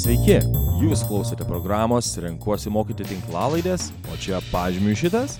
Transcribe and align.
Sveiki, 0.00 0.38
jūs 0.80 1.02
klausote 1.04 1.44
programos 1.44 2.06
Renkuosi 2.24 2.70
mokyti 2.72 3.04
tinklalaidės, 3.04 3.90
o 4.08 4.14
čia 4.16 4.38
pažymių 4.48 4.94
šitas. 4.96 5.34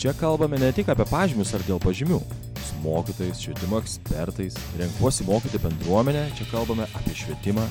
Čia 0.00 0.10
kalbame 0.18 0.58
ne 0.58 0.72
tik 0.74 0.90
apie 0.90 1.06
pažymius 1.06 1.52
ar 1.54 1.62
dėl 1.68 1.78
pažymių. 1.84 2.18
Su 2.66 2.80
mokytojais, 2.82 3.44
švietimo 3.44 3.78
ekspertais, 3.78 4.58
Renkuosi 4.80 5.28
mokyti 5.28 5.62
bendruomenę, 5.62 6.24
čia 6.34 6.48
kalbame 6.50 6.88
apie 6.98 7.14
švietimą, 7.20 7.68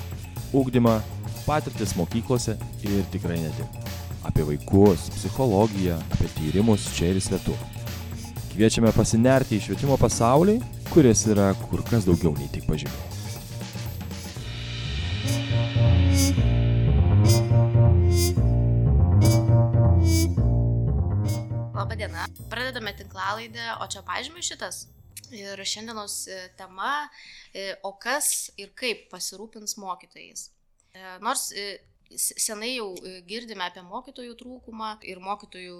ūkdymą, 0.56 0.96
patirtis 1.44 1.92
mokyklose 2.00 2.56
ir 2.88 3.04
tikrai 3.12 3.36
ne 3.44 3.52
tik. 3.58 3.78
Apie 4.24 4.48
vaikus, 4.54 5.10
psichologiją, 5.18 6.00
apie 6.16 6.32
tyrimus 6.38 6.88
čia 6.96 7.12
ir 7.12 7.20
svetur. 7.20 7.60
Kviečiame 8.54 8.96
pasinerti 8.96 9.60
į 9.60 9.66
švietimo 9.68 10.00
pasaulį, 10.00 10.62
kuris 10.94 11.28
yra 11.28 11.52
kur 11.68 11.84
kas 11.92 12.08
daugiau 12.08 12.32
nei 12.40 12.48
tik 12.56 12.64
pažymiai. 12.72 13.11
Labadiena. 21.92 22.24
Pradedame 22.48 22.94
tinklalaidę, 22.96 23.64
o 23.84 23.86
čia 23.86 24.00
pažymiu 24.00 24.40
šitas. 24.40 24.86
Ir 25.28 25.60
šiandienos 25.60 26.14
e, 26.24 26.38
tema, 26.56 27.10
e, 27.52 27.74
o 27.84 27.90
kas 28.00 28.48
ir 28.56 28.70
kaip 28.72 29.10
pasirūpins 29.10 29.76
mokytojais. 29.76 30.46
E, 30.96 31.02
nors 31.20 31.50
senai 32.16 32.70
jau 32.78 32.94
girdime 33.28 33.66
apie 33.66 33.84
mokytojų 33.84 34.38
trūkumą 34.40 34.94
ir 35.04 35.20
mokytojų 35.20 35.76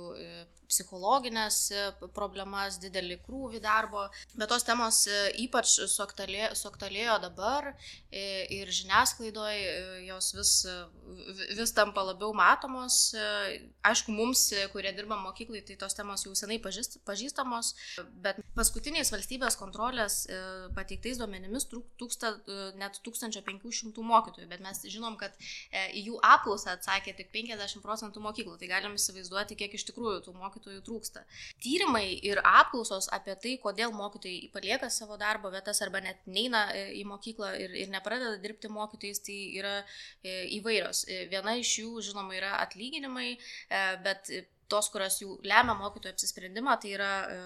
psichologinės 0.73 1.59
e, 1.73 1.83
problemas, 2.17 2.79
didelį 2.83 3.19
krūvį 3.27 3.61
darbo, 3.65 4.07
bet 4.35 4.51
tos 4.51 4.65
temos 4.67 5.03
e, 5.11 5.19
ypač 5.45 5.75
suaktalėjo 5.93 7.19
dabar 7.23 7.73
e, 7.73 8.25
ir 8.57 8.73
žiniasklaidoje 8.73 10.07
jos 10.09 10.33
vis, 10.37 10.53
vis 11.59 11.75
tampa 11.77 12.05
labiau 12.07 12.33
matomos. 12.37 13.13
Aišku, 13.87 14.15
mums, 14.15 14.47
kurie 14.73 14.93
dirba 14.97 15.19
mokyklai, 15.21 15.63
tai 15.67 15.77
tos 15.81 15.97
temos 15.99 16.25
jau 16.27 16.35
senai 16.39 16.59
pažįst, 16.63 17.01
pažįstamos, 17.09 17.73
bet 18.25 18.41
paskutiniais 18.57 19.13
valstybės 19.13 19.59
kontrolės 19.61 20.23
pateiktais 20.77 21.21
duomenimis 21.21 21.69
trūksta 21.71 22.35
net 22.81 22.99
1500 23.05 24.07
mokytojų, 24.13 24.49
bet 24.51 24.65
mes 24.65 24.83
žinom, 24.89 25.19
kad 25.21 25.37
į 25.93 26.07
jų 26.09 26.21
apklausą 26.33 26.77
atsakė 26.77 27.15
tik 27.19 27.33
50 27.35 27.85
procentų 27.85 28.23
mokyklų, 28.25 28.57
tai 28.61 28.71
galim 28.71 28.97
įsivaizduoti, 28.99 29.59
kiek 29.59 29.75
iš 29.77 29.87
tikrųjų 29.91 30.23
tų 30.27 30.37
mokytojų 30.39 30.62
mokytojų 30.63 30.83
trūksta. 30.87 31.25
Tyrimai 31.63 32.19
ir 32.23 32.41
apklausos 32.43 33.09
apie 33.13 33.35
tai, 33.37 33.57
kodėl 33.59 33.93
mokytojai 33.93 34.51
palieka 34.53 34.91
savo 34.91 35.17
darbo 35.17 35.51
vietas 35.51 35.83
arba 35.83 36.01
net 36.01 36.19
neina 36.27 36.71
e, 36.73 36.95
į 37.01 37.05
mokyklą 37.07 37.53
ir, 37.59 37.75
ir 37.75 37.91
nepradeda 37.91 38.39
dirbti 38.39 38.69
mokytojais, 38.71 39.23
tai 39.27 39.39
yra 39.59 39.83
e, 40.23 40.47
įvairios. 40.59 41.05
E, 41.09 41.27
viena 41.31 41.57
iš 41.59 41.79
jų, 41.83 42.01
žinoma, 42.03 42.35
yra 42.37 42.57
atlyginimai, 42.63 43.37
bet 44.05 44.31
tos, 44.73 44.89
kurios 44.89 45.19
jau 45.21 45.35
lemia 45.45 45.75
mokytojų 45.77 46.15
apsisprendimą, 46.15 46.79
tai 46.81 46.95
yra 46.95 47.11
e, 47.29 47.41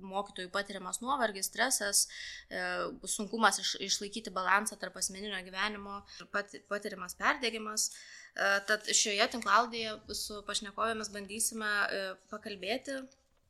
mokytojų 0.00 0.48
patiriamas 0.54 1.02
nuovargis, 1.02 1.50
stresas, 1.50 2.06
e, 2.48 2.62
sunkumas 3.04 3.60
iš, 3.60 3.74
išlaikyti 3.90 4.32
balansą 4.32 4.78
tarp 4.80 4.96
asmeninio 4.96 5.36
gyvenimo, 5.44 6.00
pat, 6.32 6.54
patiriamas 6.72 7.18
perdėgymas. 7.20 7.90
E, 7.90 8.19
tad 8.68 8.86
šioje 8.94 9.26
tinklaldėje 9.34 9.96
su 10.16 10.40
pašnekovėmis 10.46 11.10
bandysime 11.14 11.70
e, 11.70 12.02
pakalbėti 12.32 13.00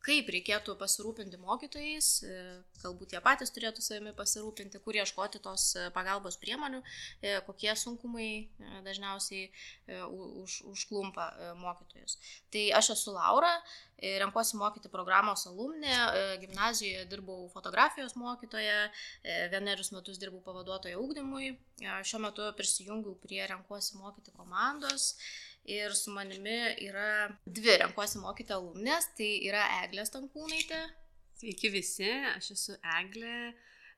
kaip 0.05 0.31
reikėtų 0.33 0.75
pasirūpinti 0.81 1.39
mokytojais, 1.41 2.09
e, 2.25 2.37
galbūt 2.81 3.12
jie 3.15 3.20
patys 3.25 3.53
turėtų 3.53 3.84
savimi 3.84 4.15
pasirūpinti, 4.17 4.81
kur 4.84 4.97
ieškoti 4.97 5.43
tos 5.45 5.67
e, 5.77 5.89
pagalbos 5.95 6.39
priemonių, 6.41 6.81
e, 7.20 7.34
kokie 7.47 7.73
sunkumai 7.77 8.31
dažniausiai 8.87 9.51
už, 10.09 10.61
užklumpa 10.71 11.27
mokytojus. 11.61 12.17
Tai 12.53 12.62
aš 12.78 12.93
esu 12.95 13.15
Laura, 13.15 13.50
renkuosi 14.00 14.56
mokyti 14.56 14.89
programos 14.93 15.44
alumnė, 15.50 15.93
gimnazijoje 16.41 17.05
dirbau 17.10 17.49
fotografijos 17.53 18.16
mokytoje, 18.16 18.77
vienerius 19.53 19.93
metus 19.93 20.21
dirbau 20.22 20.41
pavaduotoje 20.47 20.97
ūkdymui, 21.00 21.53
šiuo 22.09 22.22
metu 22.25 22.49
prisijungiau 22.56 23.19
prie 23.21 23.43
renkuosi 23.50 24.00
mokyti 24.00 24.33
komandos 24.37 25.12
ir 25.65 25.94
su 25.94 26.12
manimi 26.15 26.59
yra 26.87 27.31
dvi 27.47 27.76
renkuosi 27.82 28.21
mokyti 28.22 28.54
alumnės, 28.56 29.10
tai 29.19 29.31
yra 29.48 29.65
Eglė 29.82 30.06
Stankūnaitė. 30.09 30.81
Sveiki 31.41 31.71
visi, 31.72 32.10
aš 32.34 32.50
esu 32.56 32.76
Eglė, 32.98 33.37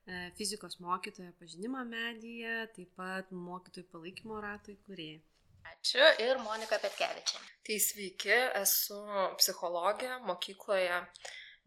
e, 0.07 0.19
fizikos 0.37 0.79
mokytoja 0.83 1.33
pažinimo 1.39 1.83
medyje, 1.87 2.55
taip 2.75 2.93
pat 2.99 3.31
mokytojų 3.35 3.89
palaikymo 3.91 4.41
ratų 4.43 4.77
įkūrėja. 4.77 5.21
Ačiū 5.73 6.03
ir 6.23 6.39
Monika 6.43 6.77
Petkevičia. 6.83 7.39
Tai 7.63 7.75
sveiki, 7.79 8.35
esu 8.59 8.99
psichologė 9.39 10.17
mokykloje, 10.27 10.99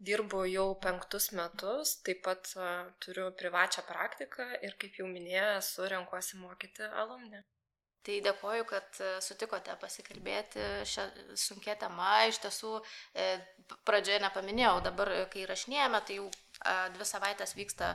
dirbu 0.09 0.43
jau 0.51 0.67
penktus 0.81 1.31
metus, 1.37 1.95
taip 2.05 2.21
pat 2.27 2.51
uh, 2.57 2.89
turiu 3.01 3.31
privačią 3.39 3.85
praktiką 3.89 4.47
ir 4.61 4.77
kaip 4.81 4.99
jau 5.01 5.09
minėjau, 5.09 5.47
esu 5.61 5.89
renkuosi 5.93 6.41
mokyti 6.41 6.89
alumnę. 7.03 7.41
Tai 8.07 8.21
dėkoju, 8.23 8.63
kad 8.69 8.99
e, 9.03 9.07
sutikote 9.19 9.73
pasikalbėti 9.81 10.63
šią 10.87 11.03
sunkia 11.35 11.73
tema. 11.75 12.21
Iš 12.29 12.37
tiesų, 12.45 12.69
e, 13.11 13.25
pradžioje 13.87 14.21
nepaminėjau, 14.23 14.77
dabar, 14.85 15.11
e, 15.11 15.25
kai 15.33 15.43
rašinėjame, 15.49 15.99
tai 16.07 16.21
jau 16.21 16.29
dvi 16.95 17.05
savaitės 17.05 17.51
vyksta 17.53 17.91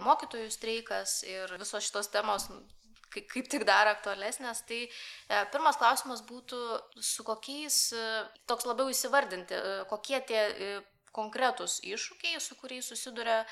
mokytojų 0.00 0.46
streikas 0.54 1.18
ir 1.28 1.50
visos 1.60 1.84
šitos 1.84 2.08
temos 2.08 2.46
kaip 3.12 3.50
tik 3.52 3.66
dar 3.68 3.90
aktualesnės. 3.90 4.62
Tai 4.68 4.78
pirmas 5.52 5.76
klausimas 5.76 6.22
būtų, 6.24 6.60
su 7.04 7.26
kokiais, 7.26 7.76
toks 8.48 8.64
labiau 8.64 8.88
įsivardinti, 8.94 9.58
kokie 9.90 10.22
tie 10.30 10.40
konkretūs 11.18 11.80
iššūkiai, 11.84 12.40
su 12.40 12.56
kuriais 12.62 12.88
susiduria 12.88 13.42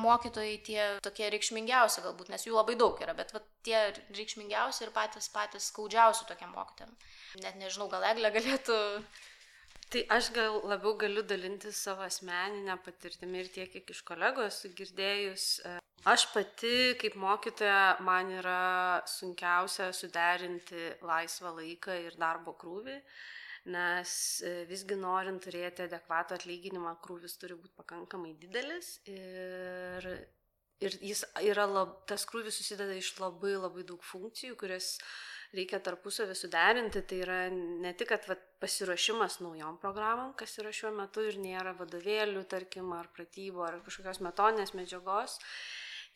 mokytojai 0.00 0.56
tie 0.66 0.82
tokie 1.04 1.28
reikšmingiausi 1.32 2.02
galbūt, 2.04 2.30
nes 2.32 2.46
jų 2.46 2.56
labai 2.56 2.76
daug 2.78 2.98
yra, 3.00 3.14
bet 3.16 3.32
va, 3.34 3.42
tie 3.66 3.78
reikšmingiausi 4.16 4.84
ir 4.86 4.94
patys 4.94 5.30
patys 5.32 5.70
skaudžiausi 5.70 6.26
tokiam 6.28 6.52
mokytojam. 6.56 6.92
Net 7.44 7.58
nežinau, 7.60 7.88
gal 7.92 8.04
Eglė 8.10 8.32
galėtų. 8.34 8.78
Tai 9.90 10.04
aš 10.14 10.30
gal 10.34 10.60
labiau 10.70 10.94
galiu 10.98 11.22
dalinti 11.26 11.72
savo 11.74 12.04
asmeninę 12.06 12.76
patirtimį 12.84 13.40
ir 13.42 13.48
tiek, 13.54 13.72
kiek 13.72 13.88
iš 13.90 14.04
kolegų 14.06 14.44
esu 14.46 14.70
girdėjus. 14.78 15.46
E, 15.66 15.72
aš 16.06 16.28
pati 16.30 16.94
kaip 17.00 17.16
mokytoja 17.18 17.98
man 18.06 18.30
yra 18.38 19.02
sunkiausia 19.10 19.90
suderinti 19.96 20.92
laisvą 21.02 21.56
laiką 21.56 21.98
ir 22.06 22.18
darbo 22.22 22.54
krūvį 22.60 23.00
nes 23.68 24.12
e, 24.40 24.52
visgi 24.70 24.96
norint 24.96 25.42
turėti 25.44 25.84
adekvatų 25.84 26.38
atlyginimą, 26.38 26.94
krūvis 27.04 27.36
turi 27.40 27.58
būti 27.58 27.76
pakankamai 27.76 28.32
didelis 28.40 28.94
ir, 29.10 30.06
ir 30.80 30.96
jis 31.04 31.24
yra 31.44 31.66
lab, 31.68 31.98
tas 32.08 32.24
krūvis 32.28 32.60
susideda 32.60 32.96
iš 32.96 33.12
labai 33.20 33.56
labai 33.58 33.84
daug 33.88 34.04
funkcijų, 34.06 34.56
kurias 34.60 34.94
reikia 35.56 35.80
tarpusavį 35.84 36.36
suderinti. 36.38 37.02
Tai 37.04 37.20
yra 37.24 37.38
ne 37.52 37.92
tik, 37.98 38.12
kad 38.14 38.26
vat, 38.30 38.42
pasiruošimas 38.62 39.40
naujom 39.44 39.78
programom, 39.82 40.34
kas 40.38 40.58
yra 40.62 40.72
šiuo 40.74 40.92
metu 40.96 41.24
ir 41.26 41.38
nėra 41.42 41.74
vadovėlių, 41.78 42.44
tarkim, 42.50 42.92
ar 42.96 43.10
pratybų, 43.16 43.64
ar 43.66 43.80
kažkokios 43.86 44.22
metodinės 44.24 44.74
medžiagos, 44.76 45.38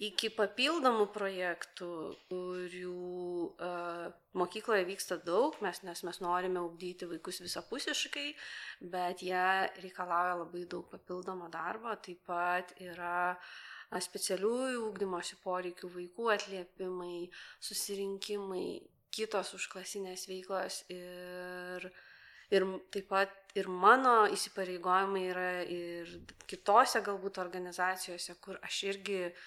iki 0.03 0.31
papildomų 0.35 1.07
projektų, 1.15 1.89
kurių 2.31 2.95
uh, 3.55 4.09
mokykloje 4.35 4.87
vyksta 4.89 5.19
daug, 5.23 5.55
mes, 5.63 5.83
nes 5.87 6.03
mes 6.07 6.19
norime 6.25 6.63
ugdyti 6.65 7.07
vaikus 7.11 7.39
visapusiškai, 7.45 8.33
bet 8.91 9.23
jie 9.23 9.45
reikalauja 9.85 10.41
labai 10.43 10.65
daug 10.71 10.89
papildomo 10.91 11.51
darbo, 11.53 11.95
taip 12.03 12.25
pat 12.27 12.75
yra 12.83 13.37
specialiųjų 13.95 14.81
ugdymosi 14.89 15.39
poreikių 15.45 15.93
vaikų 15.95 16.33
atliepimai, 16.35 17.29
susirinkimai, 17.63 18.67
kitos 19.15 19.55
užklasinės 19.61 20.27
veiklos 20.31 20.83
ir 20.95 21.93
Ir 22.53 22.63
taip 22.93 23.07
pat 23.09 23.55
ir 23.57 23.67
mano 23.73 24.27
įsipareigojimai 24.31 25.23
yra 25.27 25.47
ir 25.65 26.11
kitose 26.47 27.01
galbūt 27.03 27.41
organizacijose, 27.41 28.37
kur 28.45 28.59
aš 28.63 28.83
irgi 28.93 29.17
uh, 29.25 29.39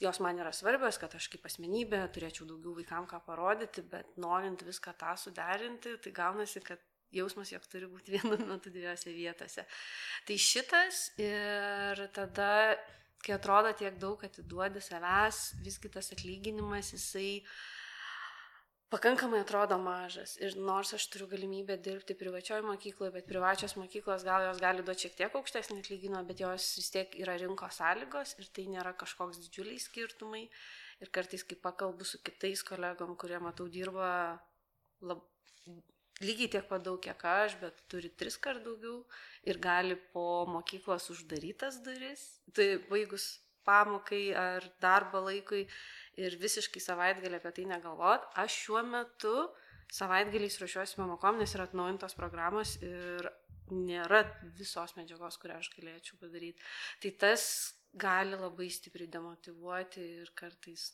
jos 0.00 0.20
man 0.20 0.38
yra 0.38 0.52
svarbios, 0.54 0.98
kad 1.00 1.14
aš 1.16 1.28
kaip 1.32 1.44
asmenybė 1.48 2.04
turėčiau 2.14 2.46
daugiau 2.48 2.76
vaikam 2.78 3.08
ką 3.10 3.20
parodyti, 3.26 3.82
bet 3.90 4.16
norint 4.20 4.62
viską 4.66 4.94
tą 5.00 5.16
suderinti, 5.18 5.96
tai 6.04 6.14
gaunasi, 6.16 6.62
kad 6.64 6.82
jausmas, 7.14 7.50
jog 7.52 7.66
turi 7.70 7.88
būti 7.90 8.14
vienu 8.16 8.38
metu 8.46 8.72
dviejose 8.72 9.14
vietose. 9.16 9.66
Tai 10.26 10.38
šitas 10.38 11.02
ir 11.20 12.06
tada, 12.16 12.76
kai 13.24 13.36
atrodo 13.36 13.72
tiek 13.76 13.98
daug 14.00 14.22
atiduodi 14.24 14.82
savęs, 14.84 15.42
visgi 15.64 15.92
tas 15.92 16.12
atlyginimas, 16.14 16.94
jisai 16.96 17.42
pakankamai 18.90 19.40
atrodo 19.44 19.78
mažas. 19.78 20.34
Ir 20.42 20.56
nors 20.58 20.90
aš 20.96 21.06
turiu 21.12 21.28
galimybę 21.30 21.76
dirbti 21.78 22.16
privačioje 22.18 22.64
mokykloje, 22.66 23.12
bet 23.14 23.28
privačios 23.30 23.76
mokyklos 23.78 24.24
gal 24.26 24.48
jos 24.48 24.60
gali 24.62 24.82
duoti 24.86 25.06
šiek 25.06 25.16
tiek 25.20 25.36
aukštesnį 25.40 25.78
atlyginimą, 25.84 26.22
bet 26.26 26.42
jos 26.42 26.66
vis 26.80 26.90
tiek 26.94 27.14
yra 27.22 27.36
rinkos 27.38 27.78
sąlygos 27.78 28.34
ir 28.42 28.48
tai 28.56 28.66
nėra 28.72 28.94
kažkoks 28.98 29.38
didžiuliai 29.44 29.82
skirtumai. 29.82 30.48
Ir 31.00 31.12
kartais, 31.14 31.46
kai 31.46 31.56
pakalbu 31.56 32.04
su 32.04 32.18
kitais 32.26 32.64
kolegom, 32.66 33.14
kurie, 33.16 33.38
matau, 33.40 33.68
dirba 33.72 34.10
lab, 35.00 35.22
lygiai 36.20 36.50
tiek 36.56 36.66
pat 36.68 36.82
daug, 36.84 36.98
kiek 37.00 37.22
aš, 37.24 37.56
bet 37.62 37.78
turi 37.88 38.10
tris 38.10 38.36
kart 38.36 38.60
daugiau 38.66 39.04
ir 39.48 39.62
gali 39.62 39.96
po 40.12 40.44
mokyklos 40.50 41.08
uždarytas 41.14 41.80
duris, 41.86 42.26
tai 42.52 42.74
baigus 42.90 43.38
pamokai 43.64 44.34
ar 44.36 44.66
darbo 44.82 45.22
laikui 45.24 45.66
ir 46.20 46.36
visiškai 46.40 46.82
savaitgalį 46.84 47.40
apie 47.40 47.52
tai 47.58 47.66
negalvot. 47.70 48.26
Aš 48.42 48.56
šiuo 48.64 48.84
metu 48.86 49.34
savaitgaliais 49.90 50.58
ruošiuosi 50.62 50.98
pamokom, 51.00 51.40
nes 51.40 51.54
yra 51.56 51.66
atnaujintos 51.68 52.16
programos 52.18 52.76
ir 52.84 53.30
nėra 53.70 54.24
visos 54.58 54.96
medžiagos, 54.98 55.38
kurią 55.42 55.60
aš 55.60 55.70
galėčiau 55.76 56.18
padaryti. 56.20 56.62
Tai 57.02 57.14
tas 57.24 57.44
gali 57.94 58.38
labai 58.38 58.70
stipriai 58.70 59.10
demotivuoti 59.10 60.02
ir 60.22 60.34
kartais 60.38 60.90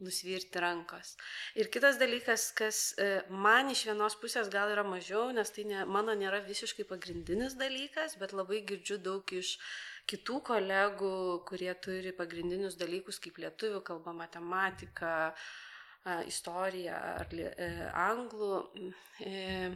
nusvirti 0.00 0.60
rankos. 0.60 1.14
Ir 1.56 1.70
kitas 1.72 1.96
dalykas, 2.00 2.50
kas 2.56 2.80
e, 3.00 3.22
man 3.32 3.70
iš 3.72 3.86
vienos 3.88 4.16
pusės 4.20 4.50
gal 4.52 4.68
yra 4.74 4.84
mažiau, 4.84 5.30
nes 5.32 5.50
tai 5.54 5.64
ne, 5.70 5.84
mano 5.88 6.12
nėra 6.18 6.42
visiškai 6.44 6.84
pagrindinis 6.90 7.56
dalykas, 7.56 8.18
bet 8.20 8.34
labai 8.36 8.60
girdžiu 8.68 8.98
daug 9.00 9.32
iš 9.32 9.56
kitų 10.10 10.40
kolegų, 10.46 11.14
kurie 11.48 11.72
turi 11.82 12.12
pagrindinius 12.16 12.78
dalykus 12.78 13.18
kaip 13.22 13.40
lietuvių 13.42 13.82
kalba, 13.86 14.14
matematika, 14.16 15.12
istorija 16.30 16.98
ar 17.18 17.32
e, 17.34 17.70
anglų. 18.06 18.52
E, 19.26 19.70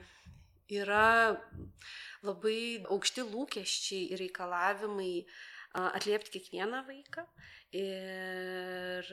yra 0.71 1.35
labai 2.23 2.85
aukšti 2.87 3.25
lūkesčiai 3.27 4.12
ir 4.15 4.23
reikalavimai 4.23 5.15
atliepti 5.72 6.32
kiekvieną 6.34 6.82
vaiką 6.87 7.25
ir 7.78 9.11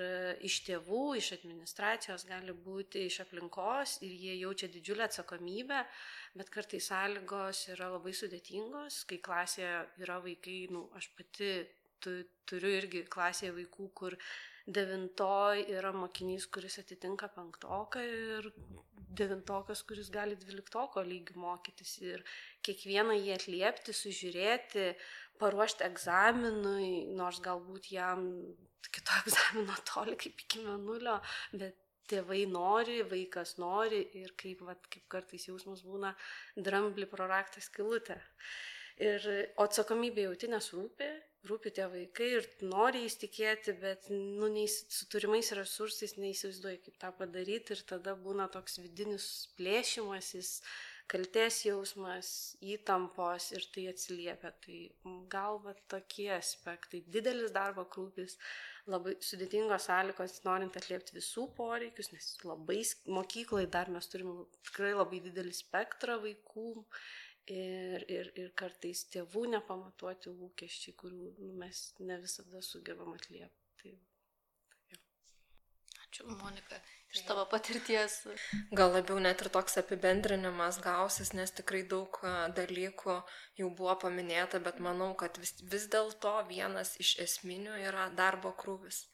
iš 0.48 0.58
tėvų, 0.66 1.02
iš 1.20 1.32
administracijos 1.36 2.26
gali 2.30 2.56
būti 2.66 3.06
iš 3.06 3.20
aplinkos 3.28 4.00
ir 4.02 4.16
jie 4.18 4.38
jaučia 4.42 4.70
didžiulę 4.74 5.06
atsakomybę, 5.06 5.84
bet 6.38 6.50
kartais 6.54 6.90
sąlygos 6.90 7.68
yra 7.76 7.92
labai 7.94 8.16
sudėtingos, 8.18 9.04
kai 9.10 9.22
klasėje 9.22 9.76
yra 10.02 10.18
vaikai, 10.24 10.64
nu, 10.74 10.88
aš 10.98 11.12
pati 11.20 11.52
tu, 12.02 12.18
turiu 12.50 12.74
irgi 12.80 13.06
klasėje 13.14 13.54
vaikų, 13.60 13.90
kur 13.94 14.18
devintoj 14.68 15.64
yra 15.72 15.94
mokinys, 15.96 16.50
kuris 16.52 16.80
atitinka 16.82 17.30
penktoką 17.36 18.02
ir 18.04 18.50
devintokas, 19.18 19.82
kuris 19.88 20.10
gali 20.14 20.36
dvyliktoko 20.40 21.02
lygių 21.06 21.38
mokytis. 21.40 21.94
Ir 22.04 22.24
kiekvieną 22.66 23.16
jį 23.18 23.34
atliepti, 23.38 23.96
sužiūrėti, 23.96 24.90
paruošti 25.42 25.86
egzaminui, 25.88 27.08
nors 27.18 27.42
galbūt 27.46 27.92
jam 27.94 28.24
kito 28.92 29.18
egzamino 29.24 29.76
toli 29.88 30.16
kaip 30.20 30.46
iki 30.46 30.64
menulio, 30.66 31.20
bet 31.54 31.78
tėvai 32.08 32.46
nori, 32.50 33.02
vaikas 33.12 33.58
nori 33.62 34.02
ir 34.22 34.34
kaip, 34.40 34.64
vat, 34.68 34.88
kaip 34.94 35.06
kartais 35.12 35.48
jausmas 35.50 35.84
būna 35.84 36.14
drambli 36.56 37.08
pro 37.10 37.28
raktą 37.28 37.64
skilutę. 37.64 38.18
Ir 39.04 39.26
atsakomybė 39.62 40.24
jauti 40.26 40.48
nesrūpi, 40.50 41.08
rūpi 41.46 41.72
tie 41.78 41.86
vaikai 41.92 42.30
ir 42.40 42.48
nori 42.66 43.04
įstikėti, 43.06 43.76
bet 43.82 44.08
nu, 44.10 44.50
neįs, 44.50 44.80
su 44.90 45.06
turimais 45.12 45.52
resursais 45.54 46.16
neįsivaizduoji, 46.18 46.80
kaip 46.88 46.98
tą 47.04 47.12
padaryti 47.20 47.76
ir 47.76 47.84
tada 47.92 48.16
būna 48.18 48.48
toks 48.54 48.80
vidinis 48.82 49.28
plėšimasis, 49.60 50.56
kalties 51.12 51.60
jausmas, 51.66 52.30
įtampos 52.64 53.52
ir 53.56 53.66
tai 53.74 53.86
atsiliepia. 53.92 54.52
Tai 54.64 54.80
galva 55.32 55.74
tokie 55.92 56.30
aspektai. 56.36 57.04
Didelis 57.14 57.54
darbo 57.56 57.86
krūvis, 57.94 58.38
labai 58.92 59.16
sudėtingos 59.30 59.88
sąlygos, 59.90 60.42
norint 60.48 60.76
atliepti 60.80 61.18
visų 61.18 61.48
poreikius, 61.58 62.12
nes 62.16 62.34
labai 62.48 62.82
mokykloje 63.20 63.72
dar 63.74 63.92
mes 63.94 64.12
turime 64.12 64.48
tikrai 64.68 64.94
labai 64.96 65.22
didelį 65.30 65.56
spektrą 65.62 66.20
vaikų. 66.26 66.70
Ir, 67.48 68.04
ir, 68.12 68.28
ir 68.36 68.50
kartais 68.60 69.06
tėvų 69.08 69.46
nepamatuoti 69.54 70.34
lūkesčiai, 70.36 70.92
kurių 71.00 71.30
nu, 71.38 71.54
mes 71.62 71.86
ne 72.04 72.18
visada 72.20 72.60
sugebam 72.60 73.14
atliepti. 73.16 73.54
Tai, 73.80 73.94
tai 74.92 75.00
Ačiū, 76.04 76.28
Monika 76.42 76.82
iš 77.14 77.24
tavo 77.28 77.46
patirties. 77.52 78.20
Gal 78.80 78.94
labiau 78.96 79.20
net 79.24 79.42
ir 79.44 79.50
toks 79.54 79.80
apibendrinimas 79.82 80.80
gausis, 80.84 81.34
nes 81.38 81.54
tikrai 81.60 81.84
daug 81.96 82.20
dalykų 82.60 83.18
jau 83.62 83.72
buvo 83.80 83.96
paminėta, 84.04 84.62
bet 84.64 84.82
manau, 84.84 85.14
kad 85.20 85.40
vis, 85.42 85.56
vis 85.74 85.88
dėlto 85.94 86.36
vienas 86.52 86.96
iš 87.04 87.18
esminių 87.28 87.80
yra 87.88 88.10
darbo 88.22 88.54
krūvis. 88.64 89.06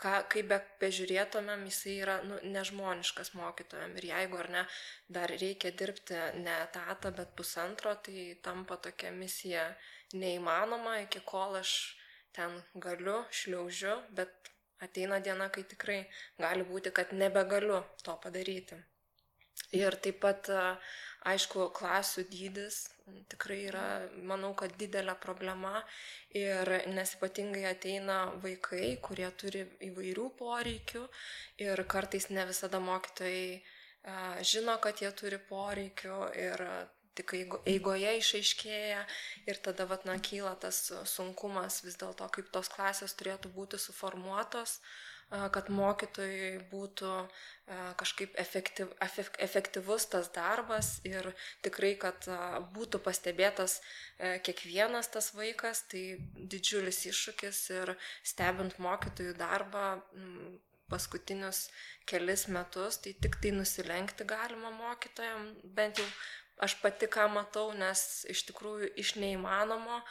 Ką, 0.00 0.12
kaip 0.32 0.46
be 0.48 0.56
bežiūrėtumėm, 0.80 1.66
jisai 1.68 1.98
yra 2.00 2.14
nu, 2.24 2.38
nežmoniškas 2.54 3.34
mokytojam. 3.36 3.92
Ir 4.00 4.06
jeigu 4.08 4.38
ar 4.40 4.48
ne, 4.54 4.62
dar 5.12 5.32
reikia 5.42 5.72
dirbti 5.76 6.16
ne 6.40 6.54
etatą, 6.62 7.12
bet 7.18 7.34
pusantro, 7.36 7.92
tai 8.06 8.30
tampa 8.46 8.78
tokia 8.86 9.12
misija 9.12 9.66
neįmanoma, 10.16 10.96
iki 11.04 11.20
kol 11.28 11.60
aš 11.60 11.74
ten 12.32 12.56
galiu, 12.80 13.18
šliaužiu, 13.42 13.98
bet 14.16 14.51
ateina 14.86 15.20
diena, 15.24 15.48
kai 15.54 15.64
tikrai 15.74 16.00
gali 16.40 16.66
būti, 16.68 16.94
kad 16.94 17.12
nebegaliu 17.16 17.82
to 18.04 18.16
padaryti. 18.24 18.78
Ir 19.76 19.94
taip 20.04 20.18
pat, 20.20 20.48
aišku, 21.28 21.68
klasių 21.76 22.24
dydis 22.28 22.82
tikrai 23.32 23.58
yra, 23.68 23.84
manau, 24.30 24.52
kad 24.58 24.74
didelė 24.80 25.14
problema. 25.20 25.82
Ir 26.36 26.70
nes 26.92 27.14
ypatingai 27.16 27.64
ateina 27.70 28.18
vaikai, 28.44 28.96
kurie 29.06 29.28
turi 29.42 29.64
įvairių 29.88 30.26
poreikių. 30.38 31.04
Ir 31.66 31.84
kartais 31.94 32.28
ne 32.30 32.46
visada 32.48 32.80
mokytojai 32.80 33.62
žino, 34.52 34.78
kad 34.84 35.02
jie 35.04 35.12
turi 35.22 35.40
poreikių. 35.48 36.18
Ir 36.46 36.66
tik 37.18 37.34
eigoje 37.68 38.16
išaiškėja 38.18 39.04
ir 39.50 39.62
tada 39.64 39.86
vat, 39.90 40.06
na, 40.08 40.18
kyla 40.18 40.54
tas 40.60 40.84
sunkumas 41.10 41.82
vis 41.86 41.98
dėlto, 42.00 42.28
kaip 42.32 42.52
tos 42.54 42.70
klasės 42.72 43.16
turėtų 43.18 43.52
būti 43.56 43.80
suformuotos, 43.82 44.78
kad 45.52 45.70
mokytojai 45.72 46.58
būtų 46.68 47.12
kažkaip 48.00 48.34
efektyv, 48.40 48.90
efektyvus 49.40 50.06
tas 50.12 50.28
darbas 50.34 50.98
ir 51.08 51.30
tikrai, 51.64 51.94
kad 52.00 52.28
būtų 52.74 53.00
pastebėtas 53.04 53.78
kiekvienas 54.18 55.08
tas 55.14 55.32
vaikas, 55.36 55.86
tai 55.88 56.18
didžiulis 56.36 57.06
iššūkis 57.12 57.62
ir 57.78 57.94
stebint 58.28 58.76
mokytojų 58.82 59.38
darbą 59.40 59.86
paskutinius 60.92 61.70
kelis 62.04 62.46
metus, 62.52 63.00
tai 63.00 63.14
tik 63.24 63.38
tai 63.40 63.54
nusilenkti 63.56 64.26
galima 64.28 64.72
mokytojam, 64.76 65.48
bent 65.78 66.02
jau 66.02 66.08
aš 66.62 66.76
pati 66.82 67.08
ką 67.10 67.28
matau, 67.32 67.70
nes 67.76 68.22
iš 68.30 68.44
tikrųjų 68.50 68.92
iš 69.02 69.14
neįmanomo 69.20 69.98
e, 69.98 70.04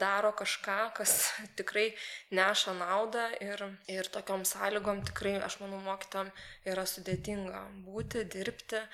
daro 0.00 0.32
kažką, 0.36 0.78
kas 0.98 1.14
tikrai 1.58 1.88
neša 2.36 2.76
naudą 2.78 3.26
ir, 3.44 3.64
ir 3.88 4.10
tokiom 4.12 4.44
sąlygom 4.48 5.02
tikrai, 5.08 5.38
aš 5.46 5.60
manau, 5.62 5.80
mokytam 5.86 6.30
yra 6.68 6.86
sudėtinga 6.88 7.64
būti, 7.86 8.26
dirbti. 8.36 8.84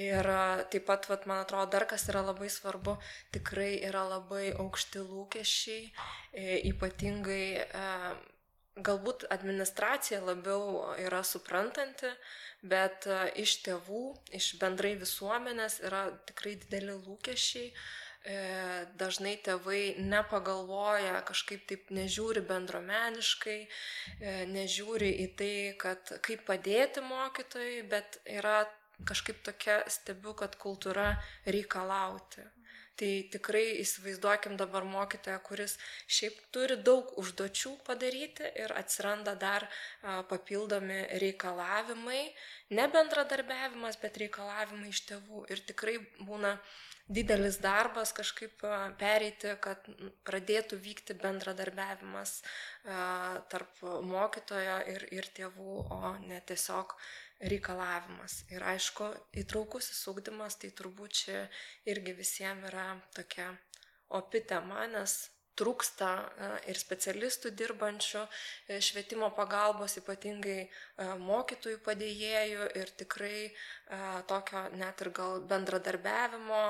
Ir 0.00 0.32
e, 0.32 0.42
taip 0.72 0.88
pat, 0.88 1.10
vat, 1.12 1.28
man 1.28 1.44
atrodo, 1.44 1.68
dar 1.76 1.86
kas 1.90 2.08
yra 2.08 2.24
labai 2.24 2.48
svarbu, 2.52 2.96
tikrai 3.36 3.72
yra 3.90 4.06
labai 4.08 4.50
aukšti 4.56 5.04
lūkesčiai, 5.04 5.88
e, 6.32 6.60
ypatingai 6.72 7.44
galbūt 8.86 9.26
administracija 9.34 10.20
labiau 10.24 10.94
yra 11.00 11.22
suprantanti, 11.26 12.10
bet 12.62 13.06
e, 13.08 13.18
iš 13.42 13.60
tėvų, 13.66 14.04
iš 14.36 14.54
bendrai 14.60 14.94
visuomenės 15.00 15.80
yra 15.86 16.06
tikrai 16.28 16.56
dideli 16.60 16.96
lūkesčiai. 16.98 17.72
E, 18.20 18.36
dažnai 19.00 19.38
tėvai 19.40 19.96
nepagalvoja, 19.96 21.22
kažkaip 21.28 21.64
taip 21.70 21.88
nežiūri 21.96 22.42
bendromeniškai, 22.44 23.58
e, 23.64 24.34
nežiūri 24.50 25.08
į 25.24 25.28
tai, 25.40 25.54
kad 25.80 26.12
kaip 26.26 26.44
padėti 26.50 27.00
mokytojai, 27.06 27.80
bet 27.88 28.20
yra 28.28 28.62
kažkaip 29.08 29.40
tokia 29.46 29.80
stebiu, 29.88 30.34
kad 30.36 30.58
kultūra 30.60 31.14
reikalauti. 31.48 32.44
Tai 33.00 33.10
tikrai 33.32 33.64
įsivaizduokim 33.80 34.58
dabar 34.60 34.84
mokytoją, 34.84 35.38
kuris 35.46 35.78
šiaip 36.04 36.36
turi 36.52 36.76
daug 36.84 37.14
užduočių 37.22 37.72
padaryti 37.86 38.44
ir 38.60 38.74
atsiranda 38.76 39.32
dar 39.40 39.64
papildomi 40.28 40.98
reikalavimai, 41.22 42.20
ne 42.76 42.86
bendradarbiavimas, 42.92 43.96
bet 44.04 44.20
reikalavimai 44.20 44.92
iš 44.92 45.00
tėvų. 45.08 45.46
Ir 45.48 45.64
tikrai 45.70 45.96
būna 46.20 46.58
didelis 47.10 47.56
darbas 47.64 48.12
kažkaip 48.14 48.60
pereiti, 49.00 49.56
kad 49.64 49.88
pradėtų 50.28 50.78
vykti 50.84 51.16
bendradarbiavimas 51.24 52.36
tarp 53.50 53.82
mokytojo 54.12 54.76
ir, 54.92 55.08
ir 55.16 55.32
tėvų, 55.40 55.80
o 55.96 56.14
ne 56.28 56.38
tiesiog 56.46 56.94
reikalavimas. 57.40 58.44
Ir 58.52 58.64
aišku, 58.74 59.10
įtraukusis 59.42 60.00
ūkdymas, 60.12 60.58
tai 60.60 60.72
turbūt 60.76 61.18
čia 61.22 61.42
irgi 61.88 62.14
visiems 62.18 62.68
yra 62.70 62.92
tokia 63.16 63.50
opi 64.20 64.42
tema, 64.44 64.86
nes 64.90 65.16
trūksta 65.60 66.10
ir 66.70 66.78
specialistų 66.78 67.50
dirbančių 67.58 68.22
e, 68.22 68.78
švietimo 68.80 69.28
pagalbos, 69.36 69.98
ypatingai 70.00 70.62
mokytojų 71.20 71.82
padėjėjų 71.84 72.70
ir 72.80 72.94
tikrai 73.02 73.50
tokio 74.30 74.62
net 74.80 75.04
ir 75.04 75.12
gal 75.16 75.44
bendradarbiavimo 75.50 76.62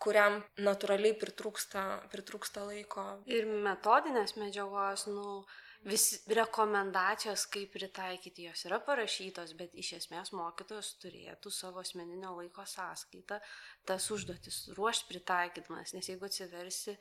kuriam 0.00 0.40
natūraliai 0.60 1.12
pritrūksta, 1.20 1.82
pritrūksta 2.12 2.64
laiko. 2.64 3.04
Ir 3.28 3.48
metodinės 3.66 4.36
medžiagos, 4.40 5.06
nu, 5.12 5.42
vis 5.84 6.04
rekomendacijos, 6.28 7.46
kaip 7.52 7.72
pritaikyti, 7.72 8.48
jos 8.50 8.66
yra 8.68 8.80
parašytos, 8.84 9.54
bet 9.56 9.72
iš 9.80 9.94
esmės 10.00 10.32
mokytojas 10.36 10.92
turėtų 11.00 11.52
savo 11.54 11.80
asmeninio 11.80 12.34
laiko 12.36 12.66
sąskaitą 12.68 13.40
tas 13.88 14.10
užduotis 14.12 14.66
ruošti 14.76 15.08
pritaikydamas, 15.08 15.94
nes 15.96 16.10
jeigu 16.12 16.28
atsiversi 16.28 16.98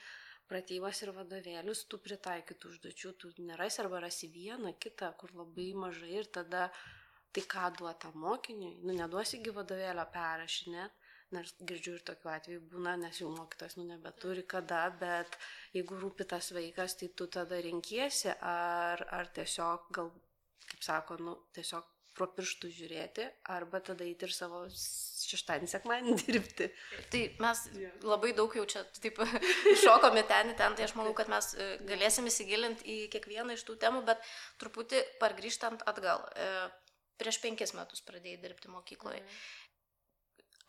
pratybas 0.49 1.03
ir 1.03 1.11
vadovėlius, 1.13 1.83
tu 1.91 1.99
pritaikytų 2.01 2.71
užduočių, 2.71 3.13
tu 3.21 3.33
nerasi 3.43 3.83
arba 3.83 3.99
rasi 4.07 4.31
vieną, 4.31 4.73
kitą, 4.81 5.11
kur 5.19 5.35
labai 5.35 5.73
mažai 5.77 6.15
ir 6.21 6.31
tada 6.39 6.69
tai 7.35 7.43
ką 7.45 7.67
duota 7.77 8.09
mokiniui, 8.15 8.79
nu 8.81 8.95
neduosigi 8.97 9.53
vadovėlio 9.53 10.07
perrašinėt, 10.15 10.95
nors 11.35 11.53
girdžiu 11.59 11.95
ir 11.97 12.05
tokiu 12.07 12.31
atveju 12.33 12.63
būna, 12.71 12.95
nes 13.01 13.21
jau 13.21 13.29
mokytas 13.33 13.77
nu 13.77 13.85
nebeturi 13.89 14.45
kada, 14.49 14.81
bet 15.01 15.37
jeigu 15.75 15.99
rūpi 16.01 16.27
tas 16.29 16.51
vaikas, 16.55 16.97
tai 16.99 17.11
tu 17.15 17.29
tada 17.31 17.61
rinkiesi 17.63 18.33
ar, 18.33 19.05
ar 19.19 19.31
tiesiog 19.35 19.87
gal, 19.95 20.11
kaip 20.71 20.85
sako, 20.85 21.19
nu 21.25 21.37
tiesiog 21.55 21.87
pro 22.17 22.27
pirštų 22.35 22.71
žiūrėti, 22.75 23.25
arba 23.53 23.79
tada 23.85 24.03
eiti 24.03 24.27
ir 24.27 24.33
savo 24.35 24.65
šeštadienį, 24.73 25.69
sekmadienį 25.71 26.15
dirbti. 26.25 26.67
Tai 27.13 27.21
mes 27.45 27.63
labai 28.03 28.33
daug 28.37 28.57
jau 28.57 28.65
čia 28.73 28.83
taip 28.99 29.21
šokome 29.85 30.25
ten, 30.27 30.51
ten, 30.59 30.75
tai 30.75 30.87
aš 30.87 30.97
manau, 30.99 31.13
kad 31.17 31.31
mes 31.31 31.53
e, 31.55 31.71
galėsim 31.87 32.27
įsigilinti 32.27 32.85
į 32.89 32.99
kiekvieną 33.13 33.55
iš 33.55 33.63
tų 33.69 33.77
temų, 33.85 34.03
bet 34.09 34.25
truputį 34.61 35.05
pargrįžtant 35.21 35.85
atgal. 35.89 36.25
E, 36.35 36.51
prieš 37.19 37.39
penkis 37.43 37.75
metus 37.75 38.03
pradėjai 38.07 38.41
dirbti 38.43 38.71
mokykloje. 38.71 39.23
Mhm. 39.23 39.58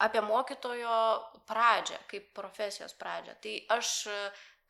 Apie 0.00 0.22
mokytojo 0.24 0.98
pradžią, 1.48 1.98
kaip 2.10 2.30
profesijos 2.36 2.94
pradžią. 3.00 3.34
Tai 3.44 3.56
aš 3.76 3.90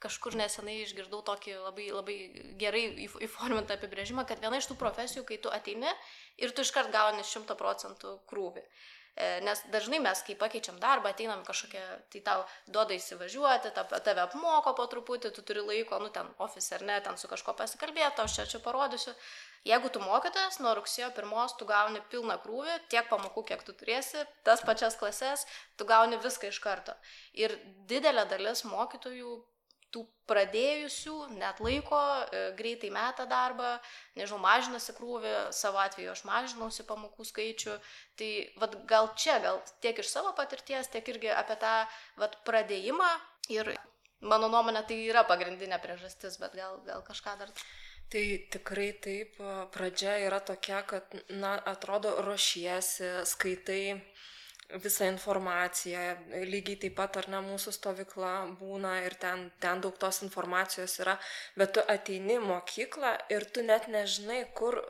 kažkur 0.00 0.34
nesenai 0.40 0.78
išgirdau 0.80 1.20
tokį 1.26 1.58
labai, 1.60 1.88
labai 1.92 2.16
gerai 2.60 2.84
įformintą 3.26 3.76
apibrėžimą, 3.76 4.24
kad 4.26 4.40
viena 4.42 4.58
iš 4.58 4.70
tų 4.70 4.78
profesijų, 4.80 5.26
kai 5.28 5.36
tu 5.44 5.52
ateini 5.52 5.92
ir 6.40 6.54
tu 6.56 6.64
iškart 6.64 6.90
gauni 6.94 7.26
šimta 7.26 7.56
procentų 7.58 8.16
krūvį. 8.30 8.64
E, 8.64 8.99
nes 9.44 9.62
dažnai 9.72 10.00
mes, 10.02 10.22
kai 10.26 10.36
pakeičiam 10.38 10.78
darbą, 10.80 11.10
ateinam 11.12 11.42
kažkokią, 11.44 11.82
tai 12.12 12.22
tau 12.24 12.44
duoda 12.66 12.96
įsivažiuoti, 12.96 13.72
tave 13.76 14.24
apmoko 14.24 14.72
po 14.78 14.86
truputį, 14.90 15.32
tu 15.36 15.44
turi 15.46 15.64
laiko, 15.66 15.98
nu 16.02 16.08
ten 16.14 16.30
ofis 16.38 16.70
ar 16.76 16.84
ne, 16.88 16.98
ten 17.04 17.18
su 17.20 17.28
kažko 17.30 17.54
pasikalbėti, 17.58 18.24
aš 18.24 18.38
čia 18.38 18.46
čia 18.54 18.62
parodysiu. 18.64 19.14
Jeigu 19.68 19.90
tu 19.92 20.00
mokytas, 20.00 20.56
nuo 20.64 20.72
rugsėjo 20.78 21.10
pirmos 21.16 21.52
tu 21.60 21.66
gauni 21.68 22.00
pilną 22.12 22.38
krūvį, 22.40 22.78
tiek 22.92 23.10
pamokų, 23.10 23.44
kiek 23.50 23.64
tu 23.66 23.76
turėsi, 23.76 24.24
tas 24.46 24.64
pačias 24.64 24.96
klases, 24.96 25.44
tu 25.76 25.84
gauni 25.84 26.16
viską 26.24 26.48
iš 26.48 26.62
karto. 26.64 26.96
Ir 27.36 27.58
didelė 27.90 28.24
dalis 28.30 28.64
mokytojų 28.64 29.36
tų 29.94 30.04
pradėjusių 30.30 31.16
net 31.40 31.60
laiko, 31.64 31.98
e, 32.30 32.42
greitai 32.58 32.90
meta 32.94 33.26
darbą, 33.30 33.72
nežinau, 34.18 34.38
mažinasi 34.44 34.94
krūvį, 34.96 35.34
savo 35.56 35.80
atveju 35.82 36.12
aš 36.14 36.24
mažinausi 36.28 36.86
pamokų 36.88 37.26
skaičių. 37.30 37.76
Tai 38.20 38.30
vat, 38.62 38.78
gal 38.90 39.10
čia, 39.18 39.38
gal 39.42 39.62
tiek 39.82 39.98
iš 39.98 40.12
savo 40.12 40.32
patirties, 40.38 40.90
tiek 40.92 41.06
irgi 41.14 41.32
apie 41.34 41.58
tą 41.60 41.74
vat, 42.22 42.38
pradėjimą 42.46 43.10
ir 43.56 43.74
mano 44.20 44.50
nuomonė 44.52 44.84
tai 44.86 45.00
yra 45.08 45.24
pagrindinė 45.28 45.80
priežastis, 45.82 46.38
bet 46.40 46.54
gal, 46.58 46.80
gal 46.86 47.04
kažką 47.06 47.38
dar. 47.40 47.54
Tai 48.10 48.24
tikrai 48.50 48.90
taip, 48.98 49.36
pradžia 49.70 50.16
yra 50.26 50.40
tokia, 50.42 50.82
kad, 50.82 51.14
na, 51.30 51.54
atrodo, 51.72 52.16
ruošiesi, 52.26 53.20
skaitai 53.30 54.00
visą 54.78 55.08
informaciją. 55.10 56.02
Lygiai 56.52 56.78
taip 56.84 56.96
pat 56.98 57.16
ar 57.20 57.28
ne 57.32 57.42
mūsų 57.46 57.74
stovykla 57.76 58.32
būna 58.60 58.96
ir 59.06 59.16
ten, 59.20 59.50
ten 59.60 59.82
daug 59.84 59.96
tos 59.98 60.22
informacijos 60.26 60.98
yra, 61.02 61.16
bet 61.56 61.74
tu 61.76 61.84
ateini 61.94 62.38
mokyklą 62.42 63.16
ir 63.34 63.46
tu 63.54 63.64
net 63.66 63.88
nežinai, 63.88 64.44
kur, 64.54 64.80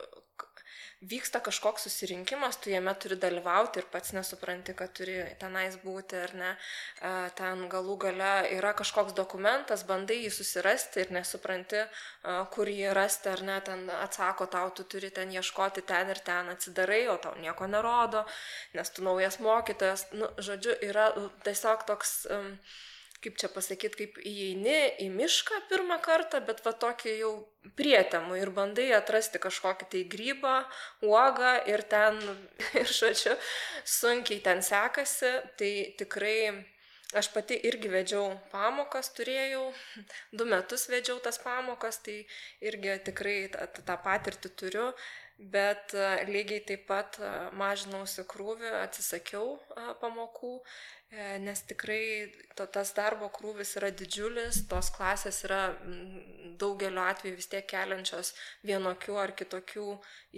vyksta 1.01 1.39
kažkoks 1.41 1.83
susirinkimas, 1.87 2.57
tu 2.61 2.69
jame 2.69 2.93
turi 3.01 3.15
dalyvauti 3.17 3.81
ir 3.81 3.87
pats 3.91 4.13
nesupranti, 4.13 4.75
kad 4.77 4.93
turi 4.93 5.15
tenais 5.41 5.77
būti 5.81 6.19
ar 6.21 6.33
ne. 6.37 6.51
Ten 7.37 7.65
galų 7.71 7.97
gale 8.05 8.33
yra 8.53 8.73
kažkoks 8.77 9.15
dokumentas, 9.17 9.85
bandai 9.89 10.19
jį 10.21 10.31
susirasti 10.35 11.01
ir 11.01 11.13
nesupranti, 11.17 11.81
kur 12.53 12.69
jį 12.69 12.93
rasti 12.97 13.33
ar 13.33 13.41
ne, 13.47 13.57
ten 13.65 13.89
atsako 13.97 14.45
tau, 14.53 14.69
tu 14.77 14.85
turi 14.85 15.09
ten 15.09 15.33
ieškoti 15.33 15.81
ten 15.89 16.13
ir 16.13 16.21
ten, 16.21 16.53
atsidarai, 16.53 17.03
o 17.09 17.17
tau 17.17 17.33
nieko 17.41 17.67
nerodo, 17.67 18.25
nes 18.77 18.93
tu 18.93 19.03
naujas 19.05 19.41
mokytojas. 19.41 20.07
Nu, 20.13 20.29
žodžiu, 20.37 20.77
yra 20.91 21.11
tiesiog 21.47 21.85
toks... 21.89 22.17
Um, 22.29 22.57
kaip 23.21 23.37
čia 23.37 23.49
pasakyti, 23.53 23.97
kaip 23.99 24.19
įeini 24.25 24.77
į 25.05 25.07
mišką 25.13 25.61
pirmą 25.69 25.99
kartą, 26.01 26.41
bet 26.45 26.63
va 26.65 26.73
tokį 26.83 27.13
jau 27.19 27.31
prietemų 27.77 28.39
ir 28.41 28.51
bandai 28.55 28.89
atrasti 28.97 29.41
kažkokį 29.41 29.89
tai 29.93 30.03
grybą, 30.09 30.55
uogą 31.05 31.53
ir 31.69 31.85
ten, 31.91 32.19
ir 32.81 32.89
žodžiu, 32.89 33.37
sunkiai 33.85 34.41
ten 34.45 34.65
sekasi, 34.65 35.33
tai 35.61 35.73
tikrai 36.01 36.37
aš 37.17 37.27
pati 37.33 37.57
irgi 37.67 37.91
vedžiau 37.91 38.37
pamokas, 38.53 39.11
turėjau, 39.17 39.65
du 40.31 40.47
metus 40.47 40.87
vedžiau 40.91 41.19
tas 41.23 41.37
pamokas, 41.43 41.99
tai 42.05 42.21
irgi 42.63 42.97
tikrai 43.11 43.35
tą, 43.53 43.67
tą 43.83 43.97
patirtį 44.05 44.53
turiu, 44.59 44.87
bet 45.53 45.95
lygiai 46.29 46.61
taip 46.67 46.85
pat 46.89 47.17
mažinausi 47.57 48.27
krūvį, 48.29 48.69
atsisakiau 48.83 49.55
pamokų 50.01 50.57
E, 51.11 51.37
nes 51.43 51.59
tikrai 51.67 52.31
to, 52.55 52.65
tas 52.75 52.93
darbo 52.95 53.27
krūvis 53.35 53.73
yra 53.79 53.89
didžiulis, 54.01 54.61
tos 54.71 54.87
klasės 54.95 55.41
yra 55.43 55.59
daugeliu 56.61 57.01
atveju 57.03 57.35
vis 57.39 57.49
tiek 57.51 57.65
keliančios 57.67 58.29
vienokių 58.69 59.17
ar 59.19 59.33
kitokių 59.41 59.87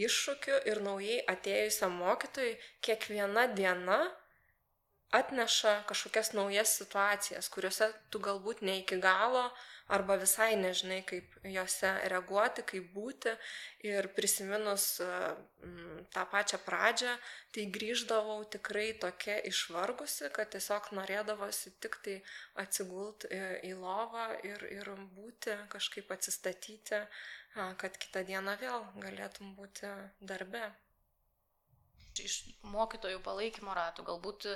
iššūkių 0.07 0.57
ir 0.71 0.81
naujai 0.87 1.19
atėjusiam 1.35 1.93
mokytojui 2.01 2.55
kiekviena 2.87 3.45
diena 3.59 3.99
atneša 5.13 5.75
kažkokias 5.91 6.33
naujas 6.33 6.73
situacijas, 6.79 7.53
kuriuose 7.53 7.91
tu 8.09 8.23
galbūt 8.29 8.65
ne 8.65 8.79
iki 8.81 8.97
galo 9.03 9.45
uh, 9.51 9.69
arba 9.87 10.15
visai 10.21 10.55
nežinai, 10.59 11.01
kaip 11.07 11.35
juose 11.43 11.91
reaguoti, 12.11 12.63
kaip 12.69 12.89
būti. 12.95 13.33
Ir 13.87 14.07
prisiminus 14.15 14.85
mm, 15.03 16.05
tą 16.15 16.23
pačią 16.31 16.59
pradžią, 16.65 17.15
tai 17.55 17.65
grįždavau 17.77 18.39
tikrai 18.55 18.93
tokia 19.01 19.39
išvargusi, 19.49 20.29
kad 20.35 20.53
tiesiog 20.55 20.93
norėdavosi 20.99 21.75
tik 21.83 21.99
tai 22.05 22.17
atsigulti 22.63 23.31
į 23.67 23.75
lovą 23.81 24.29
ir, 24.47 24.63
ir 24.71 24.93
būti, 25.17 25.57
kažkaip 25.73 26.15
atsistatyti, 26.15 27.03
kad 27.53 27.99
kitą 27.99 28.23
dieną 28.27 28.57
vėl 28.61 28.87
galėtum 29.03 29.53
būti 29.59 29.91
darbe 30.21 30.71
iš 32.21 32.39
mokytojų 32.69 33.21
palaikymo 33.25 33.73
ratų. 33.77 34.05
Galbūt 34.07 34.47
e, 34.51 34.55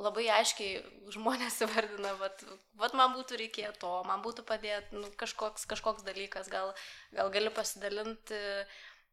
labai 0.00 0.26
aiškiai 0.38 0.82
žmonės 1.14 1.60
įvardina, 1.66 2.14
vat, 2.20 2.44
vat 2.80 2.96
man 2.98 3.14
būtų 3.16 3.40
reikėję 3.42 3.74
to, 3.82 3.92
man 4.08 4.24
būtų 4.24 4.46
padėti 4.48 4.96
nu, 4.96 5.10
kažkoks, 5.20 5.66
kažkoks 5.68 6.06
dalykas, 6.06 6.48
gal, 6.52 6.72
gal 7.16 7.32
gali 7.34 7.52
pasidalinti, 7.54 8.40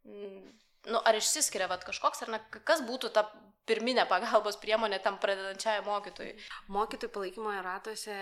nu, 0.08 1.00
ar 1.00 1.20
išsiskiria 1.20 1.68
vat, 1.72 1.84
kažkoks, 1.88 2.24
ar 2.26 2.34
ne, 2.36 2.42
kas 2.64 2.86
būtų 2.88 3.12
ta 3.16 3.28
pirminė 3.70 4.04
pagalbos 4.10 4.58
priemonė 4.60 5.00
tam 5.04 5.20
pradedančiai 5.24 5.84
mokytojui. 5.86 6.34
Mokytojų 6.76 7.14
palaikymo 7.16 7.54
ratuose 7.64 8.18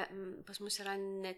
pas 0.46 0.62
mus 0.62 0.78
yra 0.84 0.98
ne 1.00 1.34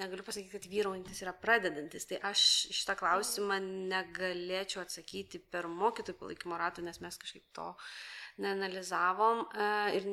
negaliu 0.00 0.24
pasakyti, 0.24 0.52
kad 0.54 0.68
vyraujantis 0.70 1.22
yra 1.24 1.34
pradedantis. 1.36 2.06
Tai 2.10 2.20
aš 2.30 2.44
šitą 2.74 2.96
klausimą 3.00 3.58
negalėčiau 3.92 4.84
atsakyti 4.84 5.42
per 5.52 5.68
mokytojų 5.70 6.18
palaikymo 6.22 6.58
ratą, 6.60 6.84
nes 6.86 7.00
mes 7.04 7.20
kažkaip 7.20 7.46
to 7.56 7.68
neanalizavom 8.40 9.42
e, 9.46 9.70
ir 9.98 10.06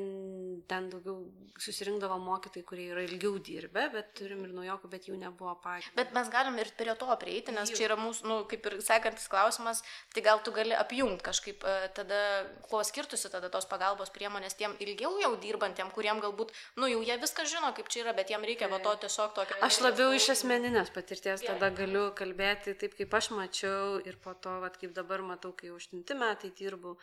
ten 0.70 0.90
daugiau 0.92 1.22
susirinkdavo 1.58 2.18
mokytojai, 2.22 2.66
kurie 2.68 2.88
yra 2.92 3.04
ilgiau 3.08 3.38
dirbę, 3.42 3.88
bet 3.94 4.12
turim 4.20 4.44
ir 4.46 4.54
naujokų, 4.54 4.90
bet 4.92 5.08
jų 5.10 5.18
nebuvo 5.22 5.56
patys. 5.64 5.90
Bet 5.98 6.14
mes 6.16 6.30
galim 6.34 6.58
ir 6.62 6.70
prie 6.78 6.94
to 7.00 7.18
prieiti, 7.22 7.56
nes 7.56 7.72
čia 7.74 7.88
yra 7.88 7.98
mūsų, 8.00 8.28
nu, 8.30 8.38
kaip 8.52 8.68
ir 8.70 8.78
sekantis 8.86 9.30
klausimas, 9.32 9.82
tai 10.14 10.24
gal 10.26 10.42
tu 10.46 10.54
gali 10.56 10.76
apjungti 10.78 11.26
kažkaip 11.26 11.66
e, 11.66 11.76
tada, 11.98 12.22
kuo 12.70 12.84
skirtusi 12.86 13.32
tada 13.34 13.50
tos 13.54 13.68
pagalbos 13.70 14.14
priemonės 14.14 14.58
tiem 14.60 14.76
ilgiau 14.84 15.18
jau 15.24 15.34
dirbantiem, 15.42 15.90
kuriem 15.96 16.22
galbūt, 16.24 16.54
nu, 16.78 16.90
jau 16.92 17.02
jie 17.06 17.18
viską 17.24 17.48
žino, 17.50 17.74
kaip 17.78 17.90
čia 17.94 18.04
yra, 18.06 18.16
bet 18.18 18.34
jiem 18.34 18.46
reikia 18.46 18.70
va 18.72 18.82
to 18.84 18.94
tiesiog 19.06 19.34
tokio. 19.38 19.60
Aš 19.66 19.82
labiau 19.86 20.14
iš 20.16 20.30
asmeninės 20.36 20.94
patirties 20.96 21.46
tada 21.48 21.72
galiu 21.74 22.10
kalbėti 22.18 22.78
taip, 22.78 22.98
kaip 23.00 23.18
aš 23.18 23.32
mačiau 23.34 23.98
ir 24.06 24.20
po 24.22 24.36
to, 24.38 24.60
va, 24.62 24.72
kaip 24.74 24.94
dabar 24.98 25.26
matau, 25.26 25.54
kai 25.58 25.72
jau 25.72 25.80
8 25.82 26.18
metai 26.18 26.54
dirbu. 26.58 26.98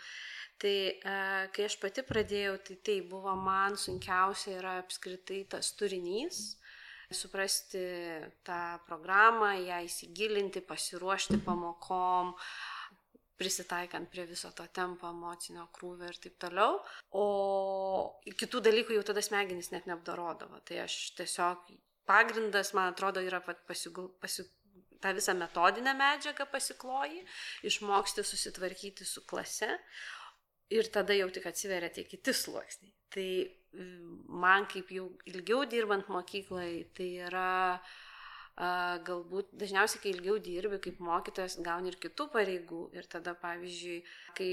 Tai 0.63 0.75
e, 0.75 1.15
kai 1.55 1.67
aš 1.67 1.79
pati 1.83 2.05
pradėjau, 2.07 2.59
tai 2.67 2.77
tai 2.87 2.99
buvo 3.09 3.35
man 3.37 3.79
sunkiausia 3.81 4.59
yra 4.61 4.77
apskritai 4.83 5.43
tas 5.51 5.73
turinys, 5.79 6.45
suprasti 7.15 7.83
tą 8.47 8.61
programą, 8.87 9.53
ją 9.59 9.83
įsigilinti, 9.89 10.63
pasiruošti 10.65 11.41
pamokom, 11.45 12.33
prisitaikant 13.39 14.09
prie 14.11 14.27
viso 14.31 14.51
to 14.55 14.67
tempo, 14.73 15.11
emocinio 15.11 15.67
krūvio 15.75 16.09
ir 16.09 16.19
taip 16.23 16.39
toliau. 16.47 16.79
O 17.19 17.27
kitų 18.25 18.63
dalykų 18.69 18.99
jau 18.99 19.07
tada 19.11 19.25
smegenys 19.27 19.73
net 19.75 19.89
neapdarodavo. 19.91 20.63
Tai 20.67 20.85
aš 20.87 20.99
tiesiog 21.19 21.73
pagrindas, 22.07 22.73
man 22.79 22.93
atrodo, 22.93 23.23
yra 23.25 23.43
pasigul, 23.43 24.13
pasigul, 24.23 24.53
tą 25.03 25.13
visą 25.17 25.35
metodinę 25.37 25.93
medžiagą 25.99 26.47
pasikloji, 26.49 27.25
išmoksti 27.69 28.25
susitvarkyti 28.25 29.05
su 29.05 29.27
klase 29.29 29.75
ir 30.71 30.89
tada 30.93 31.17
jau 31.17 31.29
tik 31.33 31.47
atsiveria 31.51 31.93
tie 31.93 32.07
kiti 32.09 32.33
sluoksniai. 32.33 32.95
Tai 33.15 33.29
man 34.45 34.67
kaip 34.71 34.91
jau 34.95 35.09
ilgiau 35.31 35.65
dirbant 35.71 36.09
mokyklai, 36.13 36.87
tai 36.97 37.11
yra 37.29 37.81
galbūt 39.09 39.51
dažniausiai, 39.59 40.01
kai 40.03 40.13
ilgiau 40.15 40.39
dirbi 40.39 40.79
kaip 40.83 41.01
mokytojas, 41.03 41.59
gauni 41.67 41.91
ir 41.91 41.99
kitų 42.03 42.29
pareigų 42.31 42.83
ir 42.95 43.09
tada, 43.11 43.35
pavyzdžiui, 43.43 44.05
kai 44.39 44.51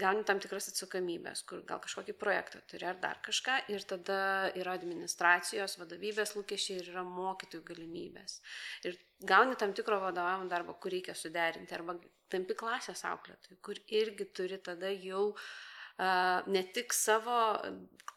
gauni 0.00 0.24
tam 0.26 0.40
tikras 0.42 0.70
atsakomybės, 0.72 1.44
kur 1.48 1.62
gal 1.68 1.80
kažkokį 1.84 2.16
projektą 2.20 2.62
turi 2.70 2.88
ar 2.88 2.98
dar 3.02 3.20
kažką 3.24 3.60
ir 3.72 3.84
tada 3.88 4.18
yra 4.58 4.74
administracijos, 4.78 5.78
vadovybės 5.80 6.34
lūkesčiai 6.38 6.80
ir 6.80 6.90
yra 6.94 7.04
mokytojų 7.08 7.66
galimybės. 7.70 8.40
Ir 8.88 8.98
gauni 9.22 9.58
tam 9.60 9.76
tikro 9.76 10.00
vadovavimo 10.02 10.50
darbo, 10.50 10.74
kur 10.80 10.94
reikia 10.94 11.14
suderinti 11.18 11.76
arba 11.76 11.98
tampi 12.32 12.56
klasės 12.58 13.04
auklėtojų, 13.06 13.60
kur 13.62 13.78
irgi 13.86 14.26
turi 14.34 14.58
tada 14.64 14.90
jau 14.90 15.30
uh, 15.30 15.46
ne 16.46 16.62
tik 16.74 16.92
savo 16.92 17.58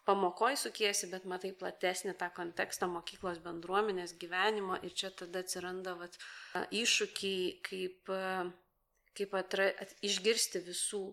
pamokoj 0.05 0.55
sukiesi, 0.57 1.09
bet 1.11 1.27
matai 1.29 1.51
platesnį 1.53 2.15
tą 2.17 2.29
kontekstą 2.33 2.87
mokyklos 2.89 3.41
bendruomenės 3.43 4.15
gyvenimo 4.17 4.79
ir 4.81 4.95
čia 4.95 5.11
tada 5.11 5.43
atsiranda 5.43 5.97
vat, 5.99 6.17
iššūkiai, 6.71 7.59
kaip, 7.67 8.11
kaip 9.17 9.35
atra, 9.37 9.69
at, 9.83 9.93
išgirsti 10.01 10.63
visų 10.65 11.03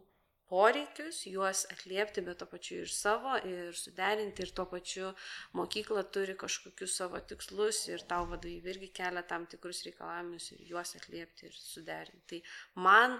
poreikius, 0.50 1.22
juos 1.30 1.64
atliepti, 1.72 2.22
bet 2.26 2.38
to 2.42 2.46
pačiu 2.48 2.82
ir 2.84 2.90
savo, 2.92 3.36
ir 3.48 3.72
suderinti, 3.78 4.44
ir 4.44 4.52
tuo 4.56 4.66
pačiu 4.68 5.12
mokykla 5.56 6.04
turi 6.14 6.34
kažkokius 6.40 6.98
savo 7.00 7.20
tikslus 7.30 7.86
ir 7.88 8.04
tau 8.10 8.26
vadovai 8.28 8.74
irgi 8.74 8.90
kelia 8.98 9.24
tam 9.30 9.46
tikrus 9.50 9.84
reikalavimus 9.86 10.50
ir 10.52 10.66
juos 10.68 10.94
atliepti 10.98 11.48
ir 11.48 11.56
suderinti. 11.56 12.42
Tai 12.42 12.84
man 12.86 13.16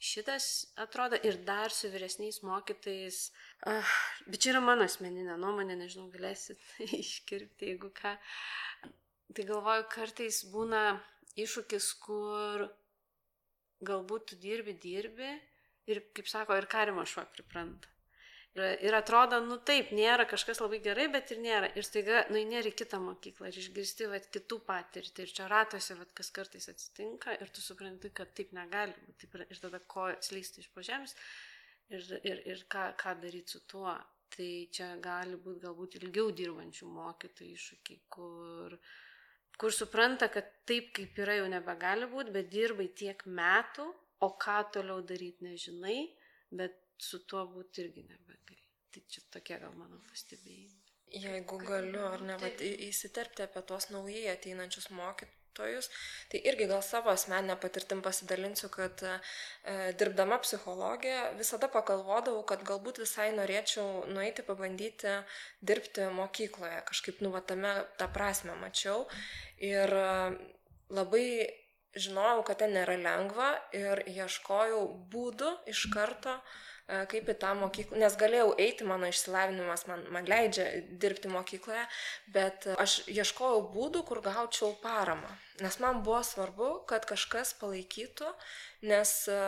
šitas 0.00 0.46
atrodo 0.80 1.18
ir 1.28 1.36
dar 1.44 1.72
su 1.72 1.90
vyresniais 1.92 2.40
mokytais, 2.44 3.20
uh, 3.68 3.96
bet 4.26 4.40
čia 4.40 4.54
yra 4.54 4.62
mano 4.64 4.86
asmeninė 4.88 5.36
nuomonė, 5.40 5.76
nežinau, 5.76 6.08
galėsit 6.12 6.62
iškirpti, 7.02 7.72
jeigu 7.72 7.92
ką. 8.00 8.16
Tai 9.36 9.44
galvoju, 9.44 9.84
kartais 9.92 10.40
būna 10.48 10.82
iššūkis, 11.36 11.90
kur 12.00 12.64
galbūt 13.84 14.30
tu 14.30 14.40
dirbi, 14.40 14.72
dirbi 14.80 15.34
ir, 15.90 16.02
kaip 16.16 16.30
sako, 16.30 16.56
ir 16.58 16.66
karimo 16.70 17.04
šuo 17.08 17.24
pripranta. 17.34 17.92
Ir, 18.56 18.94
atrodo, 18.96 19.36
nu 19.44 19.58
taip, 19.68 19.90
nėra 19.92 20.24
kažkas 20.28 20.62
labai 20.62 20.78
gerai, 20.80 21.10
bet 21.12 21.28
ir 21.34 21.42
nėra. 21.44 21.68
Ir 21.76 21.84
staiga, 21.84 22.22
nu, 22.32 22.40
nėra 22.48 22.70
į 22.70 22.76
kitą 22.80 22.96
mokyklą 23.04 23.50
ir 23.50 23.58
išgirsti, 23.60 24.06
va, 24.08 24.20
kitų 24.32 24.58
patirtį. 24.64 25.26
Ir 25.26 25.34
čia 25.36 25.48
ratose, 25.52 25.96
va, 25.98 26.06
kas 26.16 26.32
kartais 26.32 26.70
atsitinka 26.72 27.34
ir 27.36 27.52
tu 27.52 27.60
supranti, 27.60 28.08
kad 28.16 28.32
taip 28.38 28.54
negali 28.56 28.96
būti. 29.04 29.28
Ir 29.44 29.60
tada 29.60 29.82
ko 29.84 30.08
slysti 30.24 30.64
iš 30.64 30.70
požemės 30.72 31.12
ir, 31.92 32.08
ir, 32.22 32.40
ir 32.54 32.64
ką, 32.72 32.86
ką 33.02 33.12
daryti 33.26 33.58
su 33.58 33.60
tuo. 33.68 33.92
Tai 34.36 34.48
čia 34.72 34.88
gali 35.04 35.36
būti 35.36 35.62
galbūt 35.66 35.98
ilgiau 36.00 36.32
dirbančių 36.40 36.88
mokytojų 36.96 37.60
iššūkiai, 37.60 38.00
kur, 38.10 38.72
kur 39.60 39.76
supranta, 39.76 40.30
kad 40.32 40.48
taip 40.66 40.90
kaip 40.96 41.20
yra 41.22 41.36
jau 41.42 41.46
nebegali 41.52 42.08
būti, 42.10 42.32
bet 42.34 42.48
dirbai 42.50 42.88
tiek 42.96 43.20
metų 43.28 43.86
o 44.24 44.32
ką 44.40 44.58
toliau 44.72 45.02
daryti 45.04 45.44
nežinai, 45.44 46.00
bet 46.50 46.78
su 46.98 47.20
tuo 47.28 47.44
būti 47.52 47.84
irgi 47.84 48.06
nebegali. 48.08 48.62
Tai 48.92 49.02
čia 49.12 49.22
tokie 49.32 49.58
gal 49.60 49.74
mano 49.76 50.00
pastebėjimai. 50.08 50.82
Jeigu 51.16 51.58
galiu, 51.62 52.02
ar 52.08 52.22
ne, 52.26 52.36
vat, 52.40 52.60
įsiterpti 52.60 53.44
apie 53.44 53.62
tuos 53.68 53.86
naujai 53.92 54.24
ateinančius 54.32 54.88
mokytojus, 54.90 55.88
tai 56.32 56.40
irgi 56.50 56.66
gal 56.66 56.82
savo 56.82 57.12
asmeninę 57.12 57.54
patirtim 57.62 58.00
pasidalinsiu, 58.02 58.68
kad 58.74 59.04
e, 59.06 59.12
dirbdama 60.00 60.40
psichologė 60.42 61.14
visada 61.38 61.70
pagalvodavau, 61.72 62.42
kad 62.48 62.64
galbūt 62.66 62.98
visai 63.04 63.28
norėčiau 63.36 64.02
nueiti 64.10 64.44
pabandyti 64.48 65.14
dirbti 65.62 66.08
mokykloje, 66.16 66.82
kažkaip 66.90 67.22
nuvatame 67.22 67.76
tą 68.00 68.10
prasme 68.16 68.58
mačiau. 68.58 69.06
Ir 69.62 69.94
e, 70.00 70.10
labai 70.90 71.28
žinojau, 71.96 72.44
kad 72.46 72.60
ten 72.62 72.74
nėra 72.76 72.96
lengva 73.00 73.50
ir 73.76 74.02
ieškojau 74.10 74.82
būdų 75.12 75.52
iš 75.72 75.86
karto, 75.92 76.36
e, 76.36 77.02
kaip 77.10 77.30
į 77.32 77.36
tą 77.42 77.54
mokyklą, 77.58 77.98
nes 78.02 78.18
galėjau 78.20 78.52
eiti, 78.62 78.86
mano 78.88 79.08
išsilavinimas 79.10 79.86
man, 79.90 80.04
man 80.14 80.28
leidžia 80.30 80.68
dirbti 81.02 81.32
mokykloje, 81.32 81.86
bet 82.36 82.68
aš 82.76 83.00
ieškojau 83.12 83.64
būdų, 83.74 84.04
kur 84.08 84.22
gaučiau 84.24 84.74
paramą. 84.84 85.32
Nes 85.64 85.80
man 85.80 86.04
buvo 86.06 86.20
svarbu, 86.26 86.70
kad 86.90 87.08
kažkas 87.08 87.54
palaikytų, 87.60 88.30
nes 88.92 89.16
e, 89.32 89.42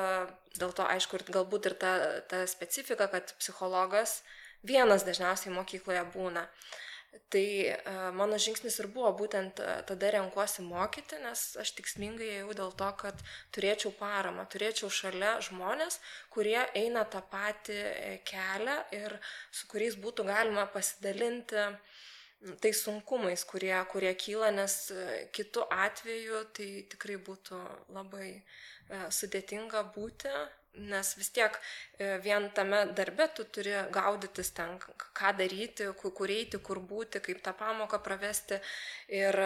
dėl 0.58 0.74
to, 0.74 0.88
aišku, 0.96 1.20
ir 1.20 1.30
galbūt 1.38 1.70
ir 1.72 1.78
ta, 1.78 1.94
ta 2.30 2.44
specifika, 2.50 3.10
kad 3.12 3.36
psichologas 3.38 4.22
vienas 4.66 5.04
dažniausiai 5.06 5.54
mokykloje 5.54 6.04
būna. 6.16 6.48
Uh, 6.48 6.84
Tai 7.28 7.44
e, 7.44 7.76
mano 8.16 8.36
žingsnis 8.40 8.78
ir 8.80 8.88
buvo 8.92 9.10
būtent 9.16 9.60
e, 9.60 9.68
tada 9.88 10.10
renkuosi 10.14 10.64
mokyti, 10.64 11.18
nes 11.24 11.42
aš 11.60 11.72
tikslingai 11.76 12.28
ėjau 12.38 12.54
dėl 12.60 12.74
to, 12.80 12.88
kad 13.02 13.22
turėčiau 13.56 13.92
paramą, 13.96 14.44
turėčiau 14.52 14.88
šalia 14.92 15.34
žmonės, 15.44 15.98
kurie 16.32 16.58
eina 16.82 17.06
tą 17.12 17.22
patį 17.32 17.78
e, 17.80 18.12
kelią 18.28 18.76
ir 18.96 19.16
su 19.52 19.68
kuriais 19.72 19.96
būtų 20.04 20.28
galima 20.28 20.66
pasidalinti 20.72 21.66
tai 22.62 22.72
sunkumais, 22.76 23.42
kurie, 23.50 23.74
kurie 23.92 24.12
kyla, 24.14 24.52
nes 24.54 24.76
kitų 25.34 25.64
atveju 25.84 26.44
tai 26.54 26.68
tikrai 26.92 27.16
būtų 27.28 27.58
labai 27.96 28.28
sudėtinga 29.12 29.82
būti 29.96 30.30
nes 30.74 31.14
vis 31.18 31.30
tiek 31.34 31.58
e, 31.98 32.18
vien 32.24 32.50
tame 32.54 32.84
darbe 32.98 33.28
tu 33.34 33.44
turi 33.44 33.74
gaudytis 33.92 34.52
ten, 34.56 34.76
ką 35.18 35.32
daryti, 35.38 35.88
kur 35.98 36.30
eiti, 36.30 36.60
kur 36.62 36.80
būti, 36.92 37.22
kaip 37.24 37.42
tą 37.42 37.54
pamoką 37.58 38.02
pravesti. 38.04 38.60
Ir 39.08 39.40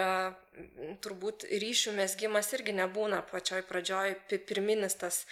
turbūt 1.03 1.45
ryšių 1.49 1.95
mesgymas 1.97 2.51
irgi 2.57 2.75
nebūna 2.77 3.23
pačioj 3.31 3.63
pradžioj 3.69 4.15
pirminis 4.49 4.97
tas 5.01 5.23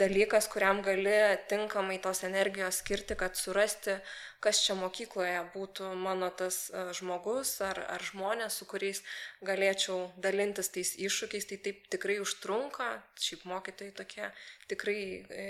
dalykas, 0.00 0.48
kuriam 0.52 0.82
gali 0.86 1.16
tinkamai 1.50 1.98
tos 2.02 2.24
energijos 2.28 2.80
skirti, 2.82 3.18
kad 3.18 3.36
surasti 3.36 3.98
kas 4.42 4.58
čia 4.64 4.74
mokykloje 4.74 5.38
būtų 5.54 5.92
mano 6.02 6.28
tas 6.34 6.64
e, 6.74 6.82
žmogus 6.98 7.54
ar, 7.62 7.78
ar 7.94 8.02
žmonės, 8.02 8.58
su 8.58 8.66
kuriais 8.66 9.02
galėčiau 9.46 10.10
dalintis 10.24 10.72
tais 10.74 10.94
iššūkiais, 10.98 11.46
tai 11.50 11.58
taip 11.62 11.84
tikrai 11.92 12.18
užtrunka, 12.22 12.88
šiaip 13.22 13.44
mokytojai 13.46 13.94
tokie 14.00 14.26
tikrai 14.70 14.98
e, 15.22 15.46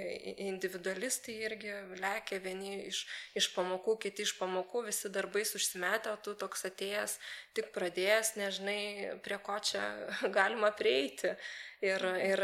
individualistai 0.49 1.39
irgi 1.49 1.73
lekia 2.03 2.41
vieni 2.45 2.83
iš, 2.91 3.05
iš 3.39 3.49
pamokų, 3.57 3.97
kiti 4.05 4.27
iš 4.27 4.35
pamokų, 4.41 4.85
visi 4.91 5.13
darbais 5.13 5.55
užsimetę, 5.57 6.13
o 6.13 6.21
tu 6.21 6.37
toks 6.37 6.69
atėjęs, 6.69 7.17
tik 7.57 7.73
pradėjęs, 7.73 8.35
nežinai, 8.43 8.83
prie 9.25 9.39
ko 9.45 9.59
čia 9.63 9.83
galima 10.37 10.73
prieiti. 10.77 11.35
Ir, 11.83 12.05
ir 12.23 12.43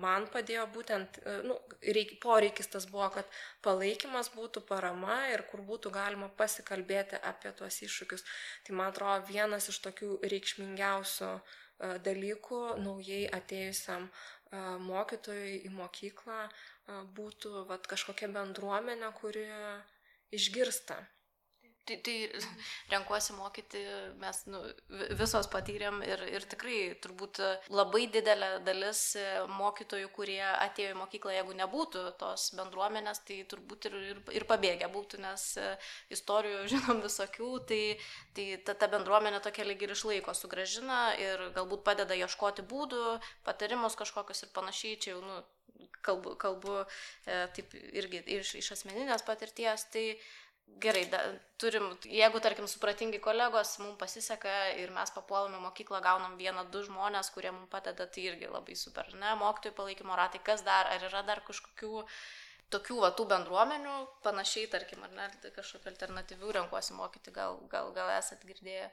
man 0.00 0.28
padėjo 0.30 0.66
būtent, 0.74 1.18
e, 1.24 1.36
nu, 1.48 1.56
reik, 1.82 2.16
poreikis 2.22 2.70
tas 2.70 2.86
buvo, 2.90 3.08
kad 3.16 3.40
palaikymas 3.66 4.30
būtų 4.36 4.62
parama 4.68 5.18
ir 5.34 5.42
kur 5.50 5.64
būtų 5.66 5.92
galima 5.94 6.30
pasikalbėti 6.40 7.20
apie 7.32 7.52
tuos 7.58 7.80
iššūkius. 7.86 8.26
Tai 8.66 8.78
man 8.78 8.92
atrodo 8.94 9.26
vienas 9.32 9.68
iš 9.72 9.82
tokių 9.88 10.20
reikšmingiausių 10.30 11.32
dalykų 12.04 12.60
naujai 12.84 13.22
atėjusiam 13.32 14.10
mokytojui 14.84 15.60
į 15.64 15.70
mokyklą 15.72 16.42
būtų 17.16 17.64
vat, 17.70 17.86
kažkokia 17.90 18.28
bendruomenė, 18.34 19.12
kuri 19.20 19.46
išgirsta 20.34 20.98
Tai, 21.88 21.96
tai 22.04 22.28
renkuosi 22.90 23.34
mokyti, 23.34 23.80
mes 24.20 24.40
nu, 24.52 24.60
visos 25.18 25.48
patyrėm 25.50 26.02
ir, 26.06 26.22
ir 26.36 26.44
tikrai 26.52 26.78
turbūt 27.02 27.40
labai 27.72 28.02
didelė 28.12 28.50
dalis 28.66 29.00
mokytojų, 29.56 30.10
kurie 30.14 30.42
atėjo 30.50 30.92
į 30.92 30.98
mokyklą, 31.00 31.32
jeigu 31.34 31.56
nebūtų 31.58 32.04
tos 32.20 32.50
bendruomenės, 32.58 33.22
tai 33.26 33.40
turbūt 33.50 33.88
ir, 33.90 33.96
ir, 34.12 34.20
ir 34.40 34.46
pabėgę 34.50 34.90
būtų, 34.92 35.22
nes 35.24 35.46
istorijų 36.12 36.66
žinom 36.74 37.00
visokių, 37.06 37.52
tai, 37.70 37.82
tai 38.36 38.46
ta, 38.66 38.76
ta 38.76 38.90
bendruomenė 38.92 39.40
tokia 39.46 39.66
lyg 39.66 39.82
ir 39.86 39.94
išlaiko, 39.96 40.36
sugražina 40.36 41.00
ir 41.18 41.48
galbūt 41.56 41.86
padeda 41.88 42.18
ieškoti 42.18 42.66
būdų, 42.70 43.16
patarimus 43.48 43.98
kažkokius 43.98 44.44
ir 44.44 44.52
panašiai, 44.54 45.00
čia 45.00 45.16
jau 45.16 45.24
nu, 45.24 45.40
kalbu, 46.04 46.36
kalbu 46.40 46.76
e, 46.82 47.40
taip 47.56 47.74
irgi 47.74 48.22
iš, 48.38 48.54
iš 48.60 48.72
asmeninės 48.76 49.24
patirties. 49.26 49.86
Tai, 49.94 50.04
gerai, 50.80 51.04
da, 51.12 51.20
turim, 51.60 51.90
jeigu, 52.08 52.40
tarkim, 52.40 52.66
supratingi 52.70 53.20
kolegos, 53.22 53.76
mums 53.82 53.98
pasiseka 54.00 54.52
ir 54.80 54.92
mes 54.96 55.12
papuolame 55.14 55.60
mokyklą, 55.62 56.00
gaunam 56.04 56.36
vieną, 56.40 56.66
du 56.72 56.82
žmonės, 56.86 57.32
kurie 57.34 57.52
mums 57.52 57.70
padeda, 57.72 58.06
tai 58.06 58.28
irgi 58.30 58.48
labai 58.50 58.76
super, 58.78 59.10
ne, 59.20 59.34
mokytojų 59.40 59.76
palaikymo 59.76 60.16
ratai, 60.16 60.40
kas 60.44 60.64
dar, 60.66 60.88
ar 60.94 61.04
yra 61.10 61.22
dar 61.26 61.44
kažkokių 61.46 62.04
tokių 62.70 63.00
va, 63.02 63.10
tų 63.18 63.26
bendruomenių, 63.32 63.94
panašiai, 64.24 64.70
tarkim, 64.72 65.02
ar 65.06 65.14
ne, 65.16 65.28
kažkokių 65.56 65.90
alternatyvių 65.90 66.56
renkuosi 66.60 66.96
mokyti, 66.96 67.34
gal, 67.34 67.58
gal, 67.72 67.90
gal 67.96 68.12
esat 68.16 68.44
girdėję. 68.46 68.90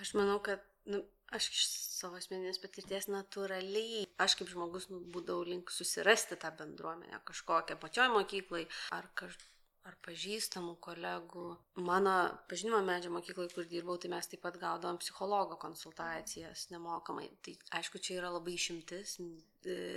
Aš 0.00 0.14
manau, 0.16 0.38
kad 0.44 0.64
nu, 0.88 1.02
aš 1.36 1.48
iš 1.52 1.62
savo 2.00 2.18
asmeninės 2.18 2.60
patirties 2.62 3.08
natūraliai, 3.12 4.06
aš 4.24 4.38
kaip 4.40 4.50
žmogus 4.50 4.88
nu, 4.90 5.02
būdavau 5.12 5.44
link 5.46 5.70
susirasti 5.70 6.40
tą 6.40 6.50
bendruomenę 6.58 7.20
kažkokią 7.28 7.78
pačioj 7.82 8.08
mokyklai 8.16 8.64
ar 8.96 9.08
kažkokią 9.18 9.51
ar 9.88 9.96
pažįstamų 10.06 10.76
kolegų. 10.86 11.44
Mano 11.86 12.14
pažinimo 12.50 12.78
medžio 12.86 13.10
mokyklai, 13.14 13.48
kur 13.54 13.66
dirbau, 13.70 13.96
tai 14.02 14.12
mes 14.12 14.28
taip 14.30 14.42
pat 14.44 14.58
gaudavom 14.62 15.00
psichologo 15.02 15.58
konsultacijas 15.64 16.68
nemokamai. 16.74 17.26
Tai 17.42 17.56
aišku, 17.80 18.02
čia 18.02 18.20
yra 18.20 18.30
labai 18.34 18.54
išimtis, 18.58 19.16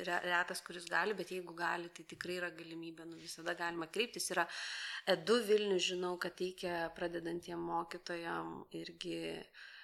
retas, 0.08 0.64
kuris 0.66 0.90
gali, 0.90 1.18
bet 1.18 1.36
jeigu 1.36 1.54
gali, 1.58 1.92
tai 1.94 2.08
tikrai 2.10 2.40
yra 2.40 2.50
galimybė, 2.58 3.06
nu, 3.12 3.22
visada 3.22 3.54
galima 3.58 3.90
kreiptis. 3.92 4.32
Yra 4.34 4.48
edu 5.16 5.38
Vilnių, 5.46 5.80
žinau, 5.92 6.16
kad 6.22 6.38
teikia 6.42 6.90
pradedantiem 6.98 7.62
mokytojam 7.70 8.60
irgi 8.82 9.22
uh, 9.38 9.64
E, 9.66 9.75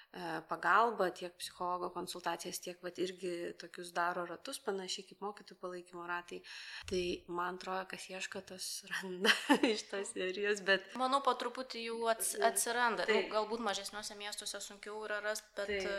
pagalbą, 0.48 1.10
tiek 1.16 1.32
psichologo 1.40 1.88
konsultacijas, 1.90 2.60
tiek 2.60 2.80
vat, 2.84 2.98
irgi 3.00 3.30
tokius 3.60 3.94
daro 3.96 4.26
ratus, 4.28 4.58
panašiai 4.60 5.06
kaip 5.08 5.22
mokytojų 5.24 5.56
palaikymo 5.62 6.04
ratai. 6.08 6.42
Tai 6.90 7.02
man 7.32 7.56
atrodo, 7.56 7.86
kas 7.88 8.04
ieško, 8.10 8.42
tas 8.52 8.66
randa 8.90 9.32
iš 9.72 9.86
tos 9.88 10.12
serijos, 10.12 10.60
bet... 10.68 10.84
Manau, 11.00 11.22
po 11.24 11.32
truputį 11.40 11.86
jau 11.86 11.98
atsiranda. 12.12 13.08
Tai. 13.08 13.16
Nu, 13.16 13.32
galbūt 13.32 13.64
mažesniuose 13.64 14.18
miestuose 14.20 14.60
sunkiau 14.60 15.00
yra 15.06 15.22
rasti, 15.24 15.48
bet 15.56 15.72
tai. 15.72 15.96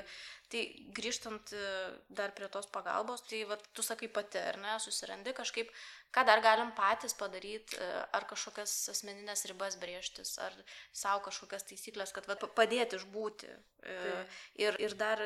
Tai 0.54 0.64
grįžtant 0.94 1.54
e, 1.58 1.68
dar 2.14 2.34
prie 2.38 2.48
tos 2.54 2.70
pagalbos, 2.70 3.26
tai 3.26 3.42
vat, 3.50 3.66
tu 3.74 3.86
sakai 3.86 4.10
pati, 4.14 4.38
ar 4.38 4.60
ne, 4.62 4.78
susirandi 4.84 5.34
kažkaip 5.34 5.72
ką 6.14 6.26
dar 6.30 6.44
galim 6.46 6.70
patys 6.78 7.18
padaryti, 7.18 7.80
e, 7.82 7.90
ar 8.14 8.28
kažkokias 8.30 8.76
asmeninės 8.94 9.48
ribas 9.50 9.80
brėžtis, 9.82 10.36
ar 10.46 10.56
savo 10.94 11.24
kažkokias 11.28 11.66
taisyklės, 11.72 12.14
kad 12.14 12.30
va, 12.30 12.38
padėti 12.62 13.02
išbūti. 13.02 13.50
Tai. 13.84 14.18
Ir, 14.64 14.78
ir 14.80 14.94
dar 14.96 15.20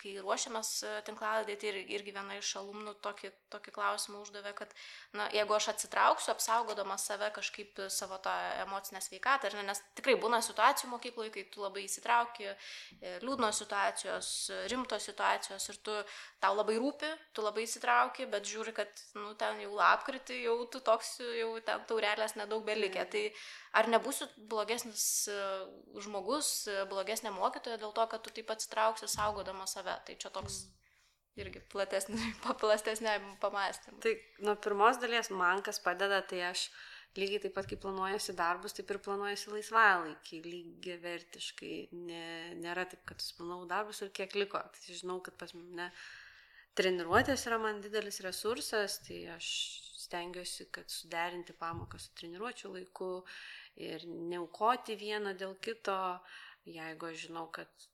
kai 0.00 0.14
ruošiamas 0.20 0.70
e, 0.82 0.92
tinklalaidai, 1.06 1.56
tai 1.60 1.72
irgi 1.96 2.14
viena 2.14 2.36
iš 2.38 2.52
alumnų 2.60 2.96
tokį, 3.04 3.30
tokį 3.52 3.74
klausimą 3.74 4.20
uždavė, 4.24 4.52
kad 4.58 4.72
na, 5.16 5.28
jeigu 5.34 5.56
aš 5.56 5.70
atsitrauksiu, 5.72 6.32
apsaugodama 6.34 6.98
save 7.00 7.30
kažkaip 7.36 7.80
savo 7.92 8.18
tą 8.24 8.34
emocinę 8.64 9.02
sveikatą, 9.04 9.52
ne, 9.56 9.66
nes 9.70 9.82
tikrai 9.98 10.16
būna 10.20 10.42
situacijų 10.44 10.92
mokykloje, 10.92 11.32
kai 11.34 11.46
tu 11.52 11.64
labai 11.64 11.86
įsitrauki, 11.86 12.48
e, 12.52 13.16
liūdnos 13.24 13.62
situacijos, 13.62 14.32
rimtos 14.72 15.08
situacijos 15.10 15.68
ir 15.72 15.80
tu, 15.86 15.96
tau 16.42 16.54
labai 16.56 16.78
rūpi, 16.80 17.12
tu 17.36 17.44
labai 17.44 17.66
įsitrauki, 17.66 18.28
bet 18.32 18.46
žiūri, 18.48 18.74
kad 18.76 19.04
nu, 19.18 19.34
ten 19.40 19.60
jau 19.64 19.74
lapkritį, 19.76 20.42
jau 20.46 20.58
tu 20.72 20.82
toks, 20.84 21.16
jau 21.40 21.52
ten 21.64 21.86
taurelės 21.88 22.36
nedaug 22.38 22.64
belikė. 22.66 23.06
Tai 23.10 23.24
ar 23.76 23.90
nebūsiu 23.92 24.28
blogesnis 24.50 25.04
e, 25.32 25.36
žmogus, 26.04 26.50
e, 26.70 26.82
blogesnė 26.90 27.32
mokytoja 27.34 27.78
dėl 27.82 27.92
to, 27.96 28.06
kad 28.10 28.24
tu 28.24 28.32
taip 28.34 28.50
atsitrauksi 28.54 29.08
saugodama 29.10 29.68
save. 29.70 29.94
Tai 30.06 30.16
čia 30.22 30.32
toks 30.34 30.64
irgi 31.36 31.60
platesnis, 31.72 32.22
paplastesniam 32.46 33.34
pamastymui. 33.42 34.00
Tai 34.04 34.14
nuo 34.48 34.56
pirmos 34.66 35.00
dalies 35.02 35.32
man 35.32 35.64
kas 35.66 35.80
padeda, 35.84 36.22
tai 36.24 36.42
aš 36.50 36.68
lygiai 37.16 37.42
taip 37.46 37.56
pat 37.56 37.68
kaip 37.68 37.80
planuojasi 37.84 38.36
darbus, 38.36 38.76
taip 38.76 38.92
ir 38.92 39.00
planuojasi 39.04 39.52
laisvalaikį, 39.54 40.42
lygiai 40.44 41.00
vertiškai. 41.04 41.74
Ne, 41.96 42.22
nėra 42.60 42.86
taip, 42.90 43.04
kad 43.08 43.24
suplanavau 43.24 43.68
darbus 43.70 44.02
ir 44.04 44.12
kiek 44.16 44.36
liko. 44.36 44.60
Tai 44.60 45.00
žinau, 45.00 45.20
kad 45.24 45.36
pas 45.40 45.52
mane 45.56 45.90
treniruotės 46.76 47.46
yra 47.48 47.60
man 47.60 47.80
didelis 47.84 48.20
resursas, 48.24 49.00
tai 49.06 49.22
aš 49.36 49.48
stengiuosi, 50.06 50.68
kad 50.74 50.90
suderinti 50.92 51.56
pamoką 51.56 51.98
su 51.98 52.12
treniruočio 52.18 52.72
laiku 52.74 53.10
ir 53.76 54.06
neaukoti 54.08 54.96
vieno 54.98 55.34
dėl 55.36 55.54
kito, 55.62 55.96
jeigu 56.66 57.10
aš 57.10 57.26
žinau, 57.28 57.46
kad 57.52 57.88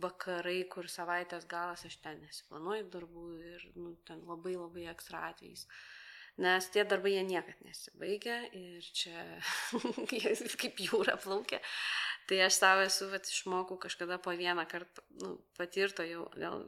vakarai, 0.00 0.58
kur 0.72 0.88
savaitės 0.92 1.46
galas, 1.48 1.86
aš 1.88 1.96
ten 2.04 2.20
nesiplanuoju 2.24 2.88
darbų 2.92 3.28
ir 3.52 3.68
nu, 3.76 3.94
ten 4.08 4.20
labai 4.28 4.56
labai 4.58 4.90
ekstra 4.92 5.24
atvejais. 5.30 5.64
Nes 6.36 6.66
tie 6.68 6.84
darbai 6.84 7.14
jie 7.14 7.22
niekad 7.24 7.62
nesibaigia 7.64 8.42
ir 8.52 8.84
čia 8.92 9.22
kaip 10.60 10.82
jūra 10.84 11.16
plaukia. 11.16 11.62
Tai 12.28 12.42
aš 12.44 12.58
savo 12.60 12.84
esu 12.84 13.08
vat, 13.08 13.24
išmokau 13.24 13.78
kažkada 13.80 14.18
po 14.20 14.34
vieną 14.36 14.66
kartą, 14.68 15.04
nu, 15.22 15.38
patirto 15.56 16.04
jau 16.04 16.26
gal 16.36 16.66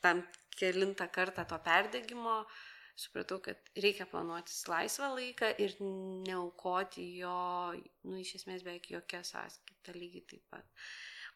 tam 0.00 0.22
kelintą 0.56 1.10
kartą 1.12 1.44
to 1.48 1.58
perdėgymo, 1.66 2.38
uh, 2.40 2.71
supratau, 2.98 3.38
kad 3.44 3.70
reikia 3.84 4.06
planuotis 4.10 4.64
laisvą 4.68 5.12
laiką 5.16 5.52
ir 5.64 5.74
neaukoti 5.80 7.06
jo, 7.22 7.36
nu, 8.08 8.18
iš 8.20 8.36
esmės 8.40 8.64
beveik 8.66 8.90
jokia 8.92 9.22
sąskaita 9.26 9.94
lygiai 9.96 10.26
taip 10.30 10.44
pat. 10.52 10.86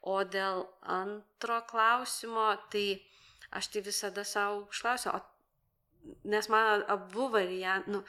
O 0.07 0.21
dėl 0.29 0.66
antro 0.97 1.62
klausimo, 1.71 2.51
tai 2.71 3.01
aš 3.57 3.71
tai 3.73 3.83
visada 3.87 4.25
savo 4.29 4.66
užklausiu, 4.66 5.14
nes 6.29 6.49
man 6.53 6.85
abu 6.92 7.31
variantai, 7.33 7.97
nu, 7.97 8.05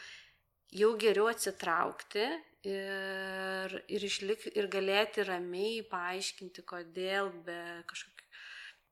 jau 0.75 0.91
geriau 0.99 1.29
atsitraukti 1.31 2.25
ir, 2.67 3.77
ir, 3.87 4.05
išlik, 4.09 4.49
ir 4.53 4.67
galėti 4.71 5.25
ramiai 5.27 5.81
paaiškinti, 5.87 6.65
kodėl 6.67 7.31
be 7.47 7.59
kažkokio 7.89 8.26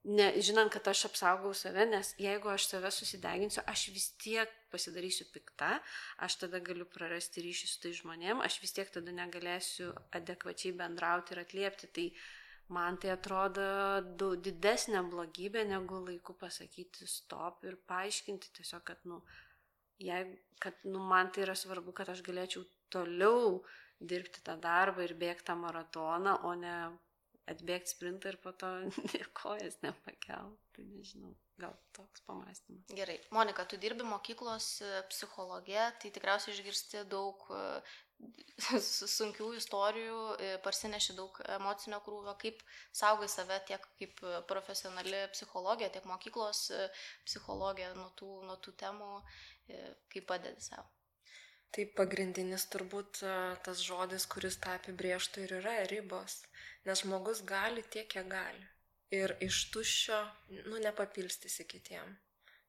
ne, 0.06 0.26
žinant, 0.42 0.70
kad 0.72 0.86
aš 0.90 1.06
apsaugau 1.08 1.52
save, 1.56 1.86
nes 1.90 2.12
jeigu 2.22 2.50
aš 2.52 2.68
save 2.70 2.90
susideginsiu, 2.94 3.62
aš 3.66 3.88
vis 3.94 4.08
tiek 4.22 4.50
pasidarysiu 4.70 5.26
pikta, 5.34 5.76
aš 6.22 6.38
tada 6.42 6.60
galiu 6.64 6.86
prarasti 6.90 7.42
ryšį 7.44 7.70
su 7.70 7.80
tai 7.82 7.92
žmonėm, 7.98 8.42
aš 8.46 8.60
vis 8.62 8.74
tiek 8.76 8.90
tada 8.94 9.14
negalėsiu 9.14 9.90
adekvačiai 10.16 10.76
bendrauti 10.78 11.34
ir 11.34 11.42
atliepti. 11.42 11.90
Tai 11.98 12.06
man 12.76 13.00
tai 13.02 13.14
atrodo 13.14 13.66
daug 14.20 14.38
didesnė 14.42 15.02
blogybė, 15.10 15.66
negu 15.70 16.02
laiku 16.04 16.36
pasakyti 16.38 17.08
stop 17.10 17.66
ir 17.66 17.78
paaiškinti 17.90 18.52
tiesiog, 18.60 18.84
kad, 18.86 19.02
nu, 19.10 19.22
jeigu, 20.02 20.38
kad, 20.62 20.78
nu, 20.86 21.02
man 21.10 21.32
tai 21.34 21.46
yra 21.46 21.58
svarbu, 21.58 21.94
kad 21.96 22.14
aš 22.14 22.22
galėčiau 22.26 22.62
toliau 22.94 23.58
dirbti 23.98 24.42
tą 24.46 24.54
darbą 24.60 25.02
ir 25.06 25.16
bėgti 25.18 25.48
tą 25.50 25.56
maratoną, 25.58 26.38
o 26.46 26.54
ne 26.58 26.76
atbėgti 27.50 27.92
sprintą 27.94 28.32
ir 28.32 28.38
po 28.42 28.52
to 28.60 28.68
kojas 29.40 29.78
nepakelt. 29.84 30.58
Tai 30.76 30.84
nežinau, 30.90 31.30
gal 31.60 31.76
toks 31.96 32.20
pamastymas. 32.28 32.90
Gerai. 32.98 33.16
Monika, 33.32 33.64
tu 33.64 33.78
dirbi 33.80 34.04
mokyklos 34.04 34.66
e, 34.84 34.90
psichologė, 35.12 35.78
tai 36.02 36.10
tikriausiai 36.12 36.52
išgirsti 36.52 37.04
daug 37.08 37.46
e, 37.48 37.62
sunkių 39.16 39.48
istorijų, 39.60 40.18
e, 40.36 40.50
parsineši 40.66 41.16
daug 41.16 41.40
emocinio 41.56 42.02
krūvio, 42.04 42.36
kaip 42.42 42.60
saugai 42.92 43.30
save 43.32 43.62
tiek 43.70 43.88
kaip 44.02 44.20
profesionali 44.50 45.24
psichologija, 45.32 45.88
tiek 45.94 46.10
mokyklos 46.10 46.66
psichologija 47.24 47.94
nuo 47.96 48.10
tų, 48.20 48.34
nuo 48.50 48.60
tų 48.60 48.76
temų, 48.84 49.14
kaip 50.12 50.28
padedi 50.28 50.68
savo. 50.68 50.90
Tai 51.76 51.84
pagrindinis 51.96 52.64
turbūt 52.72 53.20
tas 53.66 53.82
žodis, 53.84 54.24
kuris 54.32 54.56
tą 54.62 54.78
apibrieštų 54.78 55.42
ir 55.44 55.58
yra 55.58 55.74
ribos 55.90 56.40
nes 56.86 57.02
žmogus 57.02 57.42
gali 57.42 57.82
tiek, 57.82 58.06
kiek 58.08 58.28
gali. 58.30 58.62
Ir 59.14 59.34
iš 59.42 59.58
tuščio, 59.74 60.18
nu, 60.70 60.78
nepapilstysi 60.82 61.66
kitiem, 61.70 62.12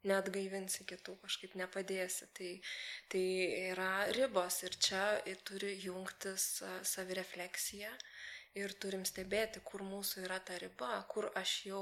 neatgaivinsi 0.10 0.86
kitų, 0.90 1.18
kažkaip 1.24 1.54
nepadėsi. 1.62 2.30
Tai, 2.38 2.50
tai 3.14 3.26
yra 3.74 3.92
ribos 4.18 4.62
ir 4.66 4.78
čia 4.88 5.04
turi 5.50 5.76
jungtis 5.86 6.64
savirefleksija 6.94 7.94
ir 8.58 8.74
turim 8.82 9.04
stebėti, 9.06 9.62
kur 9.66 9.84
mūsų 9.86 10.26
yra 10.26 10.40
ta 10.42 10.58
riba, 10.62 10.96
kur 11.12 11.30
aš 11.38 11.52
jau 11.68 11.82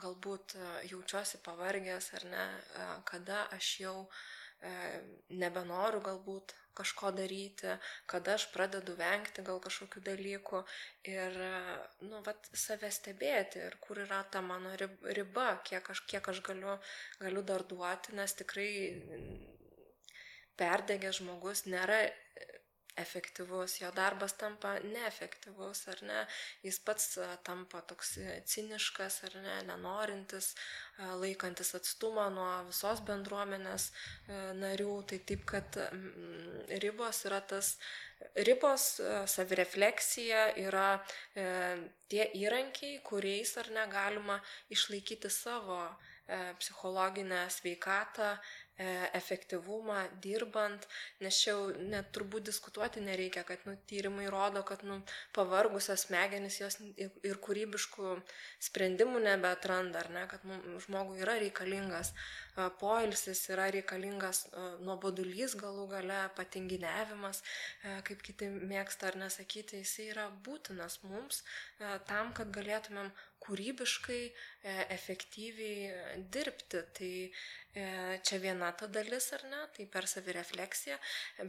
galbūt 0.00 0.54
e, 0.56 0.68
jaučiuosi 0.92 1.42
pavargęs 1.44 2.06
ar 2.16 2.24
ne, 2.30 2.44
e, 2.56 2.86
kada 3.10 3.42
aš 3.56 3.72
jau 3.82 3.96
e, 4.06 4.12
nebenoriu 5.42 6.00
galbūt 6.04 6.54
kažko 6.76 7.10
daryti, 7.16 7.72
kada 8.10 8.34
aš 8.36 8.46
pradedu 8.52 8.96
vengti 8.98 9.44
gal 9.44 9.60
kažkokių 9.64 10.02
dalykų 10.08 10.62
ir, 11.12 11.38
nu, 12.04 12.20
vat, 12.26 12.48
save 12.52 12.90
stebėti 12.92 13.62
ir 13.64 13.78
kur 13.80 14.02
yra 14.04 14.22
ta 14.32 14.42
mano 14.44 14.74
riba, 15.18 15.48
kiek 15.64 15.90
aš, 15.94 16.04
kiek 16.10 16.28
aš 16.32 16.42
galiu, 16.48 16.76
galiu 17.20 17.44
dar 17.50 17.64
duoti, 17.64 18.16
nes 18.18 18.36
tikrai 18.40 18.70
perdegęs 20.60 21.20
žmogus 21.20 21.66
nėra 21.68 22.02
efektyvus, 22.96 23.78
jo 23.80 23.90
darbas 23.96 24.34
tampa 24.40 24.76
neefektyvus, 24.84 25.82
ar 25.92 26.02
ne, 26.08 26.22
jis 26.64 26.78
pats 26.84 27.18
tampa 27.46 27.82
toks 27.90 28.16
e, 28.22 28.38
ciniškas, 28.48 29.20
ar 29.28 29.36
ne, 29.44 29.56
nenorintis, 29.70 30.54
laikantis 31.20 31.74
atstumą 31.76 32.28
nuo 32.32 32.50
visos 32.70 33.02
bendruomenės 33.06 33.90
e, 33.90 34.40
narių, 34.62 34.96
tai 35.10 35.20
taip, 35.28 35.44
kad 35.48 35.78
ribos 36.82 37.24
yra 37.28 37.42
tas, 37.44 37.76
ribos 38.48 38.88
savirefleksija 39.32 40.48
yra 40.64 40.88
e, 40.96 41.46
tie 42.08 42.28
įrankiai, 42.42 43.00
kuriais 43.04 43.56
ar 43.60 43.72
negalima 43.76 44.40
išlaikyti 44.72 45.32
savo 45.32 45.80
psichologinę 46.58 47.44
sveikatą, 47.54 48.32
E, 48.34 48.65
efektyvumą 48.78 50.02
dirbant, 50.20 50.84
nes 51.24 51.38
čia 51.40 51.54
jau 51.54 51.60
net 51.92 52.10
turbūt 52.12 52.44
diskutuoti 52.50 53.00
nereikia, 53.00 53.44
kad 53.48 53.62
nu, 53.64 53.72
tyrimai 53.88 54.26
rodo, 54.32 54.60
kad 54.68 54.82
nu, 54.84 54.98
pavargusios 55.36 56.04
smegenys 56.06 56.58
jos 56.60 56.76
ir, 57.00 57.38
kūrybiškų 57.46 58.12
sprendimų 58.68 59.22
nebeatranda, 59.24 60.04
ar 60.04 60.10
ne, 60.12 60.24
kad 60.28 60.44
nu, 60.48 60.58
žmogui 60.84 61.22
yra 61.24 61.38
reikalingas 61.40 62.12
e, 62.12 62.66
poilsis, 62.80 63.46
yra 63.54 63.70
reikalingas 63.72 64.44
e, 64.50 64.66
nuobodulys 64.84 65.56
galų 65.56 65.88
gale, 65.94 66.20
patinginiavimas, 66.36 67.40
kaip 68.04 68.20
kiti 68.26 68.50
mėgsta 68.52 69.08
ar 69.08 69.20
nesakyti, 69.24 69.80
jisai 69.80 70.10
yra 70.12 70.28
būtinas 70.44 71.00
mums 71.06 71.40
tam, 72.08 72.32
kad 72.36 72.52
galėtumėm 72.52 73.08
kūrybiškai, 73.46 74.22
efektyviai 74.98 76.20
dirbti. 76.34 76.82
Tai 76.98 77.12
E, 77.76 78.20
čia 78.24 78.38
viena 78.40 78.70
ta 78.72 78.86
dalis, 78.88 79.26
ar 79.36 79.42
ne, 79.50 79.58
tai 79.76 79.84
per 79.92 80.06
savirefleksiją, 80.08 80.94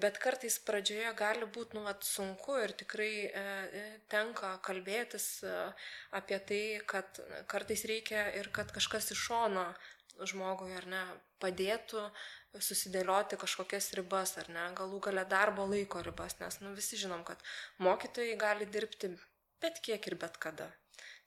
bet 0.03 0.17
kartais 0.19 0.57
pradžioje 0.67 1.13
gali 1.21 1.47
būti, 1.55 1.77
nu, 1.77 1.83
vat, 1.85 2.03
sunku 2.03 2.57
ir 2.59 2.73
tikrai 2.81 3.11
e, 3.11 3.43
e, 3.81 3.83
tenka 4.11 4.49
kalbėtis 4.65 5.27
e, 5.47 5.53
apie 6.19 6.39
tai, 6.49 6.59
kad 6.93 7.21
kartais 7.53 7.85
reikia 7.87 8.25
ir 8.41 8.51
kad 8.57 8.75
kažkas 8.75 9.07
iš 9.15 9.21
šono 9.29 9.63
žmogui, 10.33 10.73
ar 10.75 10.89
ne, 10.91 11.05
padėtų 11.39 12.03
susidėlioti 12.59 13.39
kažkokias 13.39 13.93
ribas, 13.95 14.35
ar 14.43 14.51
ne, 14.51 14.65
galų 14.75 14.99
gale 15.07 15.23
darbo 15.31 15.69
laiko 15.71 16.03
ribas, 16.03 16.35
nes, 16.43 16.59
nu, 16.59 16.75
visi 16.75 16.99
žinom, 16.99 17.23
kad 17.23 17.39
mokytojai 17.87 18.35
gali 18.43 18.67
dirbti 18.67 19.15
bet 19.63 19.79
kiek 19.79 20.11
ir 20.11 20.19
bet 20.19 20.35
kada. 20.43 20.73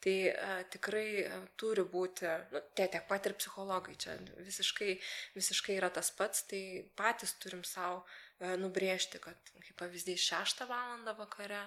Tai 0.01 0.15
a, 0.31 0.61
e, 0.61 0.65
tikrai 0.73 1.09
a, 1.27 1.37
e, 1.37 1.49
turi 1.61 1.85
būti, 1.85 2.29
nu, 2.55 2.63
tie 2.77 2.87
tiek 2.89 3.07
pat 3.09 3.29
ir 3.29 3.37
psichologai 3.37 3.97
čia 4.01 4.17
visiškai, 4.47 4.95
visiškai 5.37 5.77
yra 5.77 5.91
tas 5.93 6.09
pats, 6.17 6.47
tai 6.49 6.63
patys 6.97 7.37
turim 7.43 7.65
savo 7.69 8.03
e, 8.41 8.55
nubrėžti, 8.63 9.21
kad 9.21 9.53
kaip 9.59 9.77
pavyzdys 9.83 10.25
6 10.33 10.65
val. 10.71 11.05
vakare 11.19 11.63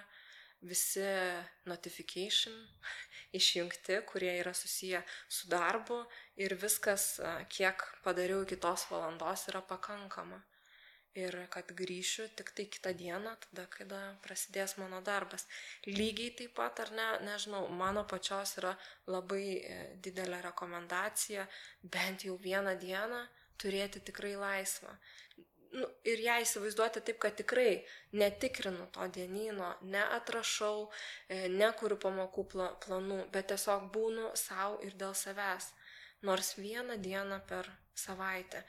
visi 0.64 1.04
notification 1.68 2.54
išjungti, 3.38 4.00
kurie 4.08 4.32
yra 4.40 4.54
susiję 4.54 5.02
su 5.28 5.48
darbu 5.48 6.00
ir 6.40 6.56
viskas, 6.56 7.20
kiek 7.48 7.86
padariau 8.02 8.42
iki 8.42 8.56
tos 8.56 8.88
valandos, 8.90 9.46
yra 9.52 9.62
pakankama 9.62 10.42
ir 11.18 11.36
kad 11.54 11.70
grįšiu 11.78 12.26
tik 12.38 12.50
tai 12.56 12.66
kitą 12.76 12.92
dieną, 12.98 13.34
tada, 13.46 13.64
kada 13.76 14.00
prasidės 14.24 14.76
mano 14.80 15.00
darbas. 15.06 15.46
Lygiai 15.86 16.34
taip 16.38 16.54
pat, 16.58 16.82
ar 16.84 16.92
ne, 16.98 17.08
nežinau, 17.28 17.68
mano 17.82 18.04
pačios 18.10 18.56
yra 18.60 18.74
labai 19.06 19.44
e, 19.56 19.78
didelė 20.04 20.42
rekomendacija 20.48 21.46
bent 21.96 22.26
jau 22.26 22.38
vieną 22.48 22.74
dieną 22.82 23.24
turėti 23.62 24.02
tikrai 24.10 24.34
laisvą. 24.38 24.96
Nu, 25.74 25.86
ir 26.06 26.20
ją 26.22 26.36
įsivaizduoti 26.42 27.00
taip, 27.06 27.18
kad 27.22 27.34
tikrai 27.38 27.82
netikrinu 28.14 28.86
to 28.94 29.06
dienino, 29.14 29.72
neatrašau, 29.94 30.86
e, 30.86 31.46
nekuriu 31.50 31.98
pamokų 32.04 32.44
planų, 32.54 33.24
bet 33.34 33.50
tiesiog 33.50 33.88
būnu 33.94 34.30
savo 34.38 34.78
ir 34.86 34.94
dėl 35.00 35.16
savęs. 35.18 35.72
Nors 36.24 36.54
vieną 36.56 36.96
dieną 37.04 37.40
per 37.48 37.68
savaitę. 37.94 38.62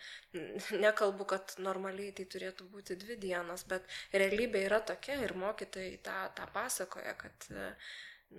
Nekalbu, 0.86 1.26
kad 1.30 1.56
normaliai 1.68 2.14
tai 2.18 2.28
turėtų 2.30 2.68
būti 2.74 2.98
dvi 3.02 3.18
dienas, 3.22 3.66
bet 3.70 3.88
realybė 4.14 4.66
yra 4.68 4.82
tokia 4.92 5.18
ir 5.24 5.34
mokytojai 5.40 5.98
tą, 6.06 6.20
tą 6.38 6.46
pasakoja, 6.54 7.16
kad 7.20 7.50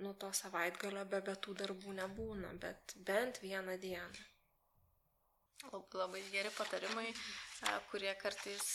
nu, 0.03 0.13
to 0.13 0.31
savaitgalio 0.33 1.05
be, 1.11 1.21
be 1.25 1.35
tų 1.43 1.57
darbų 1.63 1.99
nebūna, 2.01 2.55
bet 2.61 2.97
bent 3.09 3.41
vieną 3.43 3.77
dieną. 3.83 4.25
Labai, 5.67 5.97
labai 5.97 6.19
geri 6.29 6.49
patarimai, 6.53 7.07
kurie 7.89 8.11
kartais, 8.21 8.67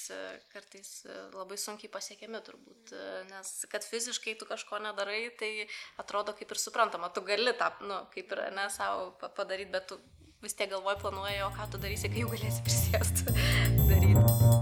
kartais 0.50 0.88
labai 1.30 1.56
sunkiai 1.56 1.90
pasiekiami 1.94 2.40
turbūt, 2.42 2.90
nes 3.28 3.52
kad 3.70 3.86
fiziškai 3.86 4.34
tu 4.40 4.48
kažko 4.50 4.80
nedarai, 4.82 5.20
tai 5.38 5.68
atrodo 6.02 6.34
kaip 6.34 6.50
ir 6.50 6.60
suprantama, 6.60 7.12
tu 7.14 7.22
gali 7.28 7.54
tą, 7.60 7.70
nu, 7.86 8.00
kaip 8.12 8.34
ir 8.34 8.42
ne 8.58 8.66
savo 8.74 9.12
padaryti, 9.22 9.70
bet 9.76 9.86
tu 9.92 10.00
vis 10.42 10.54
tiek 10.58 10.70
galvoj 10.70 10.96
planuoji, 11.02 11.42
o 11.46 11.50
ką 11.54 11.70
tu 11.70 11.78
darysi, 11.78 12.10
kai 12.10 12.24
jau 12.24 12.32
galėsi 12.34 12.66
prisėsti 12.66 13.36
daryti. 13.90 14.61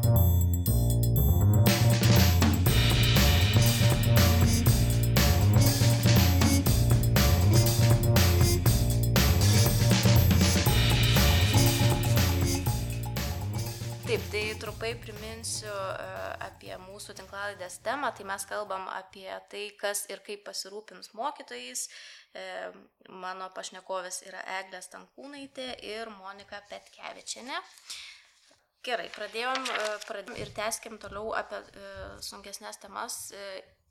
Trumpai 14.71 14.95
priminsiu 15.03 15.71
e, 15.73 16.05
apie 16.47 16.71
mūsų 16.79 17.17
tinklalaidės 17.19 17.81
temą, 17.83 18.13
tai 18.15 18.23
mes 18.29 18.45
kalbam 18.47 18.85
apie 18.95 19.27
tai, 19.51 19.65
kas 19.81 20.05
ir 20.13 20.23
kaip 20.23 20.45
pasirūpins 20.47 21.11
mokytojais, 21.19 21.89
E, 22.31 22.43
mano 23.11 23.49
pašnekovės 23.51 24.21
yra 24.29 24.39
Eglė 24.61 24.79
Stankūnaitė 24.87 25.65
ir 25.83 26.13
Monika 26.15 26.61
Petkevičiane. 26.71 27.57
Gerai, 28.87 29.09
pradėjom, 29.17 29.67
e, 29.67 29.89
pradėjom 30.05 30.39
ir 30.39 30.53
teskim 30.55 30.95
toliau 31.03 31.33
apie 31.35 31.59
sunkesnės 32.23 32.79
temas. 32.79 33.19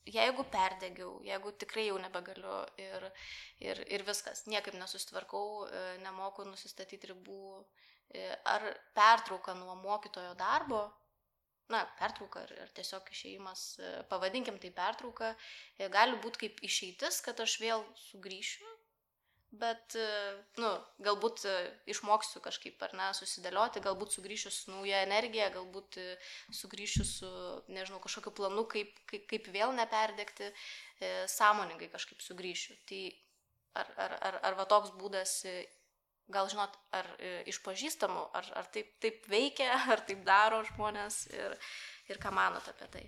Jeigu 0.07 0.45
perdegiau, 0.47 1.17
jeigu 1.27 1.51
tikrai 1.59 1.89
jau 1.89 1.99
nebegaliu 1.99 2.61
ir, 2.79 3.09
ir, 3.59 3.83
ir 3.91 4.07
viskas, 4.07 4.45
niekaip 4.47 4.79
nesustvarkau, 4.79 5.67
nemoku 6.05 6.47
nusistatyti 6.47 7.11
ribų, 7.11 7.59
ar 8.49 8.63
pertrauka 8.97 9.53
nuo 9.53 9.75
mokytojo 9.77 10.33
darbo 10.39 10.87
na, 11.69 11.85
pertrauka 11.99 12.43
ar, 12.43 12.51
ar 12.65 12.73
tiesiog 12.77 13.09
išėjimas, 13.13 13.63
e, 13.77 13.93
pavadinkim 14.09 14.57
tai 14.61 14.71
pertrauka, 14.75 15.33
e, 15.77 15.89
gali 15.93 16.17
būti 16.23 16.45
kaip 16.45 16.61
išeitis, 16.65 17.21
kad 17.25 17.39
aš 17.45 17.59
vėl 17.61 17.85
sugrįšiu, 18.07 18.71
bet, 19.61 19.93
e, 19.97 20.07
nu, 20.61 20.71
galbūt 21.05 21.45
išmoksiu 21.93 22.41
kažkaip 22.45 22.81
ar 22.87 22.97
ne, 22.97 23.11
susidėlioti, 23.17 23.85
galbūt 23.85 24.17
sugrįšiu 24.17 24.53
su 24.55 24.73
nauja 24.73 25.03
energija, 25.05 25.51
galbūt 25.53 26.01
sugrįšiu 26.61 27.05
su, 27.05 27.31
nežinau, 27.69 28.01
kažkokiu 28.01 28.33
planu, 28.41 28.65
kaip, 28.73 28.97
kaip, 29.09 29.29
kaip 29.29 29.53
vėl 29.53 29.73
neperdegti, 29.77 30.49
sąmoningai 31.37 31.93
kažkaip 31.93 32.21
sugrįšiu. 32.25 32.75
Tai 32.89 33.03
ar, 33.79 33.93
ar, 34.07 34.17
ar, 34.29 34.39
ar 34.49 34.57
va 34.57 34.65
toks 34.69 34.91
būdas 34.97 35.41
gal 36.33 36.49
žinot, 36.49 36.75
ar 36.95 37.07
e, 37.17 37.31
iš 37.49 37.59
pažįstamų, 37.65 38.23
ar, 38.37 38.49
ar 38.61 38.69
taip, 38.73 38.91
taip 39.03 39.25
veikia, 39.31 39.69
ar 39.93 40.03
taip 40.07 40.23
daro 40.27 40.61
žmonės 40.71 41.25
ir, 41.33 41.55
ir 42.11 42.21
ką 42.21 42.33
manot 42.35 42.67
apie 42.71 42.89
tai. 42.93 43.05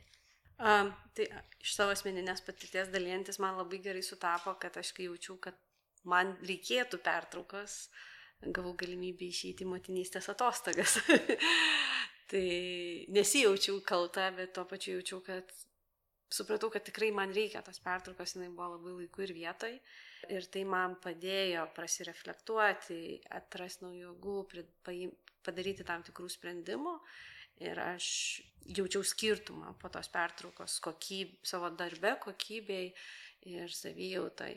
Um, 0.61 0.91
tai 1.17 1.25
iš 1.63 1.73
savo 1.73 1.93
asmeninės 1.95 2.43
patirties 2.45 2.91
dalintis 2.93 3.39
man 3.41 3.57
labai 3.57 3.79
gerai 3.81 4.03
sutapo, 4.05 4.53
kad 4.61 4.75
aš 4.77 4.91
kai 4.97 5.07
jaučiu, 5.07 5.39
kad 5.41 5.57
man 6.05 6.35
reikėtų 6.45 6.99
pertraukos, 7.01 7.87
gavau 8.41 8.75
galimybę 8.77 9.25
išeiti 9.29 9.65
motinystės 9.69 10.29
atostogas. 10.33 10.99
tai 12.31 12.45
nesijaučiau 13.13 13.81
kalta, 13.85 14.29
bet 14.37 14.53
tuo 14.53 14.67
pačiu 14.69 14.99
jaučiau, 14.99 15.23
kad 15.25 15.49
supratau, 16.31 16.69
kad 16.73 16.85
tikrai 16.85 17.09
man 17.13 17.33
reikia 17.33 17.65
tos 17.65 17.81
pertraukos, 17.81 18.37
jinai 18.37 18.53
buvo 18.53 18.75
labai 18.75 18.95
laiku 19.01 19.25
ir 19.25 19.33
vietoj. 19.41 19.73
Uh, 19.81 20.10
Ir 20.29 20.45
tai 20.53 20.61
man 20.69 20.95
padėjo 21.01 21.65
prasireflektuoti, 21.75 23.21
atrasti 23.33 23.87
naujų 23.87 24.11
jėgų, 24.11 25.11
padaryti 25.45 25.85
tam 25.87 26.05
tikrų 26.05 26.29
sprendimų. 26.29 26.95
Ir 27.61 27.77
aš 27.81 28.05
jaučiau 28.65 29.03
skirtumą 29.05 29.73
po 29.81 29.89
tos 29.93 30.09
pertraukos 30.13 30.79
kokyb, 30.81 31.33
savo 31.45 31.69
darbe, 31.77 32.15
kokybei 32.21 32.91
ir 33.49 33.73
savijautai. 33.73 34.55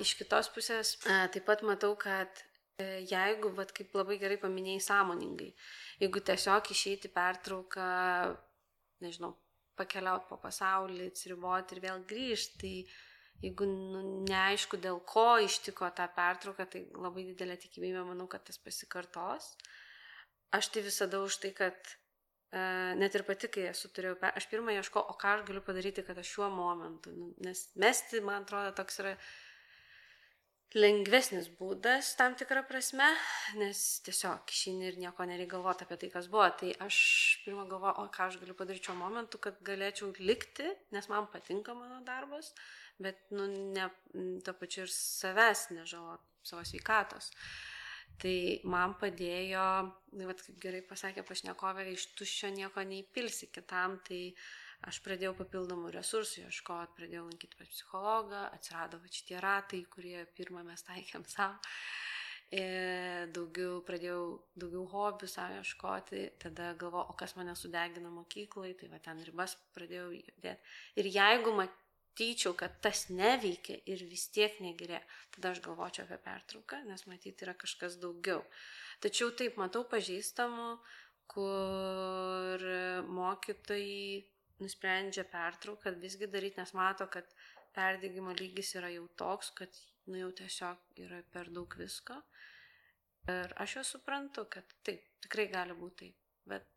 Iš 0.00 0.14
kitos 0.20 0.50
pusės 0.52 0.96
taip 1.04 1.44
pat 1.46 1.64
matau, 1.66 1.94
kad 2.00 2.42
e, 2.80 3.04
jeigu, 3.08 3.52
vat, 3.56 3.72
kaip 3.76 3.94
labai 3.96 4.18
gerai 4.20 4.38
paminėjai, 4.40 4.84
sąmoningai, 4.88 5.50
jeigu 6.00 6.24
tiesiog 6.24 6.70
išeiti 6.72 7.12
pertrauką, 7.12 7.88
nežinau, 9.04 9.34
pakeliauti 9.78 10.28
po 10.30 10.38
pasaulį, 10.42 11.10
atsiriboti 11.10 11.76
ir 11.76 11.82
vėl 11.84 12.04
grįžti, 12.08 12.60
tai 12.60 12.74
jeigu 13.42 13.66
nu, 13.70 14.04
neaišku, 14.28 14.78
dėl 14.82 15.00
ko 15.08 15.40
ištiko 15.42 15.90
tą 15.96 16.06
pertrauką, 16.16 16.68
tai 16.70 16.86
labai 16.94 17.26
didelė 17.32 17.58
tikimybė, 17.64 18.06
manau, 18.06 18.28
kad 18.30 18.46
tas 18.46 18.60
pasikartos. 18.62 19.54
Aš 20.54 20.70
tai 20.70 20.84
visada 20.86 21.18
už 21.24 21.42
tai, 21.42 21.50
kad 21.56 21.94
Uh, 22.54 22.92
net 22.94 23.16
ir 23.18 23.24
pati, 23.26 23.48
kai 23.50 23.64
esu 23.66 23.88
turėjau, 23.90 24.14
aš 24.28 24.44
pirmą 24.46 24.76
ieško, 24.76 25.00
o 25.10 25.16
ką 25.18 25.32
aš 25.32 25.40
galiu 25.48 25.62
padaryti, 25.66 26.04
kad 26.06 26.20
aš 26.20 26.28
šiuo 26.36 26.46
momentu, 26.54 27.10
nu, 27.10 27.32
nes 27.42 27.64
mesti, 27.82 28.20
man 28.22 28.44
atrodo, 28.44 28.70
toks 28.78 29.00
yra 29.02 29.14
lengvesnis 30.78 31.48
būdas 31.58 32.12
tam 32.18 32.36
tikrą 32.38 32.62
prasme, 32.68 33.08
nes 33.58 33.80
tiesiog 34.06 34.54
išeini 34.54 34.86
ir 34.86 35.00
nieko 35.02 35.26
nereikia 35.26 35.56
galvoti 35.56 35.82
apie 35.86 35.98
tai, 35.98 36.12
kas 36.14 36.30
buvo. 36.30 36.46
Tai 36.60 36.70
aš 36.86 37.00
pirmą 37.42 37.66
galvoju, 37.72 37.96
o 38.04 38.06
ką 38.14 38.28
aš 38.28 38.38
galiu 38.44 38.54
padaryti 38.58 38.86
šiuo 38.86 38.96
momentu, 39.02 39.42
kad 39.42 39.58
galėčiau 39.66 40.12
likti, 40.22 40.70
nes 40.94 41.10
man 41.10 41.26
patinka 41.34 41.74
mano 41.78 42.04
darbas, 42.06 42.52
bet, 43.02 43.20
nu, 43.34 43.46
ne, 43.48 43.88
to 44.46 44.54
pačiu 44.58 44.84
ir 44.84 44.92
savęs 44.92 45.68
nežalot, 45.74 46.22
savo 46.46 46.64
sveikatos. 46.66 47.30
Tai 48.20 48.34
man 48.70 48.94
padėjo, 49.00 49.64
tai 50.12 50.28
vat, 50.28 50.42
kaip 50.46 50.60
gerai 50.62 50.84
pasakė 50.86 51.24
pašnekovė, 51.26 51.88
iš 51.90 52.12
tuščio 52.18 52.52
nieko 52.54 52.84
neįpilsi 52.86 53.50
kitam, 53.54 53.98
tai 54.06 54.28
aš 54.86 55.00
pradėjau 55.02 55.34
papildomų 55.38 55.90
resursų 55.96 56.44
ieškoti, 56.44 56.94
pradėjau 57.00 57.24
lankyti 57.26 57.58
pas 57.58 57.70
psichologą, 57.72 58.46
atsirado 58.54 59.00
va 59.02 59.10
šitie 59.10 59.40
ratai, 59.42 59.82
kurie 59.90 60.20
pirmą 60.38 60.62
mes 60.66 60.86
taikėm 60.86 61.26
savo. 61.30 61.58
Ir 62.54 63.32
daugiau 63.34 63.80
pradėjau 63.82 64.24
daugiau 64.60 64.84
hobių 64.92 65.26
savo 65.30 65.58
ieškoti, 65.58 66.20
tada 66.42 66.74
galvoju, 66.78 67.08
o 67.10 67.16
kas 67.18 67.34
mane 67.38 67.56
sudegino 67.58 68.12
mokyklai, 68.14 68.74
tai 68.78 68.90
va 68.92 69.00
ten 69.02 69.22
ribas 69.26 69.56
pradėjau 69.74 70.12
dėti. 70.44 70.76
Ir 71.00 71.08
jeigu 71.16 71.54
mat, 71.56 71.72
matyčiau, 72.14 72.54
kad 72.54 72.80
tas 72.80 73.08
neveikia 73.10 73.80
ir 73.90 74.04
vis 74.06 74.28
tiek 74.30 74.60
negerė, 74.60 75.00
tada 75.34 75.50
aš 75.50 75.60
galvočiau 75.64 76.06
apie 76.06 76.18
pertrauką, 76.22 76.84
nes 76.86 77.06
matyti 77.06 77.44
yra 77.44 77.54
kažkas 77.54 77.98
daugiau. 77.98 78.44
Tačiau 79.02 79.32
taip 79.34 79.56
matau 79.58 79.84
pažįstamų, 79.84 80.78
kur 81.26 82.62
mokytojai 83.10 84.22
nusprendžia 84.60 85.24
pertrauką 85.24 85.96
visgi 85.98 86.28
daryti, 86.30 86.60
nes 86.60 86.72
mato, 86.74 87.08
kad 87.10 87.26
perdėgymo 87.74 88.32
lygis 88.38 88.76
yra 88.78 88.92
jau 88.94 89.08
toks, 89.18 89.50
kad 89.50 89.70
nu, 90.06 90.18
jau 90.20 90.30
tiesiog 90.30 91.02
yra 91.02 91.22
per 91.32 91.50
daug 91.50 91.74
visko. 91.76 92.20
Ir 93.26 93.50
aš 93.58 93.80
jau 93.80 93.84
suprantu, 93.96 94.46
kad 94.46 94.64
taip, 94.86 95.02
tikrai 95.24 95.48
gali 95.50 95.74
būti 95.74 96.04
taip. 96.04 96.20
Bet 96.46 96.70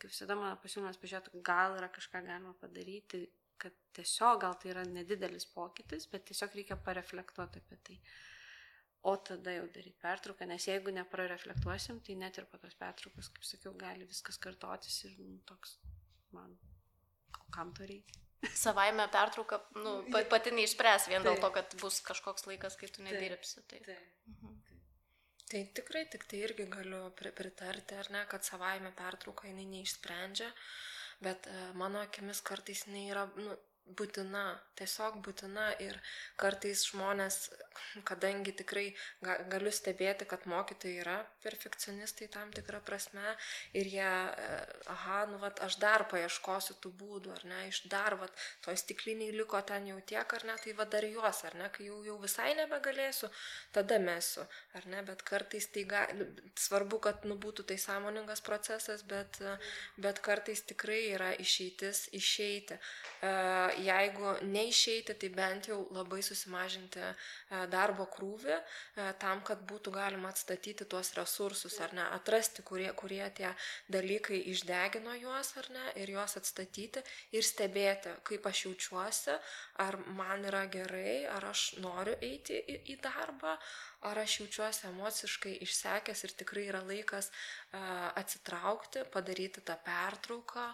kaip 0.00 0.08
visada 0.08 0.38
mano 0.38 0.56
pasiūlymas 0.62 0.96
pažiūrėti, 1.02 1.42
gal 1.44 1.76
yra 1.76 1.90
kažką 1.92 2.22
galima 2.24 2.54
padaryti, 2.60 3.26
kad 3.60 3.74
tiesiog 3.96 4.40
gal 4.42 4.56
tai 4.60 4.72
yra 4.72 4.84
nedidelis 4.88 5.46
pokytis, 5.54 6.06
bet 6.12 6.26
tiesiog 6.30 6.56
reikia 6.58 6.76
pareflektuoti 6.88 7.62
apie 7.62 7.78
tai. 7.88 7.98
O 9.10 9.16
tada 9.20 9.52
jau 9.52 9.64
daryti 9.68 10.00
pertrauką, 10.00 10.46
nes 10.48 10.64
jeigu 10.64 10.92
neprareflektuosim, 10.96 12.00
tai 12.06 12.16
net 12.16 12.38
ir 12.40 12.46
po 12.48 12.60
tos 12.60 12.76
pertraukos, 12.80 13.28
kaip 13.34 13.44
sakiau, 13.44 13.74
gali 13.80 14.06
viskas 14.08 14.40
kartotis 14.40 15.02
ir 15.04 15.18
nu, 15.20 15.36
toks 15.48 15.76
man, 16.32 16.54
kam 17.52 17.74
to 17.76 17.84
reikia. 17.90 18.22
Savaime 18.64 19.04
pertrauka 19.12 19.60
nu, 19.76 19.92
pati 20.32 20.52
neišspręs 20.56 21.10
vien 21.12 21.24
dėl 21.24 21.36
to, 21.40 21.52
kad 21.52 21.76
bus 21.80 22.00
kažkoks 22.04 22.48
laikas, 22.48 22.78
kai 22.80 22.88
tu 22.92 23.04
nedirbsi. 23.04 23.64
Tai. 23.68 23.84
Mhm. 24.32 24.56
Tai 25.52 25.60
tikrai 25.76 26.06
tik 26.10 26.24
tai 26.28 26.40
irgi 26.48 26.64
galiu 26.72 27.04
pritarti, 27.20 28.00
ar 28.00 28.08
ne, 28.10 28.24
kad 28.28 28.44
savaime 28.44 28.90
pertrauka 28.96 29.46
jinai 29.50 29.68
neišsprendžia. 29.68 30.48
Uh, 30.48 30.93
bet 31.20 31.46
e, 31.46 31.72
mano 31.74 32.00
akimis 32.00 32.40
kartais 32.42 32.84
jinai 32.86 33.08
yra 33.12 33.24
nu, 33.36 33.56
būtina, 33.84 34.42
tiesiog 34.78 35.18
būtina 35.24 35.66
ir 35.82 35.96
kartais 36.40 36.86
žmonės, 36.88 37.50
kadangi 38.08 38.54
tikrai 38.56 38.86
ga, 39.22 39.36
galiu 39.52 39.70
stebėti, 39.74 40.26
kad 40.30 40.46
mokytojai 40.48 41.02
yra 41.02 41.16
perfekcionistai 41.44 42.28
tam 42.32 42.52
tikrą 42.54 42.80
prasme 42.86 43.34
ir 43.76 43.90
jie, 43.92 44.08
e, 44.08 44.60
aha, 44.94 45.18
nu, 45.30 45.38
vat, 45.42 45.60
aš 45.66 45.76
dar 45.82 46.06
paieškosiu 46.10 46.78
tų 46.80 46.94
būdų, 47.00 47.34
ar 47.36 47.44
ne, 47.50 47.60
iš 47.68 47.82
dar, 47.92 48.16
vat, 48.20 48.32
toj 48.64 48.78
stikliniai 48.80 49.34
liko 49.36 49.60
ten 49.68 49.90
jau 49.90 49.98
tiek, 50.00 50.34
ar 50.38 50.46
ne, 50.48 50.56
tai 50.64 50.74
va 50.78 50.88
dar 50.96 51.04
juos, 51.04 51.44
ar 51.44 51.58
ne, 51.60 51.68
kai 51.74 51.90
jau, 51.90 52.00
jau 52.08 52.16
visai 52.22 52.54
nebegalėsiu, 52.56 53.30
tada 53.76 54.00
mesiu, 54.02 54.46
ar 54.74 54.88
ne, 54.90 55.04
bet 55.06 55.22
kartais 55.28 55.68
tai 55.74 55.84
gali, 55.92 56.30
svarbu, 56.58 57.02
kad 57.04 57.28
nu, 57.28 57.36
būtų 57.40 57.68
tai 57.68 57.78
sąmoningas 57.84 58.42
procesas, 58.44 59.04
bet, 59.12 59.42
bet 60.00 60.24
kartais 60.24 60.64
tikrai 60.64 61.02
yra 61.12 61.34
išeitis 61.36 62.08
išeiti. 62.16 62.78
Uh, 63.24 63.73
jeigu 63.80 64.34
neišeiti, 64.48 65.14
tai 65.20 65.30
bent 65.34 65.68
jau 65.70 65.78
labai 65.94 66.20
susimažinti 66.24 67.00
e, 67.02 67.12
darbo 67.72 68.06
krūvį 68.14 68.54
e, 68.54 68.62
tam, 69.22 69.42
kad 69.46 69.62
būtų 69.68 69.94
galima 69.94 70.30
atstatyti 70.32 70.86
tuos 70.90 71.12
resursus, 71.18 71.78
ar 71.84 71.94
ne, 71.96 72.04
atrasti, 72.16 72.64
kurie, 72.66 72.90
kurie 72.98 73.22
tie 73.36 73.50
dalykai 73.92 74.40
išdegino 74.52 75.16
juos, 75.20 75.54
ar 75.60 75.70
ne, 75.76 75.86
ir 76.02 76.14
juos 76.16 76.36
atstatyti 76.40 77.04
ir 77.36 77.46
stebėti, 77.46 78.14
kaip 78.26 78.46
aš 78.50 78.66
jaučiuosi, 78.66 79.38
ar 79.84 79.98
man 80.18 80.46
yra 80.50 80.64
gerai, 80.70 81.24
ar 81.30 81.50
aš 81.50 81.74
noriu 81.82 82.16
eiti 82.22 82.60
į, 82.60 82.80
į 82.94 83.00
darbą, 83.04 83.56
ar 84.10 84.20
aš 84.24 84.38
jaučiuosi 84.40 84.86
emociškai 84.90 85.54
išsekęs 85.66 86.24
ir 86.26 86.34
tikrai 86.40 86.66
yra 86.70 86.82
laikas 86.86 87.30
atsitraukti, 88.20 89.04
padaryti 89.14 89.64
tą 89.64 89.76
pertrauką, 89.86 90.66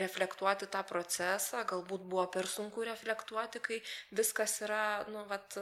reflektuoti 0.00 0.66
tą 0.70 0.82
procesą, 0.86 1.62
galbūt 1.66 2.04
buvo 2.10 2.26
per 2.34 2.46
sunku 2.50 2.84
reflektuoti, 2.86 3.62
kai 3.62 3.78
viskas 4.14 4.60
yra, 4.66 5.06
nu, 5.10 5.24
vat, 5.30 5.56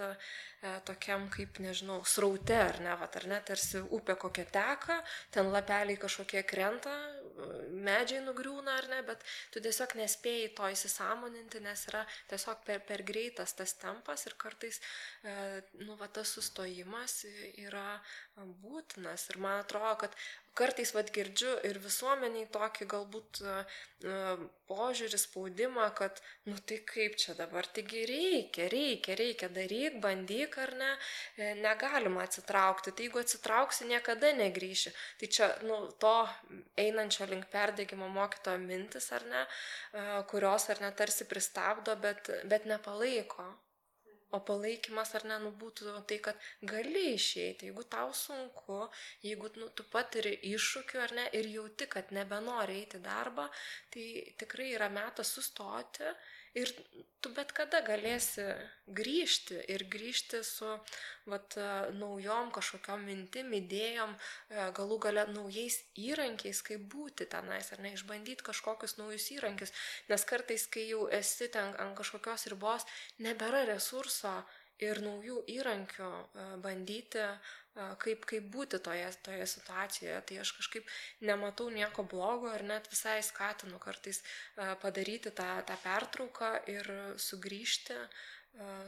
tokiam 0.88 1.28
kaip, 1.32 1.60
nežinau, 1.60 2.00
sraute, 2.08 2.56
ar 2.56 2.80
ne, 2.84 2.94
vat, 3.00 3.16
ar 3.20 3.28
ne, 3.32 3.40
tarsi 3.48 3.80
upė 3.84 4.16
kokia 4.20 4.44
teka, 4.56 4.98
ten 5.32 5.52
lapeliai 5.52 6.00
kažkokie 6.00 6.44
krenta, 6.48 6.92
medžiai 7.84 8.22
nugriūna, 8.24 8.76
ar 8.78 8.88
ne, 8.92 9.00
bet 9.06 9.24
tu 9.52 9.62
tiesiog 9.64 9.94
nespėjai 9.98 10.50
to 10.58 10.68
įsisamoninti, 10.74 11.62
nes 11.64 11.86
yra 11.90 12.04
tiesiog 12.30 12.62
per, 12.66 12.82
per 12.86 13.04
greitas 13.06 13.54
tas 13.58 13.74
tempas 13.80 14.26
ir 14.28 14.36
kartais, 14.40 14.80
e, 15.22 15.34
nu, 15.82 15.96
va, 16.00 16.08
tas 16.08 16.34
sustojimas 16.36 17.22
yra 17.64 18.00
būtinas. 18.36 19.28
Ir 19.30 19.38
man 19.42 19.60
atrodo, 19.62 19.94
kad 20.02 20.16
kartais 20.58 20.92
vad 20.94 21.10
girdžiu 21.14 21.52
ir 21.66 21.78
visuomeniai 21.82 22.46
tokį 22.54 22.86
galbūt 22.90 23.40
uh, 23.42 24.42
požiūrį, 24.70 25.18
spaudimą, 25.18 25.86
kad, 25.98 26.20
nu 26.48 26.56
tai 26.68 26.78
kaip 26.88 27.16
čia 27.20 27.34
dabar, 27.38 27.66
taigi 27.76 28.04
reikia, 28.10 28.68
reikia, 28.72 29.16
reikia 29.18 29.48
daryk, 29.54 29.98
bandyk 30.02 30.58
ar 30.62 30.74
ne, 30.78 30.90
e, 31.36 31.50
negalima 31.58 32.22
atsitraukti, 32.24 32.94
tai 32.94 33.08
jeigu 33.08 33.22
atsitrauksi, 33.22 33.88
niekada 33.90 34.32
negryši. 34.38 34.94
Tai 35.20 35.30
čia, 35.38 35.50
nu, 35.68 35.80
to 36.02 36.14
einančio 36.80 37.28
link 37.30 37.50
perdėgymo 37.54 38.08
mokytojo 38.14 38.62
mintis 38.62 39.10
ar 39.16 39.26
ne, 39.30 39.44
kurios 40.30 40.70
ar 40.74 40.82
ne 40.84 40.94
tarsi 40.96 41.28
pristabdo, 41.30 41.96
bet, 42.00 42.30
bet 42.50 42.66
nepalaiko. 42.70 43.50
O 44.34 44.40
palaikymas 44.48 45.14
ar 45.18 45.24
ne, 45.30 45.36
nu 45.44 45.50
būtų 45.62 45.92
tai, 46.10 46.18
kad 46.26 46.46
gali 46.72 47.02
išeiti, 47.14 47.68
jeigu 47.70 47.84
tau 47.94 48.12
sunku, 48.20 48.78
jeigu 49.22 49.50
nu, 49.60 49.68
tu 49.78 49.86
patiri 49.92 50.32
iššūkių 50.50 51.02
ar 51.06 51.14
ne 51.18 51.26
ir 51.38 51.50
jauti, 51.56 51.86
kad 51.94 52.10
nebenori 52.18 52.80
eiti 52.82 53.02
darbą, 53.04 53.46
tai 53.94 54.06
tikrai 54.40 54.72
yra 54.78 54.88
metas 54.96 55.30
sustoti 55.36 56.10
ir 56.54 56.70
tu 57.24 57.30
bet 57.34 57.52
kada 57.56 57.80
galėsi 57.84 58.44
grįžti 58.98 59.56
ir 59.72 59.86
grįžti 59.92 60.42
su 60.44 60.68
vat, 61.32 61.56
naujom 61.96 62.50
kažkokiam 62.54 63.06
mintim, 63.08 63.52
idėjom, 63.56 64.12
e, 64.14 64.66
galų 64.76 64.98
gale 65.06 65.24
naujais 65.32 65.78
įrankiais, 65.96 66.60
kaip 66.66 66.84
būti 66.94 67.26
tenais, 67.32 67.72
ar 67.72 67.80
ne, 67.84 67.94
išbandyti 67.96 68.44
kažkokius 68.44 68.98
naujus 69.00 69.30
įrankius, 69.38 69.72
nes 70.10 70.26
kartais, 70.28 70.66
kai 70.68 70.84
jau 70.90 71.06
esi 71.20 71.48
ten 71.56 71.72
ant 71.80 71.96
kažkokios 71.96 72.46
ribos, 72.52 72.84
nebėra 73.24 73.64
resurso 73.72 74.36
ir 74.84 75.00
naujų 75.06 75.40
įrankių 75.56 76.10
e, 76.12 76.48
bandyti 76.60 77.24
kaip, 77.74 78.26
kaip 78.30 78.46
būti 78.54 78.78
toje, 78.84 79.08
toje 79.26 79.46
situacijoje. 79.50 80.20
Tai 80.28 80.38
aš 80.42 80.52
kažkaip 80.58 80.92
nematau 81.26 81.68
nieko 81.74 82.04
blogo 82.10 82.52
ir 82.54 82.66
net 82.66 82.88
visai 82.92 83.18
skatinu 83.26 83.80
kartais 83.82 84.22
padaryti 84.82 85.34
tą, 85.34 85.50
tą 85.68 85.78
pertrauką 85.82 86.52
ir 86.70 86.90
sugrįžti 87.18 87.98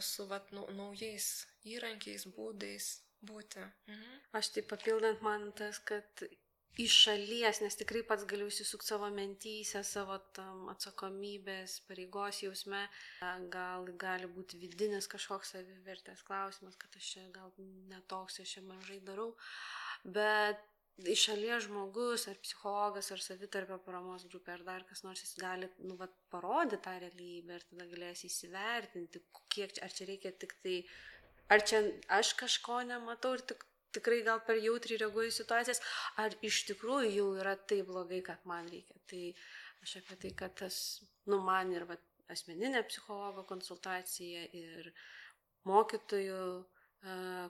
su 0.00 0.26
vat, 0.30 0.52
naujais 0.52 1.46
įrankiais, 1.66 2.28
būdais 2.36 2.90
būti. 3.26 3.62
Mhm. 3.90 4.18
Aš 4.38 4.52
tai 4.54 4.62
papildant 4.62 5.22
man 5.22 5.50
tas, 5.52 5.78
kad 5.78 6.26
iš 6.76 6.94
šalies, 7.06 7.62
nes 7.64 7.78
tikrai 7.80 8.02
pats 8.06 8.26
galiu 8.28 8.50
įsisukti 8.50 8.90
savo 8.90 9.08
mentysę, 9.14 9.80
savo 9.86 10.18
tam 10.36 10.68
atsakomybės, 10.72 11.78
pareigos 11.88 12.42
jausme. 12.44 12.82
Gal 13.52 13.88
gali 14.00 14.28
būti 14.28 14.60
vidinis 14.60 15.08
kažkoks 15.10 15.54
savivertės 15.54 16.24
klausimas, 16.26 16.76
kad 16.80 16.96
aš 17.00 17.12
čia 17.14 17.26
gal 17.34 17.52
netoks, 17.92 18.40
aš 18.44 18.56
čia 18.56 18.64
mažai 18.68 19.00
darau. 19.08 19.32
Bet 20.04 20.60
iš 21.04 21.26
šalies 21.28 21.66
žmogus, 21.66 22.26
ar 22.28 22.36
psichologas, 22.44 23.10
ar 23.12 23.24
savitarpio 23.24 23.78
paramos 23.84 24.24
grupė, 24.28 24.56
ar 24.56 24.64
dar 24.68 24.84
kas 24.88 25.04
nors, 25.04 25.22
jis 25.24 25.36
gali 25.40 25.68
nu, 25.84 25.96
vat, 26.00 26.12
parodyti 26.32 26.82
tą 26.84 26.96
realybę 27.02 27.56
ir 27.56 27.64
tada 27.70 27.88
galės 27.92 28.24
įsivertinti, 28.28 29.24
kiek, 29.52 29.76
ar 29.84 29.96
čia 29.96 30.08
reikia 30.08 30.32
tik 30.40 30.56
tai, 30.64 30.76
ar 31.52 31.64
čia 31.64 31.82
aš 32.20 32.32
kažko 32.40 32.82
nematau 32.88 33.34
ir 33.36 33.44
tik 33.52 33.64
tikrai 33.96 34.22
gal 34.26 34.42
per 34.46 34.60
jautriai 34.62 35.00
reaguoju 35.04 35.34
situacijas, 35.34 35.82
ar 36.22 36.36
iš 36.46 36.62
tikrųjų 36.70 37.12
jau 37.16 37.28
yra 37.40 37.56
taip 37.70 37.90
blogai, 37.90 38.22
kad 38.26 38.44
man 38.48 38.68
reikia. 38.72 39.00
Tai 39.10 39.22
aš 39.84 39.98
apie 40.02 40.20
tai, 40.22 40.32
kad 40.44 40.56
tas, 40.62 40.80
nu, 41.30 41.40
man 41.44 41.74
ir 41.74 41.88
va, 41.88 41.98
asmeninė 42.32 42.82
psichologo 42.88 43.44
konsultacija 43.48 44.48
ir 44.56 44.90
mokytojų 45.66 46.40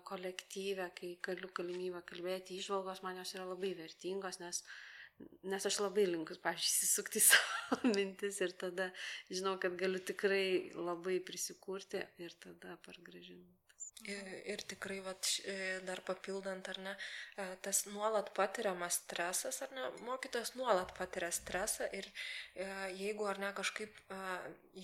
kolektyvę, 0.05 0.90
kai 0.99 1.12
galiu 1.22 1.49
galimybę 1.55 2.03
kalbėti, 2.11 2.59
išvalgos 2.61 3.03
man 3.05 3.16
jos 3.20 3.34
yra 3.36 3.47
labai 3.49 3.72
vertingos, 3.78 4.40
nes, 4.42 4.62
nes 5.49 5.68
aš 5.70 5.78
labai 5.80 6.05
linkus, 6.11 6.40
pažiūrėjau, 6.44 6.72
įsisukti 6.74 7.22
savo 7.24 7.92
mintis 7.97 8.40
ir 8.44 8.53
tada 8.61 8.90
žinau, 9.30 9.57
kad 9.62 9.78
galiu 9.80 10.03
tikrai 10.11 10.72
labai 10.74 11.20
prisikurti 11.24 12.03
ir 12.20 12.36
tada 12.42 12.76
pargražinti. 12.84 13.65
Ir, 14.07 14.26
ir 14.46 14.61
tikrai, 14.70 15.00
vat, 15.02 15.26
e, 15.50 15.54
dar 15.86 15.98
papildant, 16.07 16.68
ar 16.70 16.78
ne, 16.78 16.92
e, 17.34 17.46
tas 17.64 17.80
nuolat 17.90 18.28
patiriamas 18.36 19.00
stresas, 19.00 19.59
ar 19.64 19.72
ne, 19.74 19.86
mokytojas 20.07 20.52
nuolat 20.54 20.92
patiria 20.94 21.32
stresą 21.34 21.88
ir 21.96 22.07
e, 22.54 22.68
jeigu 23.00 23.26
ar 23.26 23.40
ne 23.42 23.50
kažkaip 23.57 23.98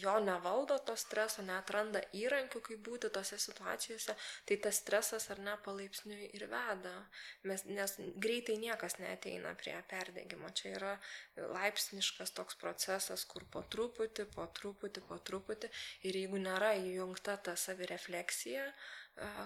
jo 0.03 0.17
nevaldo 0.27 0.79
to 0.89 0.97
streso, 0.99 1.45
netranda 1.47 2.03
įrankių, 2.19 2.65
kaip 2.67 2.83
būti 2.89 3.13
tose 3.15 3.39
situacijose, 3.39 4.17
tai 4.49 4.59
tas 4.67 4.81
stresas 4.83 5.29
ar 5.31 5.43
ne 5.47 5.55
palaipsniui 5.67 6.33
ir 6.35 6.49
veda, 6.51 6.97
Mes, 7.43 7.65
nes 7.67 7.95
greitai 8.23 8.57
niekas 8.63 8.99
neteina 9.03 9.53
prie 9.59 9.75
perdėgymo. 9.91 10.51
Čia 10.59 10.75
yra 10.77 10.93
laipsniškas 11.57 12.35
toks 12.37 12.59
procesas, 12.61 13.25
kur 13.27 13.47
po 13.55 13.65
truputį, 13.75 14.29
po 14.35 14.47
truputį, 14.59 15.03
po 15.09 15.19
truputį 15.31 15.71
ir 16.09 16.21
jeigu 16.23 16.43
nėra 16.43 16.75
įjungta 16.79 17.39
ta 17.49 17.57
savirefleksija, 17.59 18.69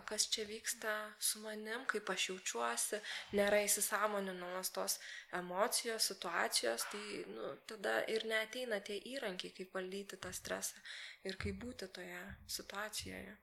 kas 0.06 0.28
čia 0.30 0.44
vyksta 0.46 0.92
su 1.18 1.40
manim, 1.42 1.82
kaip 1.90 2.10
aš 2.12 2.28
jaučiuosi, 2.30 3.00
nėra 3.34 3.58
įsisamoninamas 3.66 4.70
tos 4.74 4.98
emocijos, 5.34 6.06
situacijos, 6.12 6.86
tai 6.92 7.24
nu, 7.32 7.50
tada 7.66 7.98
ir 8.12 8.28
neteina 8.30 8.78
tie 8.80 9.00
įrankiai, 9.14 9.54
kaip 9.56 9.74
valdyti 9.74 10.20
tą 10.22 10.32
stresą 10.32 10.82
ir 11.26 11.38
kaip 11.42 11.58
būti 11.62 11.90
toje 11.98 12.22
situacijoje. 12.58 13.36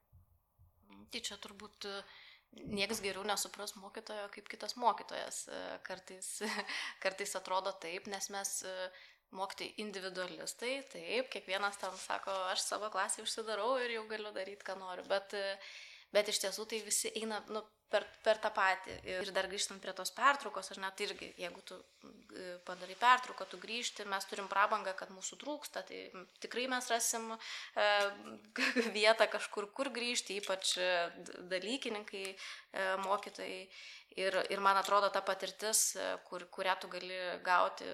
Tai 1.12 1.22
čia 1.28 1.38
turbūt 1.44 1.86
e, 1.92 1.96
niekas 2.72 3.04
geriau 3.04 3.26
nesupras 3.28 3.76
mokytojo 3.78 4.30
kaip 4.34 4.48
kitas 4.50 4.78
mokytojas. 4.80 5.48
E, 5.52 5.64
kartais, 5.86 6.30
kartais 7.04 7.36
atrodo 7.38 7.76
taip, 7.84 8.08
nes 8.08 8.30
mes 8.34 8.54
e, 8.66 8.76
mokyti 9.34 9.74
individualistai, 9.84 10.78
taip, 10.94 11.30
kiekvienas 11.34 11.80
tam 11.82 11.96
sako, 12.00 12.34
aš 12.54 12.64
savo 12.64 12.90
klasį 12.94 13.26
užsidarau 13.26 13.74
ir 13.82 13.98
jau 13.98 14.06
galiu 14.08 14.32
daryti, 14.32 14.66
ką 14.66 14.78
noriu, 14.80 15.06
bet 15.10 15.34
bet 16.14 16.30
iš 16.30 16.44
tiesų 16.46 16.68
tai 16.70 16.82
visi 16.86 17.12
eina 17.20 17.42
nu, 17.50 17.64
per, 17.94 18.06
per 18.26 18.40
tą 18.42 18.50
patį. 18.54 18.96
Ir 19.12 19.32
dar 19.36 19.48
grįžtant 19.52 19.82
prie 19.84 19.94
tos 19.96 20.12
pertraukos, 20.16 20.72
ar 20.74 20.82
net 20.86 21.04
irgi, 21.06 21.30
jeigu 21.40 21.62
tu 21.68 21.78
e, 21.78 22.56
padarai 22.68 22.98
pertrauką, 23.00 23.48
tu 23.50 23.60
grįžti, 23.62 24.08
mes 24.10 24.28
turim 24.30 24.50
prabangą, 24.52 24.96
kad 24.98 25.14
mūsų 25.14 25.40
trūksta, 25.44 25.86
tai 25.90 26.06
tikrai 26.44 26.66
mes 26.72 26.90
rasim 26.94 27.34
e, 27.36 27.88
vietą 28.98 29.30
kažkur, 29.36 29.70
kur 29.78 29.92
grįžti, 29.94 30.40
ypač 30.42 30.76
e, 30.82 30.94
dalykininkai, 31.54 32.26
e, 32.34 32.88
mokytojai. 33.06 33.62
Ir, 34.16 34.36
ir 34.54 34.60
man 34.62 34.78
atrodo, 34.78 35.08
ta 35.10 35.24
patirtis, 35.26 35.96
e, 35.98 36.04
kur, 36.28 36.44
kurią 36.54 36.76
tu 36.82 36.90
gali 36.92 37.16
gauti 37.46 37.88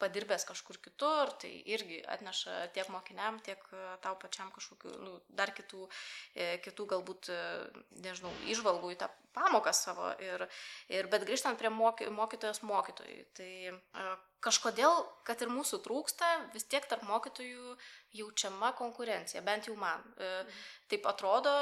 padirbęs 0.00 0.46
kažkur 0.48 0.78
kitur, 0.80 1.32
tai 1.42 1.50
irgi 1.74 1.98
atneša 2.14 2.70
tiek 2.76 2.88
mokiniam, 2.92 3.40
tiek 3.44 3.60
e, 3.76 3.82
tau 4.04 4.16
pačiam 4.22 4.48
kažkokiu, 4.54 4.94
nu, 5.04 5.18
dar 5.28 5.52
kitų, 5.56 5.88
e, 6.32 6.48
kitų 6.64 6.88
galbūt, 6.94 7.30
nežinau, 8.06 8.32
išvalgų 8.48 8.94
į 8.94 8.98
tą 9.04 9.10
pamoką 9.36 9.74
savo. 9.76 10.14
Ir, 10.24 10.46
ir, 10.88 11.10
bet 11.12 11.28
grįžtant 11.28 11.60
prie 11.60 11.68
moky, 11.68 12.08
mokytojos 12.08 12.62
mokytojui, 12.64 13.26
tai 13.36 13.52
kažkodėl, 14.40 15.02
kad 15.28 15.42
ir 15.44 15.52
mūsų 15.52 15.82
trūksta, 15.84 16.28
vis 16.54 16.64
tiek 16.64 16.84
tarp 16.88 17.04
mokytojų 17.04 17.76
jaučiama 18.16 18.72
konkurencija, 18.78 19.44
bent 19.44 19.68
jau 19.68 19.76
man. 19.76 20.04
Mhm. 20.16 20.60
Taip 20.88 21.08
atrodo, 21.10 21.52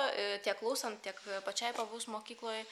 tiek 0.44 0.58
klausant, 0.60 1.00
tiek 1.02 1.18
pačiai 1.46 1.72
pavus 1.74 2.06
mokykloje 2.12 2.62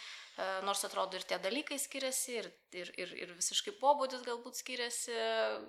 nors 0.65 0.81
atrodo 0.87 1.19
ir 1.19 1.27
tie 1.29 1.37
dalykai 1.43 1.77
skiriasi, 1.81 2.37
ir, 2.41 2.49
ir, 2.73 2.93
ir, 3.01 3.13
ir 3.25 3.35
visiškai 3.37 3.75
pobūdis 3.81 4.25
galbūt 4.25 4.57
skiriasi, 4.63 5.13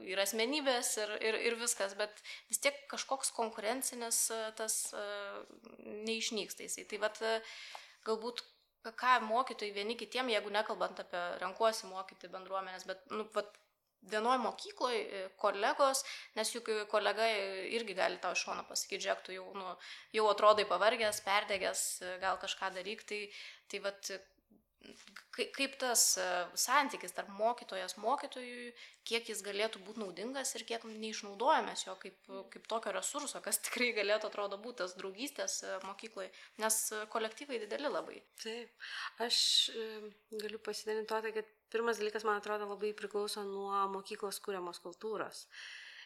ir 0.07 0.21
asmenybės, 0.23 0.93
ir, 1.03 1.11
ir, 1.19 1.39
ir 1.49 1.57
viskas, 1.59 1.97
bet 1.99 2.23
vis 2.51 2.61
tiek 2.63 2.77
kažkoks 2.91 3.33
konkurencinis 3.35 4.25
e, 4.31 4.39
tas 4.59 4.77
e, 4.95 5.03
neišnyksta 6.07 6.63
jisai. 6.67 6.87
Tai 6.87 7.01
vad 7.03 7.19
galbūt 8.07 8.45
ką 8.83 9.17
mokytojai 9.27 9.75
vieni 9.75 9.97
kitiem, 9.99 10.31
jeigu 10.31 10.51
nekalbant 10.51 11.03
apie 11.03 11.21
renkuosi 11.43 11.87
mokyti 11.91 12.31
bendruomenės, 12.31 12.87
bet 12.87 13.03
nu, 13.11 13.27
vat, 13.35 13.51
vienoj 14.11 14.39
mokykloje 14.43 15.27
kolegos, 15.39 16.03
nes 16.35 16.51
juk 16.51 16.69
kolega 16.91 17.27
irgi 17.71 17.95
gali 17.95 18.19
tau 18.23 18.35
iš 18.35 18.43
šono 18.47 18.65
pasakyti, 18.67 19.05
žiūrėk, 19.05 19.21
tu 19.23 19.35
jau, 19.35 19.45
nu, 19.55 19.75
jau 20.15 20.25
atrodai 20.31 20.65
pavargęs, 20.67 21.21
perdegęs, 21.23 21.83
gal 22.23 22.39
kažką 22.41 22.73
daryk, 22.75 23.05
tai, 23.07 23.21
tai 23.71 23.79
vat, 23.85 24.11
kaip 25.33 25.77
tas 25.81 26.01
e, 26.21 26.25
santykis 26.59 27.15
tarp 27.17 27.31
mokytojas 27.33 27.95
mokytojui, 28.01 28.73
kiek 29.07 29.29
jis 29.31 29.41
galėtų 29.45 29.81
būti 29.85 30.03
naudingas 30.03 30.53
ir 30.57 30.65
kiek 30.69 30.85
neišnaudojamės 30.87 31.85
jo 31.87 31.95
kaip, 32.01 32.19
kaip 32.53 32.67
tokio 32.69 32.93
resurso, 32.95 33.41
kas 33.45 33.61
tikrai 33.65 33.91
galėtų 33.97 34.29
atrodo 34.29 34.59
būti 34.61 34.83
tas 34.83 34.95
draugystės 34.99 35.59
e, 35.65 35.77
mokykloje, 35.87 36.29
nes 36.61 36.79
kolektyvai 37.13 37.61
dideli 37.65 37.89
labai. 37.89 38.19
Taip, 38.43 38.89
aš 39.25 39.39
e, 39.73 39.87
galiu 40.43 40.61
pasidalinti 40.61 41.09
to, 41.09 41.21
tai, 41.25 41.33
kad 41.39 41.55
pirmas 41.73 42.01
dalykas, 42.01 42.27
man 42.29 42.41
atrodo, 42.41 42.69
labai 42.69 42.93
priklauso 42.97 43.45
nuo 43.47 43.87
mokyklos 43.95 44.41
kūriamos 44.45 44.83
kultūros. 44.85 45.47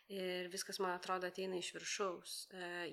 Ir 0.07 0.47
viskas, 0.47 0.77
man 0.79 0.93
atrodo, 0.95 1.27
ateina 1.27 1.57
iš 1.59 1.73
viršaus. 1.75 2.35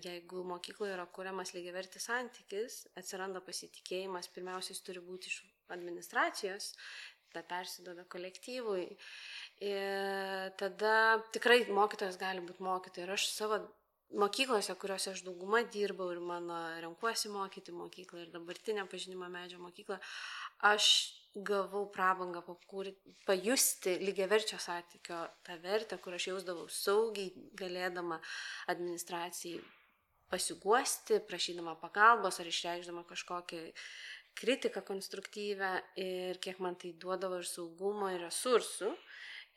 Jeigu 0.03 0.43
mokykloje 0.51 0.97
yra 0.97 1.05
kuriamas 1.15 1.55
lygiavertis 1.55 2.09
santykis, 2.11 2.81
atsiranda 2.99 3.39
pasitikėjimas, 3.39 4.33
pirmiausia, 4.35 4.75
jis 4.75 4.83
turi 4.83 5.03
būti 5.05 5.31
iš 5.31 5.45
administracijos, 5.73 6.73
tada 7.33 7.47
persidoda 7.49 8.05
kolektyvui. 8.11 8.89
Ir 9.65 10.53
tada 10.61 11.23
tikrai 11.35 11.65
mokytojas 11.71 12.19
gali 12.21 12.45
būti 12.45 12.65
mokytojas. 12.65 13.07
Ir 13.09 13.15
aš 13.17 13.31
savo 13.33 13.61
mokyklose, 14.15 14.75
kuriuose 14.79 15.13
aš 15.15 15.25
daugumą 15.27 15.65
dirbau 15.75 16.11
ir 16.13 16.21
mano 16.23 16.57
renkuosi 16.83 17.31
mokyti 17.33 17.75
mokyklą 17.75 18.25
ir 18.25 18.33
dabartinę 18.35 18.87
pažinimo 18.91 19.29
medžio 19.33 19.59
mokyklą, 19.63 19.99
aš 20.71 20.89
gavau 21.35 21.89
prabangą 21.91 22.45
pajusti 23.27 23.97
lygiaverčio 24.03 24.59
santykio 24.63 25.25
tą 25.47 25.57
vertę, 25.63 25.99
kur 25.99 26.15
aš 26.15 26.29
jausdavau 26.31 26.69
saugiai, 26.71 27.33
galėdama 27.59 28.21
administracijai 28.71 29.59
pasiguosti, 30.31 31.19
prašydama 31.29 31.75
pagalbos 31.83 32.39
ar 32.41 32.51
išreikšdama 32.51 33.05
kažkokį 33.11 33.65
kritiką 34.39 34.83
konstruktyvę 34.87 35.71
ir 36.01 36.41
kiek 36.43 36.61
man 36.65 36.79
tai 36.81 36.93
duodavo 37.01 37.41
ir 37.41 37.49
saugumo, 37.49 38.11
ir 38.13 38.25
resursų. 38.27 38.91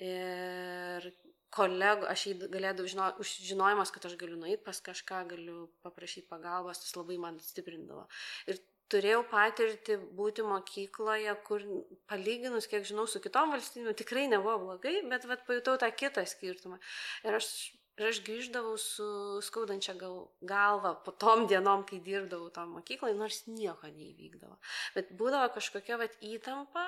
Ir 0.07 1.09
kolegų, 1.53 2.07
aš 2.11 2.25
jį 2.28 2.34
galėdavau, 2.53 2.89
žino, 2.91 3.11
žinojimas, 3.49 3.91
kad 3.93 4.05
aš 4.09 4.17
galiu 4.19 4.38
nueiti 4.39 4.63
pas 4.65 4.80
kažką, 4.84 5.23
galiu 5.32 5.67
paprašyti 5.86 6.28
pagalbos, 6.30 6.84
tas 6.84 6.97
labai 6.97 7.17
man 7.21 7.39
stiprindavo. 7.41 8.05
Ir 8.51 8.59
turėjau 8.91 9.23
patirti 9.32 9.97
būti 10.17 10.45
mokykloje, 10.47 11.34
kur 11.47 11.63
palyginus, 12.11 12.69
kiek 12.71 12.86
žinau, 12.88 13.07
su 13.09 13.21
kitom 13.23 13.51
valstybėm 13.55 13.97
tikrai 13.97 14.28
nebuvo 14.32 14.57
blogai, 14.63 14.99
bet 15.11 15.28
vat, 15.28 15.43
pajutau 15.47 15.75
tą 15.82 15.89
kitą 15.91 16.23
skirtumą. 16.28 16.80
Ir 17.28 17.39
aš 17.39 17.49
Ir 17.97 18.11
aš 18.11 18.19
grįždavau 18.21 18.75
su 18.77 19.05
skaudančia 19.41 19.95
gal, 19.97 20.27
galva 20.45 20.91
po 21.01 21.09
tom 21.23 21.47
dienom, 21.49 21.81
kai 21.89 21.97
dirbdavau 22.05 22.51
tom 22.53 22.75
mokyklai, 22.77 23.15
nors 23.17 23.39
nieko 23.49 23.89
neįvykdavo. 23.89 24.57
Bet 24.93 25.09
būdavo 25.17 25.47
kažkokia 25.55 25.97
vat, 25.97 26.13
įtampa, 26.21 26.83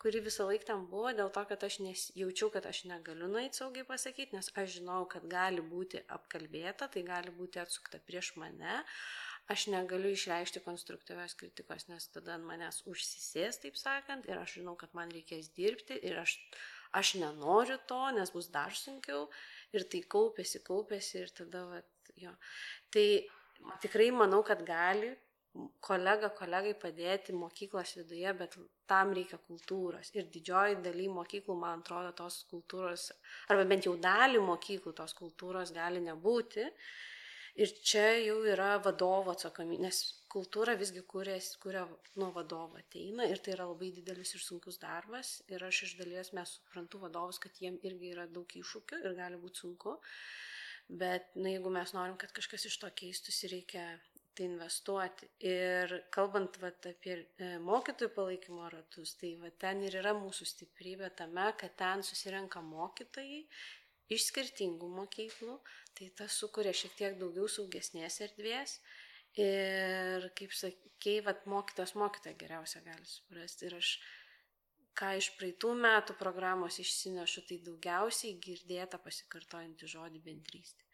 kuri 0.00 0.22
visą 0.24 0.46
laiką 0.48 0.70
tam 0.70 0.86
buvo, 0.88 1.12
dėl 1.18 1.28
to, 1.34 1.42
kad 1.50 1.66
aš 1.68 1.76
nes, 1.84 2.06
jaučiau, 2.16 2.48
kad 2.54 2.64
aš 2.70 2.86
negaliu 2.88 3.28
nueiti 3.28 3.60
saugiai 3.60 3.84
pasakyti, 3.90 4.38
nes 4.38 4.48
aš 4.62 4.78
žinau, 4.78 5.02
kad 5.10 5.26
gali 5.28 5.60
būti 5.60 6.00
apkalbėta, 6.16 6.88
tai 6.94 7.04
gali 7.04 7.34
būti 7.36 7.60
atsukta 7.60 8.00
prieš 8.00 8.32
mane. 8.40 8.80
Aš 9.52 9.66
negaliu 9.68 10.14
išreikšti 10.16 10.62
konstruktyvios 10.64 11.36
kritikos, 11.36 11.84
nes 11.90 12.08
tada 12.08 12.38
ant 12.38 12.48
manęs 12.48 12.80
užsisės, 12.88 13.60
taip 13.60 13.76
sakant, 13.76 14.24
ir 14.24 14.40
aš 14.40 14.56
žinau, 14.62 14.78
kad 14.80 14.96
man 14.96 15.12
reikės 15.12 15.52
dirbti 15.52 16.00
ir 16.00 16.22
aš 16.22 16.38
aš 16.94 17.14
nenoriu 17.18 17.76
to, 17.90 18.00
nes 18.14 18.30
bus 18.30 18.48
dar 18.54 18.74
sunkiau 18.78 19.26
ir 19.76 19.86
tai 19.90 20.02
kaupėsi, 20.16 20.62
kaupėsi 20.66 21.20
ir 21.22 21.34
tada, 21.42 21.64
vat, 21.70 22.14
jo. 22.20 22.32
Tai 22.94 23.06
tikrai 23.82 24.10
manau, 24.14 24.42
kad 24.46 24.64
gali 24.66 25.14
kolega 25.84 26.30
kolegai 26.34 26.74
padėti 26.74 27.34
mokyklos 27.36 27.94
viduje, 28.00 28.32
bet 28.38 28.56
tam 28.90 29.12
reikia 29.14 29.38
kultūros. 29.48 30.10
Ir 30.18 30.26
didžioji 30.34 30.80
daly 30.82 31.06
mokyklų, 31.08 31.56
man 31.60 31.84
atrodo, 31.84 32.10
tos 32.18 32.40
kultūros, 32.50 33.10
arba 33.48 33.66
bent 33.70 33.86
jau 33.86 33.94
dalį 34.00 34.42
mokyklų 34.42 34.94
tos 34.98 35.14
kultūros 35.18 35.72
gali 35.76 36.02
nebūti. 36.02 36.66
Ir 37.54 37.70
čia 37.86 38.06
jau 38.18 38.40
yra 38.50 38.72
vadovo 38.82 39.30
atsakomybė, 39.30 39.84
nes 39.84 39.98
kultūra 40.32 40.74
visgi 40.78 41.04
kuria, 41.06 41.36
kuria 41.62 41.84
nuo 42.18 42.32
vadovo 42.34 42.80
ateina 42.80 43.28
ir 43.30 43.38
tai 43.44 43.52
yra 43.54 43.68
labai 43.68 43.92
didelis 43.94 44.34
ir 44.34 44.42
sunkus 44.42 44.80
darbas. 44.82 45.36
Ir 45.54 45.62
aš 45.62 45.84
iš 45.86 45.92
dalies 46.00 46.32
mes 46.34 46.56
suprantu 46.56 47.04
vadovus, 47.04 47.38
kad 47.38 47.54
jiem 47.62 47.78
irgi 47.86 48.10
yra 48.16 48.26
daug 48.38 48.50
iššūkių 48.58 48.98
ir 49.04 49.14
gali 49.20 49.38
būti 49.44 49.62
sunku. 49.62 49.94
Bet 51.04 51.30
na, 51.38 51.52
jeigu 51.54 51.70
mes 51.72 51.94
norim, 51.94 52.18
kad 52.20 52.34
kažkas 52.34 52.66
iš 52.68 52.80
to 52.82 52.90
keistųsi, 52.98 53.52
reikia 53.54 53.86
tai 54.34 54.48
investuoti. 54.50 55.30
Ir 55.46 55.94
kalbant 56.14 56.58
vat, 56.62 56.90
apie 56.90 57.14
e, 57.22 57.54
mokytojų 57.62 58.10
palaikymo 58.18 58.66
ratus, 58.72 59.14
tai 59.20 59.36
vat, 59.38 59.54
ten 59.62 59.86
ir 59.86 60.00
yra 60.02 60.12
mūsų 60.18 60.50
stiprybė 60.50 61.14
tame, 61.22 61.46
kad 61.60 61.78
ten 61.78 62.02
susirenka 62.02 62.62
mokytojai 62.66 63.44
iš 64.16 64.28
skirtingų 64.30 64.88
mokyklų, 64.98 65.56
tai 65.98 66.10
tas 66.18 66.36
sukuria 66.40 66.74
šiek 66.76 66.94
tiek 66.98 67.18
daugiau 67.20 67.48
saugesnės 67.50 68.20
erdvės. 68.26 68.78
Ir 69.40 70.28
kaip 70.38 70.52
sakei, 70.54 71.18
vat, 71.26 71.42
mokytos 71.50 71.96
mokytoja 71.98 72.36
geriausia 72.38 72.84
gali 72.84 73.06
suprasti. 73.08 73.66
Ir 73.66 73.78
aš, 73.80 73.90
ką 74.94 75.10
iš 75.18 75.32
praeitų 75.38 75.72
metų 75.80 76.14
programos 76.20 76.78
išsinešu, 76.82 77.42
tai 77.48 77.58
daugiausiai 77.66 78.38
girdėta 78.46 79.00
pasikartojantį 79.02 79.90
žodį 79.96 80.22
bendrystė. 80.28 80.86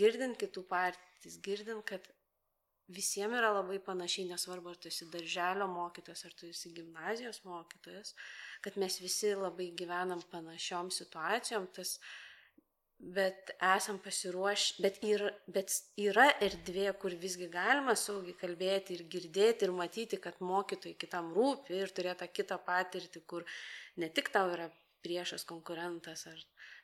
Girdint 0.00 0.40
kitų 0.40 0.64
partijas, 0.70 1.36
girdint, 1.44 1.84
kad 1.84 2.08
visiems 2.92 3.36
yra 3.38 3.52
labai 3.54 3.78
panašiai, 3.82 4.28
nesvarbu, 4.30 4.72
ar 4.72 4.80
tu 4.80 4.90
esi 4.90 5.08
darželio 5.12 5.68
mokytojas, 5.70 6.24
ar 6.26 6.34
tu 6.38 6.48
esi 6.48 6.72
gimnazijos 6.76 7.42
mokytojas, 7.46 8.14
kad 8.64 8.76
mes 8.80 8.98
visi 9.02 9.32
labai 9.36 9.70
gyvenam 9.78 10.22
panašiom 10.32 10.90
situacijom, 10.90 11.68
tas, 11.76 11.98
bet 13.02 13.50
esam 13.58 13.98
pasiruošę, 13.98 14.82
bet 14.82 15.00
yra, 15.02 15.30
bet 15.50 15.74
yra 15.98 16.28
erdvė, 16.46 16.86
kur 17.02 17.14
visgi 17.18 17.48
galima 17.50 17.96
saugiai 17.98 18.36
kalbėti 18.38 18.94
ir 18.94 19.02
girdėti 19.10 19.66
ir 19.66 19.74
matyti, 19.74 20.20
kad 20.22 20.38
mokytojai 20.38 20.94
kitam 21.00 21.32
rūpi 21.34 21.80
ir 21.80 21.90
turėti 21.96 22.30
kitą 22.30 22.60
patirtį, 22.62 23.24
kur 23.26 23.46
ne 23.98 24.08
tik 24.08 24.30
tau 24.34 24.52
yra 24.54 24.68
priešas 25.02 25.42
konkurentas, 25.48 26.28
ar, 26.30 26.38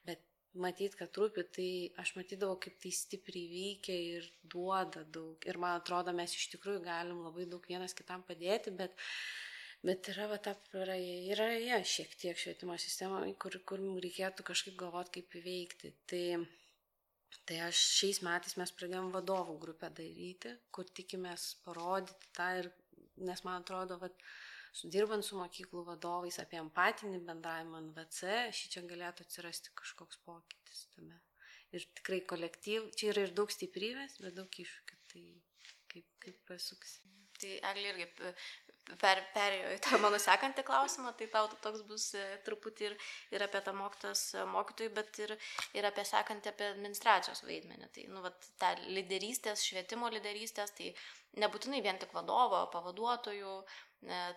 bet 0.09 0.25
matyt, 0.59 0.99
kad 0.99 1.15
rūpi, 1.15 1.45
tai 1.55 1.71
aš 2.03 2.17
matydavau, 2.19 2.59
kaip 2.65 2.81
tai 2.83 2.91
stipriai 2.99 3.47
veikia 3.53 3.99
ir 4.19 4.31
duoda 4.43 5.05
daug. 5.07 5.39
Ir 5.47 5.61
man 5.63 5.79
atrodo, 5.79 6.15
mes 6.17 6.35
iš 6.35 6.49
tikrųjų 6.57 6.83
galim 6.83 7.23
labai 7.23 7.47
daug 7.47 7.63
vienas 7.71 7.95
kitam 7.95 8.27
padėti, 8.27 8.75
bet, 8.75 8.99
bet 9.87 10.11
yra 10.13 10.27
va 10.33 10.39
ta 10.43 10.55
praėja, 10.73 11.19
yra 11.35 11.49
ja, 11.63 11.79
šiek 11.87 12.15
tiek 12.21 12.39
švietimo 12.39 12.77
sistema, 12.81 13.21
kur, 13.43 13.59
kur 13.69 13.83
reikėtų 14.05 14.47
kažkaip 14.51 14.77
galvoti, 14.81 15.19
kaip 15.19 15.39
įveikti. 15.41 15.93
Tai, 16.11 16.25
tai 17.49 17.63
aš 17.69 17.85
šiais 18.01 18.23
metais 18.27 18.59
mes 18.61 18.75
pradėjom 18.75 19.13
vadovų 19.15 19.59
grupę 19.63 19.93
daryti, 20.01 20.57
kur 20.75 20.89
tikimės 20.99 21.53
parodyti 21.65 22.33
tą 22.37 22.51
ir, 22.63 22.71
nes 23.29 23.45
man 23.47 23.63
atrodo, 23.63 24.01
kad 24.03 24.19
dirbant 24.95 25.27
su 25.27 25.39
mokyklų 25.39 25.85
vadovais 25.87 26.39
apie 26.43 26.59
empatinį 26.61 27.23
bendravimą 27.27 27.81
NVC, 27.89 28.35
šį 28.55 28.75
čia 28.75 28.85
galėtų 28.91 29.27
atsirasti 29.27 29.75
kažkoks 29.79 30.21
pokytis 30.27 30.87
tame. 30.95 31.19
Ir 31.77 31.85
tikrai 31.99 32.23
kolektyv, 32.25 32.89
čia 32.97 33.11
yra 33.13 33.27
ir 33.27 33.35
daug 33.37 33.51
stiprybės, 33.53 34.17
bet 34.25 34.37
daug 34.39 34.61
iššūkių, 34.63 34.99
tai 35.13 35.25
kaip, 35.93 36.07
kaip 36.25 36.39
pasuksi. 36.49 37.03
Tai 37.39 37.51
Eglė 37.71 37.91
irgi 37.93 38.07
per, 39.01 39.21
perėjo 39.35 39.73
į 39.75 39.79
tą 39.85 39.99
mano 40.03 40.19
sekantį 40.23 40.65
klausimą, 40.67 41.13
tai 41.19 41.29
tau 41.33 41.49
toks 41.65 41.85
bus 41.89 42.07
e, 42.19 42.25
truputį 42.47 42.89
ir, 42.89 42.97
ir 43.37 43.45
apie 43.45 43.61
tą 43.65 43.75
mokytos 43.77 44.25
e, 44.35 44.45
mokytojų, 44.53 44.93
bet 44.97 45.21
ir, 45.25 45.35
ir 45.79 45.89
apie 45.89 46.05
sekantį 46.09 46.53
apie 46.53 46.69
administracijos 46.73 47.45
vaidmenį. 47.47 47.91
Tai, 47.95 48.07
nu, 48.15 48.25
vat, 48.25 48.51
tą 48.61 48.73
lyderystės, 48.87 49.67
švietimo 49.69 50.11
lyderystės, 50.15 50.75
tai 50.79 50.93
nebūtinai 51.43 51.83
vien 51.85 52.01
tik 52.01 52.15
vadovo, 52.17 52.65
pavaduotojų, 52.73 53.55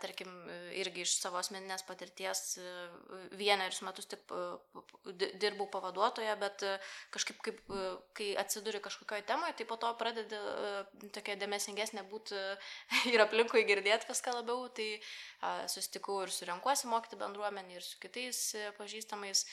tarkim, 0.01 0.29
irgi 0.73 1.03
iš 1.05 1.13
savo 1.21 1.37
asmeninės 1.37 1.83
patirties 1.85 2.57
vienerius 3.37 3.83
metus 3.85 4.07
tik 4.09 4.23
dirbau 5.41 5.67
pavaduotoje, 5.69 6.31
bet 6.41 6.65
kažkaip, 7.13 7.37
kaip, 7.45 7.59
kai 8.17 8.31
atsiduri 8.41 8.81
kažkokioje 8.81 9.27
temoje, 9.29 9.53
tai 9.59 9.67
po 9.69 9.77
to 9.81 9.91
pradedi 9.99 10.39
tokia 11.13 11.37
dėmesingesnė 11.43 12.07
būti 12.09 12.39
ir 13.13 13.21
aplinkui 13.21 13.63
girdėti 13.69 14.09
viską 14.09 14.33
labiau, 14.39 14.65
tai 14.73 14.89
susitikau 15.69 16.23
ir 16.25 16.33
su 16.33 16.49
renkuosi 16.49 16.89
mokyti 16.89 17.21
bendruomenį, 17.21 17.77
ir 17.77 17.85
su 17.85 18.01
kitais 18.01 18.41
pažįstamais, 18.81 19.45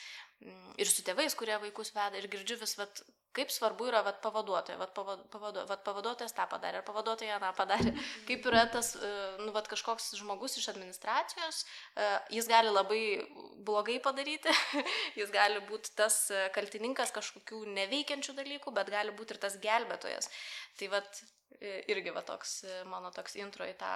ir 0.79 0.87
su 0.87 1.03
tėvais, 1.03 1.35
kurie 1.35 1.57
vaikus 1.59 1.91
veda, 1.95 2.17
ir 2.17 2.27
girdžiu 2.31 2.55
vis, 2.61 2.75
vat, 2.79 3.01
kaip 3.35 3.51
svarbu 3.53 3.89
yra 3.89 4.01
vat, 4.05 4.19
pavaduotoja, 4.23 4.77
vat, 4.79 4.93
pavadu, 4.95 5.65
vat, 5.69 5.81
pavaduotojas 5.85 6.33
tą 6.35 6.45
padarė, 6.49 6.79
ar 6.79 6.85
pavaduotoja 6.87 7.39
tą 7.43 7.49
padarė, 7.57 7.93
kaip 8.29 8.47
yra 8.51 8.63
tas 8.71 8.93
e, 8.95 9.11
nu, 9.43 9.51
vat, 9.55 9.67
kažkoks 9.71 10.13
žmogus 10.19 10.57
iš 10.61 10.69
administracijos, 10.71 11.63
e, 11.95 12.07
jis 12.37 12.49
gali 12.51 12.71
labai 12.71 13.01
blogai 13.67 13.99
padaryti, 14.03 14.53
jis 15.19 15.33
gali 15.35 15.61
būti 15.69 15.93
tas 15.99 16.21
e, 16.31 16.47
kaltininkas 16.55 17.13
kažkokių 17.15 17.65
neveikiančių 17.75 18.37
dalykų, 18.39 18.73
bet 18.79 18.93
gali 18.95 19.15
būti 19.19 19.35
ir 19.35 19.43
tas 19.43 19.59
gelbėtojas. 19.61 20.31
Tai 20.79 20.93
vat, 20.95 21.21
irgi 21.91 22.13
va 22.15 22.21
toks 22.23 22.61
mano 22.87 23.11
toks 23.11 23.35
intro 23.41 23.67
į 23.67 23.75
tą 23.79 23.91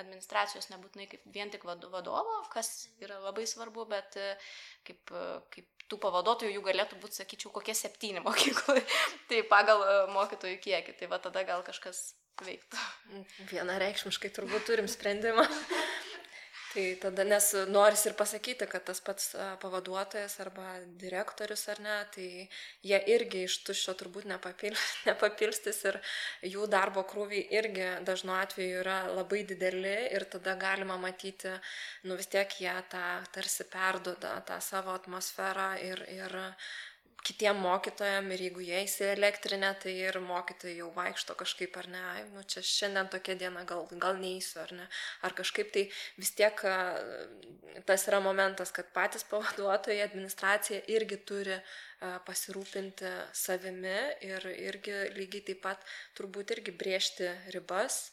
administracijos 0.00 0.70
nebūtinai 0.72 1.08
kaip 1.10 1.24
vien 1.34 1.50
tik 1.52 1.66
vadovo, 1.66 2.38
kas 2.52 2.88
yra 3.02 3.18
labai 3.24 3.44
svarbu, 3.48 3.84
bet 3.90 4.16
kaip, 4.86 5.12
kaip 5.52 5.88
tų 5.90 5.98
pavaduotojų 6.02 6.54
jų 6.56 6.62
galėtų 6.66 7.00
būti, 7.02 7.20
sakyčiau, 7.20 7.52
kokie 7.54 7.74
septyni 7.76 8.22
mokykloje. 8.26 8.84
tai 9.30 9.42
pagal 9.50 9.84
mokytojų 10.14 10.60
kiekį, 10.64 10.96
tai 11.00 11.10
va 11.12 11.20
tada 11.22 11.44
gal 11.48 11.66
kažkas 11.66 12.14
veiktų. 12.44 12.80
Vienareikšmiškai 13.52 14.32
turbūt 14.36 14.68
turim 14.68 14.90
sprendimą. 14.90 15.46
Tai 16.76 16.84
tada, 17.00 17.24
nes 17.24 17.44
noris 17.72 18.02
ir 18.04 18.12
pasakyti, 18.18 18.66
kad 18.68 18.82
tas 18.84 18.98
pats 19.00 19.30
pavaduotojas 19.62 20.34
arba 20.44 20.74
direktorius 21.00 21.62
ar 21.72 21.78
ne, 21.80 21.94
tai 22.12 22.26
jie 22.84 22.98
irgi 23.14 23.46
iš 23.46 23.54
tuščio 23.64 23.94
turbūt 24.02 24.26
nepapil, 24.28 24.76
nepapilstis 25.08 25.78
ir 25.88 25.96
jų 26.54 26.66
darbo 26.74 27.06
krūviai 27.08 27.46
irgi 27.60 27.86
dažnu 28.04 28.34
atveju 28.36 28.82
yra 28.82 28.98
labai 29.08 29.40
dideli 29.48 29.94
ir 30.18 30.28
tada 30.34 30.52
galima 30.60 30.98
matyti, 31.00 31.54
nu 32.04 32.20
vis 32.20 32.28
tiek 32.36 32.58
jie 32.60 32.76
tą 32.92 33.06
tarsi 33.32 33.64
perduoda 33.72 34.34
tą 34.50 34.60
savo 34.60 34.92
atmosferą 35.00 35.70
ir, 35.80 36.04
ir 36.12 36.36
kitiem 37.26 37.58
mokytojam 37.58 38.28
ir 38.34 38.44
jeigu 38.46 38.62
jie 38.62 38.82
įsielektrinę, 38.84 39.72
tai 39.82 39.94
ir 40.06 40.18
mokytojai 40.22 40.76
jau 40.78 40.90
vaikšto 40.94 41.34
kažkaip 41.38 41.76
ar 41.80 41.88
ne, 41.90 42.02
nu 42.34 42.44
čia 42.46 42.62
šiandien 42.64 43.10
tokia 43.12 43.36
diena, 43.40 43.64
gal, 43.68 43.86
gal 44.04 44.20
neįsiu 44.20 44.62
ar 44.62 44.74
ne, 44.78 44.86
ar 45.26 45.34
kažkaip 45.38 45.72
tai 45.74 45.86
vis 46.20 46.32
tiek 46.38 46.62
tas 47.88 48.06
yra 48.08 48.22
momentas, 48.24 48.72
kad 48.74 48.92
patys 48.94 49.26
pavaduotojai, 49.30 50.02
administracija 50.06 50.84
irgi 50.96 51.20
turi 51.28 51.58
pasirūpinti 52.28 53.12
savimi 53.34 53.96
ir 54.28 54.50
irgi 54.54 54.98
lygiai 55.16 55.46
taip 55.50 55.64
pat 55.64 55.88
turbūt 56.18 56.54
irgi 56.56 56.76
brėžti 56.76 57.32
ribas 57.54 58.04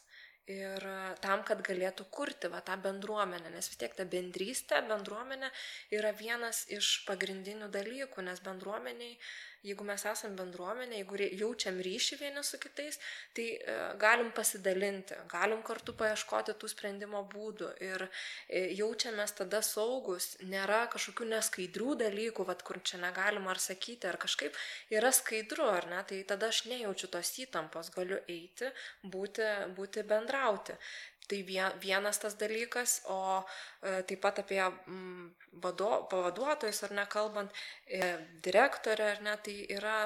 ir 0.50 0.84
tam, 1.24 1.42
kad 1.48 1.62
galėtų 1.64 2.06
kurti 2.12 2.50
va, 2.52 2.60
tą 2.64 2.76
bendruomenę, 2.84 3.50
nes 3.54 3.68
vis 3.70 3.80
tiek 3.80 3.94
ta 3.96 4.04
bendrystė, 4.04 4.82
bendruomenė 4.88 5.50
yra 5.96 6.12
vienas 6.16 6.64
iš 6.68 7.04
pagrindinių 7.08 7.70
dalykų, 7.72 8.24
nes 8.28 8.42
bendruomeniai 8.44 9.16
jeigu 9.64 9.84
mes 9.86 10.04
esam 10.10 10.34
bendruomenė, 10.38 11.00
jeigu 11.00 11.18
jaučiam 11.40 11.78
ryšį 11.86 12.18
vieni 12.20 12.42
su 12.44 12.60
kitais, 12.62 12.98
tai 13.36 13.46
e, 13.56 13.76
galim 14.00 14.30
pasidalinti, 14.36 15.16
galim 15.30 15.62
kartu 15.66 15.94
paieškoti 15.98 16.54
tų 16.60 16.70
sprendimo 16.72 17.22
būdų 17.32 17.70
ir 17.84 18.06
e, 18.06 18.66
jaučiamės 18.78 19.36
tada 19.40 19.62
saugus, 19.64 20.34
nėra 20.44 20.84
kažkokių 20.92 21.30
neskaidrių 21.32 21.96
dalykų, 22.04 22.46
vad 22.50 22.64
kur 22.66 22.80
čia 22.84 23.00
negalima 23.02 23.54
ar 23.54 23.62
sakyti, 23.62 24.08
ar 24.10 24.20
kažkaip 24.20 24.56
yra 24.92 25.12
skaidru, 25.14 25.68
ar 25.70 25.88
ne, 25.90 26.02
tai 26.08 26.22
tada 26.28 26.52
aš 26.52 26.64
nejaučiu 26.70 27.10
tos 27.12 27.32
įtampos, 27.44 27.92
galiu 27.94 28.20
eiti, 28.28 28.70
būti, 29.02 29.48
būti 29.76 30.04
bendrauti. 30.08 30.76
Tai 31.28 31.38
vienas 31.80 32.18
tas 32.20 32.34
dalykas, 32.36 32.98
o 33.08 33.18
e, 33.40 34.02
taip 34.08 34.20
pat 34.20 34.42
apie 34.42 34.60
mm, 34.60 35.28
vado, 35.64 35.90
pavaduotojus 36.10 36.82
ar 36.84 36.92
nekalbant, 36.98 37.54
e, 37.88 38.10
direktorę 38.44 39.06
ar 39.14 39.22
ne, 39.24 39.36
tai 39.46 39.54
yra 39.72 39.96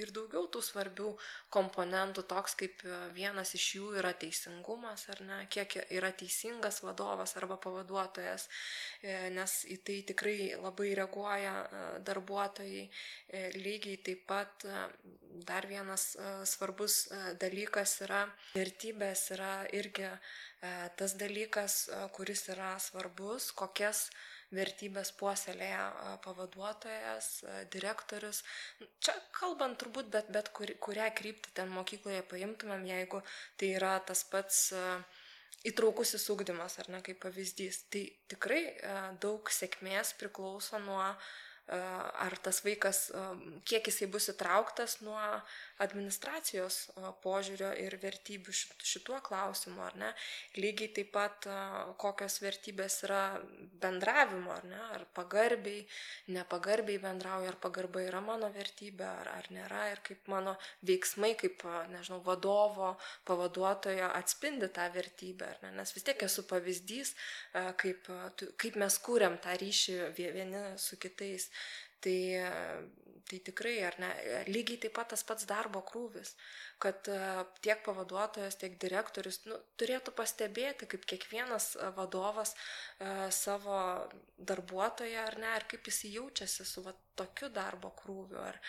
ir 0.00 0.12
daugiau 0.14 0.46
tų 0.52 0.62
svarbių 0.64 1.12
komponentų, 1.54 2.24
toks 2.30 2.56
kaip 2.58 2.82
e, 2.86 2.98
vienas 3.16 3.54
iš 3.58 3.66
jų 3.76 3.90
yra 4.00 4.12
teisingumas, 4.18 5.06
ar 5.12 5.22
ne, 5.26 5.38
kiek 5.52 5.78
yra 5.84 6.10
teisingas 6.16 6.82
vadovas 6.86 7.36
arba 7.40 7.58
pavaduotojas, 7.62 8.48
e, 9.02 9.16
nes 9.34 9.58
į 9.68 9.78
tai 9.86 9.98
tikrai 10.08 10.38
labai 10.56 10.92
reaguoja 10.98 11.54
darbuotojai. 12.06 12.86
Lygiai 13.58 13.98
taip 14.04 14.24
pat 14.28 14.64
dar 15.48 15.66
vienas 15.68 16.10
svarbus 16.48 17.08
dalykas 17.40 17.98
yra 18.06 18.22
vertybės, 18.54 19.26
yra 19.36 19.52
irgi 19.76 20.08
tas 20.98 21.14
dalykas, 21.20 21.76
kuris 22.16 22.48
yra 22.54 22.72
svarbus, 22.82 23.52
kokias 23.58 24.08
vertybės 24.54 25.12
puoselėja 25.18 26.18
pavaduotojas, 26.24 27.30
direktorius. 27.72 28.42
Čia 29.04 29.14
kalbant 29.36 29.78
turbūt, 29.80 30.10
bet, 30.14 30.30
bet 30.34 30.52
kur, 30.56 30.72
kurią 30.80 31.10
kryptį 31.18 31.54
ten 31.60 31.72
mokykloje 31.74 32.22
paimtumėm, 32.30 32.86
jeigu 32.88 33.22
tai 33.60 33.72
yra 33.76 33.98
tas 34.00 34.24
pats 34.28 34.68
įtraukusis 35.68 36.24
ūkdymas, 36.32 36.78
ar 36.80 36.88
ne 36.94 37.02
kaip 37.04 37.20
pavyzdys. 37.24 37.82
Tai 37.92 38.04
tikrai 38.30 38.62
daug 39.20 39.52
sėkmės 39.52 40.14
priklauso 40.20 40.80
nuo 40.84 41.02
ar 41.68 42.36
tas 42.40 42.62
vaikas, 42.64 43.10
kiek 43.68 43.90
jisai 43.90 44.08
bus 44.08 44.30
įtrauktas 44.32 45.02
nuo 45.04 45.20
administracijos 45.84 46.76
požiūrio 47.22 47.70
ir 47.78 47.96
vertybių 48.02 48.54
šituo 48.54 49.20
klausimu, 49.24 49.80
ar 49.84 49.96
ne. 50.00 50.10
Lygiai 50.58 50.90
taip 50.96 51.12
pat 51.14 51.48
kokios 52.00 52.40
vertybės 52.42 53.00
yra 53.06 53.22
bendravimo, 53.82 54.52
ar 54.56 54.66
ne, 54.68 54.80
ar 54.96 55.06
pagarbiai, 55.16 55.84
nepagarbiai 56.34 57.00
bendrauja, 57.02 57.52
ar 57.52 57.60
pagarba 57.62 58.02
yra 58.04 58.22
mano 58.24 58.50
vertybė, 58.54 59.06
ar, 59.06 59.32
ar 59.38 59.50
nėra, 59.54 59.84
ir 59.92 60.02
kaip 60.06 60.30
mano 60.32 60.56
veiksmai, 60.88 61.34
kaip, 61.38 61.64
nežinau, 61.94 62.20
vadovo, 62.26 62.94
pavaduotojo 63.28 64.10
atspindi 64.18 64.70
tą 64.74 64.88
vertybę, 64.94 65.52
ar 65.54 65.66
ne, 65.66 65.74
nes 65.80 65.94
vis 65.94 66.06
tiek 66.06 66.26
esu 66.26 66.46
pavyzdys, 66.50 67.14
kaip, 67.80 68.10
kaip 68.58 68.80
mes 68.82 69.00
kūrėm 69.04 69.38
tą 69.44 69.54
ryšį 69.62 70.00
vieni 70.18 70.64
su 70.80 70.98
kitais. 71.00 71.50
Tai 71.98 72.18
tai 73.30 73.38
tikrai, 73.50 73.76
ar 73.88 73.96
ne, 74.02 74.10
lygiai 74.48 74.80
taip 74.84 74.94
pat 74.98 75.12
tas 75.12 75.24
pats 75.28 75.46
darbo 75.48 75.82
krūvis, 75.90 76.34
kad 76.78 77.08
e, 77.08 77.18
tiek 77.60 77.82
pavaduotojas, 77.86 78.56
tiek 78.60 78.76
direktorius 78.80 79.40
nu, 79.48 79.58
turėtų 79.80 80.14
pastebėti, 80.18 80.86
kaip 80.90 81.04
kiekvienas 81.10 81.72
e, 81.76 81.90
vadovas 81.96 82.54
e, 82.54 83.28
savo 83.34 83.78
darbuotoją, 84.38 85.24
ar 85.26 85.38
ne, 85.42 85.52
ir 85.58 85.66
kaip 85.70 85.90
jis 85.90 86.04
jaučiasi 86.12 86.66
su 86.68 86.84
va, 86.86 86.94
tokiu 87.18 87.48
darbo 87.50 87.90
krūviu, 87.98 88.38
ar, 88.38 88.60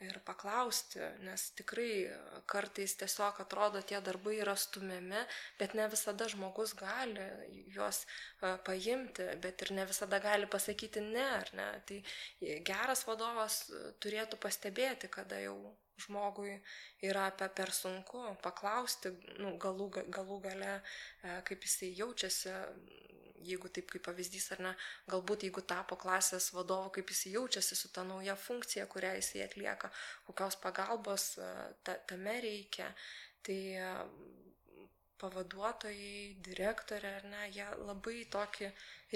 ir 0.00 0.16
paklausti, 0.24 1.02
nes 1.26 1.44
tikrai 1.58 1.90
kartais 2.48 2.96
tiesiog 3.02 3.42
atrodo, 3.44 3.82
tie 3.84 4.00
darbai 4.04 4.38
yra 4.38 4.54
stumiami, 4.56 5.20
bet 5.60 5.76
ne 5.76 5.88
visada 5.92 6.28
žmogus 6.32 6.72
gali 6.78 7.26
juos 7.74 8.06
paimti, 8.64 9.28
bet 9.44 9.66
ir 9.66 9.74
ne 9.76 9.84
visada 9.90 10.22
gali 10.24 10.48
pasakyti 10.48 11.04
ne, 11.04 11.26
ar 11.42 11.52
ne. 11.60 11.68
Tai 11.90 12.00
geras 12.70 13.04
vadovas 13.10 13.66
turėtų 14.00 14.40
pastebėti, 14.40 15.12
kada 15.12 15.42
jau 15.44 15.58
žmogui 16.04 16.54
yra 17.08 17.26
apie 17.32 17.48
per 17.60 17.72
sunku 17.74 18.22
paklausti, 18.44 19.12
nu, 19.42 19.56
galų, 19.62 19.90
galų 20.14 20.40
gale, 20.46 20.78
e, 21.22 21.38
kaip 21.48 21.66
jisai 21.66 21.92
jaučiasi, 21.98 22.54
jeigu 23.48 23.70
taip 23.70 23.90
kaip 23.92 24.04
pavyzdys 24.08 24.50
ar 24.56 24.62
ne, 24.66 24.72
galbūt 25.10 25.46
jeigu 25.46 25.62
tapo 25.72 25.96
klasės 26.00 26.50
vadovu, 26.56 26.90
kaip 26.96 27.12
jisai 27.12 27.36
jaučiasi 27.36 27.78
su 27.78 27.92
ta 27.94 28.04
nauja 28.06 28.34
funkcija, 28.38 28.86
kurią 28.90 29.14
jisai 29.20 29.44
atlieka, 29.46 29.92
kokios 30.26 30.58
pagalbos 30.64 31.30
e, 31.38 31.54
ta, 31.86 31.98
tame 32.10 32.40
reikia. 32.44 32.90
Tai 33.46 33.60
e, 33.78 33.92
pavaduotojai, 35.18 36.36
direktorė, 36.46 37.14
ar 37.20 37.24
ne, 37.32 37.46
jie 37.54 37.66
labai 37.88 38.20
tokį 38.34 38.70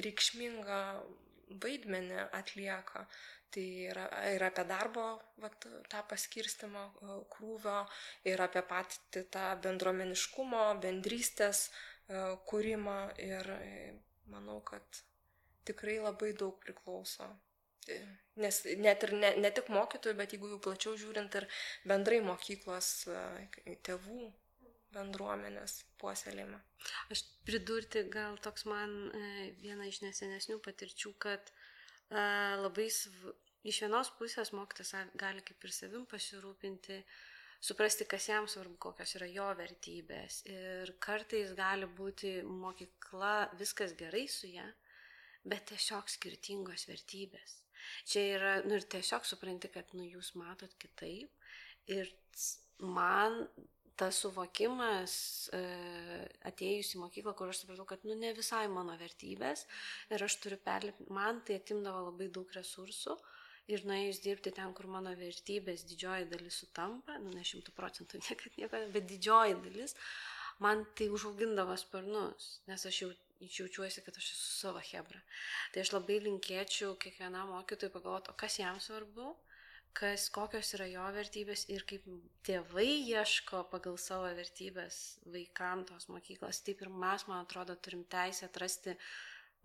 reikšmingą 0.06 0.80
vaidmenį 1.62 2.26
atlieka. 2.38 3.06
Tai 3.52 3.64
yra 3.84 4.06
ir 4.32 4.42
apie 4.46 4.64
darbo 4.64 5.04
vat, 5.42 5.66
tą 5.92 6.00
paskirstimą 6.08 6.82
e, 6.88 7.16
krūvio, 7.34 7.78
ir 8.30 8.40
apie 8.40 8.62
patį 8.68 9.26
tą 9.34 9.44
bendromeniškumo, 9.66 10.62
bendrystės 10.80 11.66
e, 11.68 12.22
kūrimą. 12.48 12.98
Ir 13.20 13.50
e, 13.52 13.72
manau, 14.32 14.60
kad 14.64 15.02
tikrai 15.68 15.98
labai 16.00 16.32
daug 16.32 16.56
priklauso. 16.64 17.28
Nes 18.40 18.60
net 18.80 19.04
ir 19.04 19.12
ne, 19.18 19.32
ne 19.44 19.50
tik 19.52 19.68
mokytojų, 19.74 20.16
bet 20.16 20.32
jeigu 20.32 20.54
jau 20.54 20.60
plačiau 20.64 20.94
žiūrint 20.96 21.34
ir 21.40 21.48
bendrai 21.90 22.22
mokyklos 22.24 22.92
tėvų 23.88 24.28
bendruomenės 24.94 25.74
puoselėjimą. 26.00 26.60
Aš 27.12 27.24
pridurti 27.48 28.04
gal 28.12 28.38
toks 28.44 28.64
man 28.70 28.94
viena 29.60 29.90
iš 29.90 30.00
nesenesnių 30.06 30.60
patirčių, 30.64 31.12
kad 31.26 31.52
labai 32.12 32.88
sv... 32.90 33.32
iš 33.64 33.82
vienos 33.84 34.10
pusės 34.18 34.52
mokytas 34.56 34.94
gali 35.18 35.44
kaip 35.46 35.64
ir 35.64 35.72
savim 35.72 36.06
pasirūpinti, 36.10 36.98
suprasti, 37.62 38.06
kas 38.10 38.28
jam 38.28 38.48
svarbu, 38.50 38.76
kokios 38.82 39.16
yra 39.18 39.28
jo 39.30 39.48
vertybės. 39.58 40.42
Ir 40.50 40.94
kartais 41.02 41.54
gali 41.58 41.86
būti 41.86 42.40
mokykla 42.46 43.52
viskas 43.58 43.94
gerai 43.98 44.26
su 44.28 44.50
ją, 44.50 44.66
bet 45.44 45.70
tiesiog 45.70 46.10
skirtingos 46.10 46.88
vertybės. 46.90 47.60
Čia 48.06 48.22
yra, 48.36 48.52
nu 48.66 48.76
ir 48.78 48.86
tiesiog 48.86 49.26
supranti, 49.26 49.70
kad, 49.74 49.90
nu, 49.98 50.04
jūs 50.06 50.34
matot 50.38 50.74
kitaip. 50.78 51.30
Ir 51.90 52.10
man 52.78 53.40
tas 54.02 54.18
suvokimas 54.24 55.14
e, 55.54 55.60
atėjus 56.50 56.96
į 56.96 57.02
mokyklą, 57.04 57.34
kur 57.38 57.52
aš 57.52 57.62
supratau, 57.62 57.86
kad 57.88 58.02
nu, 58.08 58.16
ne 58.18 58.32
visai 58.34 58.64
mano 58.72 58.96
vertybės 58.98 59.62
ir 60.10 60.26
aš 60.26 60.38
turiu 60.42 60.58
perlipti, 60.64 61.06
man 61.14 61.40
tai 61.46 61.60
atimdavo 61.60 62.08
labai 62.08 62.28
daug 62.34 62.50
resursų 62.58 63.16
ir 63.70 63.84
nuėjus 63.86 64.22
dirbti 64.24 64.52
ten, 64.56 64.74
kur 64.74 64.88
mano 64.90 65.12
vertybės 65.18 65.86
didžioji 65.86 66.26
dalis 66.32 66.58
sutampa, 66.64 67.18
nu 67.22 67.34
ne 67.34 67.44
šimtų 67.46 67.74
procentų 67.76 68.22
niekada 68.26 68.56
nieko, 68.58 68.80
bet 68.96 69.06
didžioji 69.10 69.58
dalis, 69.68 69.94
man 70.62 70.82
tai 70.98 71.08
užaugindavo 71.14 71.76
sparnus, 71.78 72.56
nes 72.70 72.88
aš 72.90 73.04
jau 73.04 73.12
jaučiuosi, 73.42 74.02
kad 74.06 74.18
aš 74.18 74.32
esu 74.34 74.50
savo 74.58 74.82
hebra. 74.92 75.22
Tai 75.74 75.82
aš 75.82 75.94
labai 75.94 76.20
linkėčiau 76.26 76.94
kiekvienam 77.02 77.50
mokytojui 77.54 77.94
pagalvoti, 77.94 78.30
o 78.30 78.38
kas 78.38 78.58
jam 78.60 78.78
svarbu, 78.82 79.32
kas, 79.96 80.28
kokios 80.34 80.72
yra 80.76 80.86
jo 80.90 81.04
vertybės 81.14 81.66
ir 81.72 81.84
kaip 81.88 82.06
tėvai 82.46 82.88
ieško 83.12 83.64
pagal 83.72 83.98
savo 84.00 84.30
vertybės 84.36 85.00
vaikam 85.34 85.84
tos 85.88 86.08
mokyklos, 86.12 86.62
taip 86.66 86.82
ir 86.84 86.90
mes, 87.04 87.26
man 87.28 87.44
atrodo, 87.44 87.76
turim 87.76 88.04
teisę 88.14 88.48
atrasti 88.48 88.96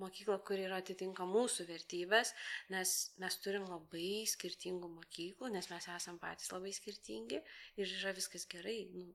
mokyklą, 0.01 0.37
kuri 0.47 0.67
yra 0.67 0.81
atitinka 0.83 1.25
mūsų 1.25 1.65
vertybės, 1.69 2.33
nes 2.73 2.95
mes 3.21 3.37
turim 3.43 3.65
labai 3.69 4.25
skirtingų 4.29 4.91
mokyklų, 4.99 5.51
nes 5.55 5.71
mes 5.73 5.87
esam 5.95 6.19
patys 6.21 6.51
labai 6.53 6.73
skirtingi 6.75 7.41
ir 7.81 7.95
yra 7.99 8.13
viskas 8.17 8.45
gerai. 8.51 8.83
Nu, 8.93 9.09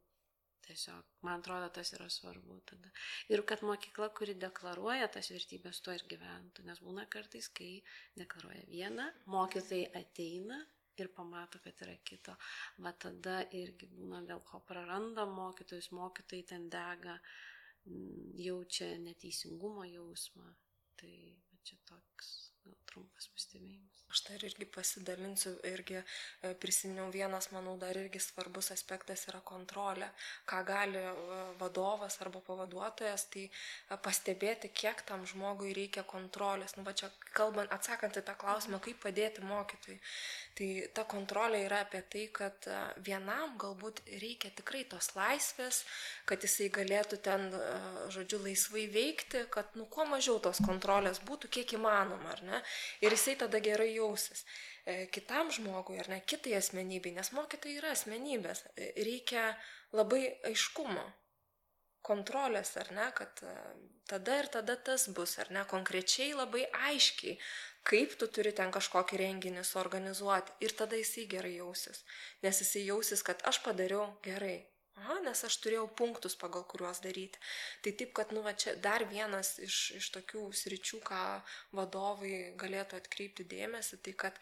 tiesiog, 0.66 1.06
man 1.26 1.40
atrodo, 1.40 1.68
tas 1.76 1.92
yra 1.96 2.08
svarbu 2.10 2.58
tada. 2.70 2.90
Ir 3.30 3.42
kad 3.46 3.64
mokykla, 3.66 4.10
kuri 4.18 4.36
deklaruoja 4.38 5.08
tas 5.14 5.30
vertybės, 5.34 5.82
to 5.84 5.94
ir 5.94 6.04
gyventų, 6.10 6.66
nes 6.68 6.82
būna 6.82 7.06
kartais, 7.10 7.48
kai 7.56 7.72
deklaruoja 8.18 8.62
vieną, 8.70 9.08
mokytojai 9.34 9.90
ateina 10.02 10.62
ir 11.00 11.08
pamato, 11.16 11.60
kad 11.64 11.84
yra 11.86 11.96
kito. 12.04 12.34
Va 12.84 12.92
tada 13.04 13.38
irgi 13.58 13.88
būna 13.94 14.22
dėl 14.28 14.42
ko 14.48 14.60
praranda 14.68 15.26
mokytojus, 15.28 15.92
mokytojai 15.96 16.48
ten 16.52 16.68
dega, 16.72 17.16
jaučia 18.46 18.92
neteisingumo 19.06 19.86
jausmą. 19.88 20.52
Tai 21.00 21.14
čia 21.66 21.78
toks 21.88 22.32
gal 22.62 22.76
trumpas 22.92 23.32
pastebėjimas. 23.34 24.02
Aš 24.12 24.20
dar 24.26 24.42
irgi 24.44 24.66
pasidalinsiu, 24.68 25.50
irgi 25.64 25.94
e, 25.96 26.50
prisiminiau 26.60 27.06
vienas, 27.14 27.46
manau, 27.54 27.78
dar 27.80 27.96
irgi 27.96 28.20
svarbus 28.20 28.68
aspektas 28.74 29.22
yra 29.30 29.38
kontrolė. 29.40 30.10
Ką 30.50 30.58
gali 30.68 31.00
e, 31.00 31.14
vadovas 31.60 32.18
arba 32.20 32.42
pavaduotojas, 32.44 33.24
tai 33.32 33.46
e, 33.48 33.96
pastebėti, 34.04 34.68
kiek 34.82 35.00
tam 35.08 35.24
žmogui 35.30 35.72
reikia 35.78 36.04
kontrolės. 36.04 36.76
Nu, 36.76 36.84
va 36.84 36.92
čia 36.92 37.08
kalbant, 37.32 37.72
atsakant 37.72 38.18
į 38.20 38.24
tą 38.26 38.34
klausimą, 38.42 38.82
kaip 38.84 39.00
padėti 39.00 39.46
mokytojui. 39.48 39.96
Tai 40.60 40.68
ta 40.92 41.06
kontrolė 41.08 41.62
yra 41.64 41.80
apie 41.86 42.04
tai, 42.12 42.26
kad 42.36 42.68
vienam 43.00 43.56
galbūt 43.56 44.04
reikia 44.20 44.52
tikrai 44.52 44.84
tos 44.92 45.14
laisvės, 45.16 45.86
kad 46.28 46.44
jisai 46.44 46.68
galėtų 46.74 47.16
ten, 47.24 47.48
žodžiu, 48.12 48.42
laisvai 48.44 48.84
veikti, 48.92 49.46
kad, 49.56 49.72
nu, 49.80 49.88
kuo 49.88 50.04
mažiau 50.12 50.36
tos 50.44 50.60
kontrolės 50.60 51.22
būtų, 51.24 51.48
kiek 51.56 51.78
įmanoma, 51.80 52.36
ar 52.36 52.44
ne? 52.44 52.60
Ir 53.04 53.16
jisai 53.16 53.36
tada 53.44 53.60
gerai 53.64 53.90
jausis. 53.94 54.44
E, 54.84 55.06
kitam 55.14 55.50
žmogui, 55.54 55.98
ar 56.02 56.10
ne, 56.10 56.20
kitai 56.26 56.56
asmenybei, 56.58 57.14
nes 57.16 57.32
mokytojai 57.36 57.80
yra 57.80 57.92
asmenybės, 57.96 58.64
e, 58.76 58.92
reikia 59.06 59.52
labai 59.94 60.24
aiškumo, 60.48 61.04
kontrolės, 62.02 62.74
ar 62.82 62.90
ne, 62.96 63.10
kad 63.14 63.44
e, 63.46 63.52
tada 64.10 64.40
ir 64.42 64.50
tada 64.50 64.76
tas 64.76 65.06
bus, 65.14 65.36
ar 65.38 65.52
ne, 65.54 65.62
konkrečiai 65.70 66.32
labai 66.34 66.66
aiškiai 66.90 67.38
kaip 67.82 68.14
tu 68.18 68.28
turi 68.30 68.52
ten 68.54 68.70
kažkokį 68.74 69.18
renginį 69.20 69.64
suorganizuoti. 69.66 70.54
Ir 70.62 70.74
tada 70.78 70.98
jisai 70.98 71.26
gerai 71.30 71.56
jausis. 71.56 72.04
Nes 72.42 72.62
jisai 72.62 72.86
jausis, 72.86 73.22
kad 73.26 73.42
aš 73.48 73.62
padariau 73.66 74.06
gerai. 74.26 74.60
Aha, 75.02 75.18
nes 75.26 75.44
aš 75.48 75.58
turėjau 75.64 75.86
punktus, 75.98 76.38
pagal 76.38 76.64
kuriuos 76.70 77.02
daryti. 77.04 77.40
Tai 77.84 77.92
taip, 77.98 78.12
kad, 78.16 78.34
nu, 78.34 78.42
va, 78.46 78.54
čia 78.54 78.76
dar 78.82 79.04
vienas 79.10 79.56
iš, 79.62 79.78
iš 79.98 80.10
tokių 80.14 80.48
sričių, 80.62 81.00
ką 81.06 81.22
vadovai 81.78 82.36
galėtų 82.62 83.02
atkreipti 83.02 83.48
dėmesį, 83.50 83.98
tai 84.06 84.14
kad 84.24 84.38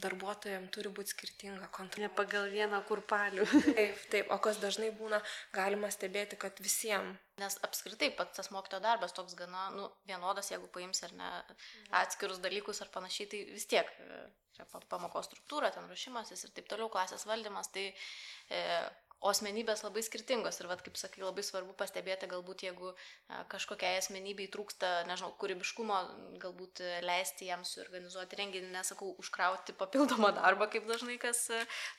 darbuotojams 0.00 0.72
turi 0.74 0.90
būti 0.92 1.14
skirtinga 1.14 1.68
kontrolė. 1.74 2.06
Ne 2.06 2.12
pagal 2.16 2.50
vieną 2.52 2.82
kurpalių. 2.88 3.46
Taip, 3.78 4.02
taip, 4.12 4.32
o 4.32 4.36
kas 4.44 4.60
dažnai 4.60 4.90
būna, 4.96 5.20
galima 5.56 5.88
stebėti, 5.92 6.38
kad 6.40 6.60
visiems. 6.62 7.16
Nes 7.40 7.58
apskritai 7.64 8.10
pats 8.16 8.38
tas 8.38 8.48
mokytojo 8.52 8.80
darbas 8.84 9.12
toks 9.16 9.36
gana 9.36 9.66
nu, 9.74 9.88
vienodas, 10.08 10.48
jeigu 10.52 10.68
paims 10.72 11.02
ar 11.04 11.12
ne 11.16 11.30
atskirus 12.00 12.40
dalykus 12.44 12.80
ar 12.84 12.92
panašiai, 12.94 13.28
tai 13.32 13.40
vis 13.50 13.68
tiek 13.68 13.90
e, 14.00 14.20
čia 14.56 14.64
pamokos 14.88 15.28
struktūra, 15.28 15.68
ten 15.74 15.84
ruošimasis 15.90 16.46
ir 16.46 16.54
taip 16.56 16.70
toliau, 16.70 16.88
klasės 16.92 17.26
valdymas, 17.28 17.68
tai 17.74 17.90
e, 17.92 18.62
O 19.24 19.30
asmenybės 19.32 19.80
labai 19.80 20.02
skirtingos 20.04 20.58
ir, 20.60 20.68
vat, 20.68 20.82
kaip 20.84 20.98
sakai, 21.00 21.22
labai 21.24 21.40
svarbu 21.46 21.72
pastebėti, 21.78 22.28
galbūt 22.28 22.66
jeigu 22.66 22.90
kažkokiai 23.50 23.96
asmenybei 23.96 24.44
trūksta, 24.52 24.90
nežinau, 25.08 25.30
kūrybiškumo, 25.40 26.00
galbūt 26.42 26.82
leisti 27.06 27.48
jam 27.48 27.64
suorganizuoti 27.64 28.38
renginį, 28.38 28.68
nesakau, 28.74 29.14
užkrauti 29.22 29.72
papildomą 29.80 30.34
darbą, 30.36 30.68
kaip 30.72 30.84
dažnai 30.90 31.16
kas 31.22 31.46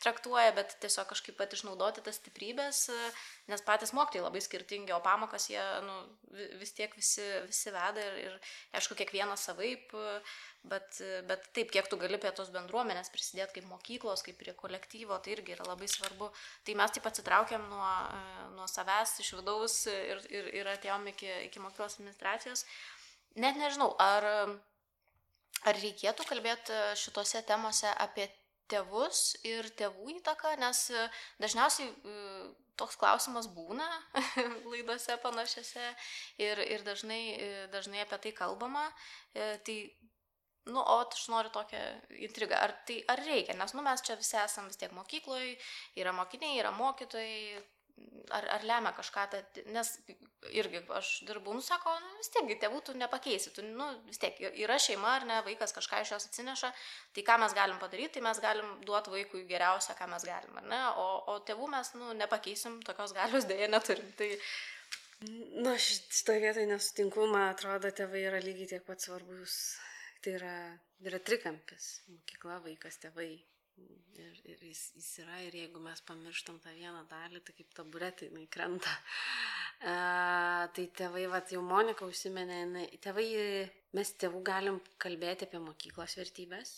traktuoja, 0.04 0.54
bet 0.60 0.78
tiesiog 0.84 1.10
kažkaip 1.10 1.40
pat 1.42 1.58
išnaudoti 1.58 2.06
tas 2.06 2.22
stiprybės, 2.22 2.84
nes 3.50 3.66
patys 3.66 3.96
mokytojai 3.98 4.28
labai 4.28 4.44
skirtingi, 4.46 4.94
o 4.94 5.02
pamokas 5.02 5.50
jie 5.50 5.64
nu, 5.88 5.98
vis 6.62 6.76
tiek 6.78 6.94
visi, 7.00 7.26
visi 7.50 7.74
veda 7.74 8.06
ir, 8.12 8.22
ir, 8.28 8.38
aišku, 8.78 9.00
kiekvienas 9.02 9.50
savaip 9.50 9.98
Bet, 10.68 11.00
bet 11.30 11.46
taip, 11.56 11.70
kiek 11.72 11.88
tu 11.88 12.00
gali 12.00 12.20
prie 12.20 12.32
tos 12.36 12.50
bendruomenės 12.52 13.12
prisidėti 13.14 13.60
kaip 13.60 13.68
mokyklos, 13.70 14.24
kaip 14.26 14.40
prie 14.40 14.54
kolektyvo, 14.58 15.16
tai 15.24 15.36
irgi 15.38 15.56
yra 15.56 15.68
labai 15.70 15.88
svarbu. 15.92 16.30
Tai 16.68 16.76
mes 16.82 16.96
taip 16.96 17.08
atsitraukiam 17.08 17.64
nuo, 17.72 17.92
nuo 18.58 18.68
savęs 18.72 19.18
iš 19.24 19.34
vidaus 19.40 19.78
ir, 19.92 20.24
ir, 20.34 20.50
ir 20.62 20.72
atėjom 20.74 21.08
iki, 21.14 21.30
iki 21.48 21.64
mokyklos 21.64 22.00
administracijos. 22.00 22.66
Net 23.40 23.60
nežinau, 23.62 23.94
ar, 24.02 24.28
ar 25.70 25.82
reikėtų 25.84 26.28
kalbėti 26.28 26.82
šitose 27.00 27.44
temose 27.48 27.94
apie 28.08 28.28
tėvus 28.72 29.38
ir 29.48 29.70
tėvų 29.80 30.18
įtaką, 30.18 30.58
nes 30.60 30.88
dažniausiai 31.40 31.92
toks 32.78 32.98
klausimas 33.00 33.48
būna 33.52 33.88
laidose 34.72 35.18
panašiose 35.24 35.86
ir, 36.44 36.62
ir 36.62 36.84
dažnai, 36.86 37.22
dažnai 37.74 38.04
apie 38.04 38.20
tai 38.26 38.34
kalbama. 38.38 38.86
Tai 39.34 39.78
Nu, 40.68 40.82
o 40.82 41.00
aš 41.06 41.28
noriu 41.32 41.52
tokią 41.54 41.80
intrigą. 42.28 42.60
Ar, 42.60 42.76
tai, 42.88 43.00
ar 43.12 43.24
reikia? 43.26 43.56
Nes, 43.60 43.74
nu, 43.78 43.86
mes 43.86 44.04
čia 44.04 44.18
visi 44.20 44.38
esame 44.42 44.72
vis 44.72 44.80
tiek 44.82 44.94
mokykloje, 44.96 45.56
yra 46.00 46.14
mokiniai, 46.16 46.60
yra 46.62 46.76
mokytojai. 46.76 47.66
Ar, 48.38 48.46
ar 48.54 48.66
lemia 48.68 48.92
kažką, 48.94 49.22
tai, 49.32 49.64
nes 49.74 49.88
irgi 50.54 50.84
aš 50.94 51.08
dirbu, 51.26 51.56
nu, 51.58 51.64
sako, 51.66 51.96
nu, 52.04 52.12
vis 52.20 52.30
tiek, 52.30 52.52
tėvų 52.62 52.82
tu 52.86 52.94
nepakeisi, 52.94 53.50
tu, 53.56 53.64
nu, 53.66 53.88
vis 54.06 54.22
tiek, 54.22 54.38
yra 54.62 54.76
šeima 54.84 55.16
ar 55.16 55.26
ne, 55.26 55.40
vaikas 55.48 55.74
kažką 55.74 56.04
iš 56.04 56.12
jos 56.14 56.28
atsineša, 56.30 56.70
tai 57.16 57.24
ką 57.26 57.40
mes 57.42 57.58
galim 57.58 57.82
padaryti, 57.82 58.20
tai 58.20 58.26
mes 58.28 58.44
galim 58.44 58.70
duoti 58.86 59.16
vaikui 59.16 59.48
geriausią, 59.50 59.98
ką 59.98 60.12
mes 60.14 60.28
galim, 60.30 60.62
ar 60.62 60.70
ne, 60.70 60.84
o, 61.02 61.08
o 61.34 61.40
tėvų 61.48 61.72
mes, 61.74 61.90
nu, 61.98 62.14
nepakeisim, 62.22 62.78
tokios 62.86 63.18
galios 63.18 63.50
dėja 63.50 63.72
neturim. 63.74 64.14
Tai, 64.20 64.30
Nu, 65.58 65.72
šitoje 65.82 66.44
vietoje 66.44 66.68
nesutinku, 66.70 67.24
man 67.32 67.48
atrodo, 67.50 67.90
tėvai 67.90 68.20
yra 68.30 68.38
lygiai 68.44 68.76
tiek 68.76 68.84
pat 68.86 69.02
svarbus 69.02 69.56
tai 70.24 70.34
yra, 70.40 70.56
yra 71.06 71.20
trikampis- 71.30 71.90
mokykla, 72.14 72.60
vaikas, 72.66 73.00
tėvai. 73.04 73.30
Ir, 74.18 74.38
ir 74.50 74.62
jis, 74.66 74.82
jis 74.98 75.10
yra, 75.22 75.38
ir 75.46 75.54
jeigu 75.54 75.80
mes 75.84 76.00
pamirštam 76.02 76.58
tą 76.64 76.72
vieną 76.74 77.04
dalį, 77.12 77.44
tai 77.46 77.54
kaip 77.60 77.76
taburetai 77.78 78.32
jinai 78.32 78.48
krenta. 78.56 78.94
E, 79.78 79.94
tai 80.74 80.86
tėvai, 81.00 81.28
va, 81.30 81.44
jau 81.54 81.62
Monika 81.62 82.08
užsiminė, 82.10 82.58
jinai, 82.64 82.86
tėvai, 83.06 83.28
mes 83.94 84.14
tėvų 84.24 84.42
galim 84.50 84.82
kalbėti 84.98 85.46
apie 85.46 85.62
mokyklos 85.62 86.18
vertybės, 86.18 86.74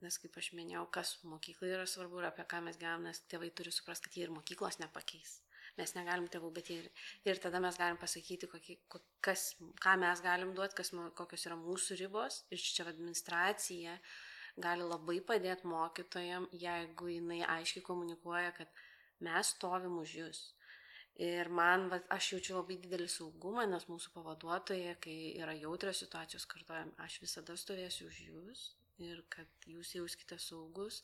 nes 0.00 0.16
kaip 0.22 0.40
aš 0.40 0.54
minėjau, 0.56 0.86
kas 0.96 1.18
mokyklai 1.28 1.74
yra 1.74 1.84
svarbu 1.84 2.22
ir 2.22 2.30
apie 2.30 2.48
ką 2.48 2.62
mes 2.64 2.80
gyvename, 2.80 3.12
nes 3.12 3.20
tėvai 3.28 3.52
turi 3.52 3.76
suprasti, 3.76 4.08
kad 4.08 4.16
jie 4.16 4.24
ir 4.24 4.32
mokyklos 4.32 4.80
nepakeis 4.80 5.42
mes 5.78 5.94
negalim 5.96 6.26
tėvų, 6.32 6.50
bet 6.56 6.70
ir, 6.74 6.88
ir 7.28 7.40
tada 7.42 7.60
mes 7.62 7.78
galim 7.80 7.98
pasakyti, 8.00 8.48
kokį, 8.50 8.78
kas, 9.24 9.50
ką 9.82 9.96
mes 10.02 10.22
galim 10.24 10.54
duoti, 10.56 10.84
kokios 11.18 11.46
yra 11.48 11.58
mūsų 11.60 11.98
ribos. 12.02 12.42
Ir 12.50 12.62
čia 12.62 12.88
administracija 12.90 13.98
gali 14.60 14.86
labai 14.86 15.20
padėti 15.26 15.68
mokytojam, 15.70 16.48
jeigu 16.52 17.12
jinai 17.14 17.42
aiškiai 17.58 17.84
komunikuoja, 17.86 18.54
kad 18.56 18.82
mes 19.24 19.54
stovim 19.54 20.00
už 20.02 20.16
jūs. 20.22 20.42
Ir 21.20 21.50
man, 21.52 21.88
va, 21.92 21.98
aš 22.14 22.30
jaučiu 22.32 22.54
labai 22.56 22.78
didelį 22.80 23.06
saugumą, 23.12 23.66
nes 23.68 23.84
mūsų 23.90 24.12
pavaduotoje, 24.14 24.94
kai 25.04 25.16
yra 25.36 25.52
jautrios 25.58 26.00
situacijos, 26.00 26.46
kartuojam, 26.48 26.94
aš 27.04 27.18
visada 27.24 27.56
stovėsiu 27.60 28.06
už 28.08 28.20
jūs 28.28 28.62
ir 29.04 29.20
kad 29.32 29.68
jūs 29.68 29.94
jauskite 29.96 30.38
saugus, 30.40 31.02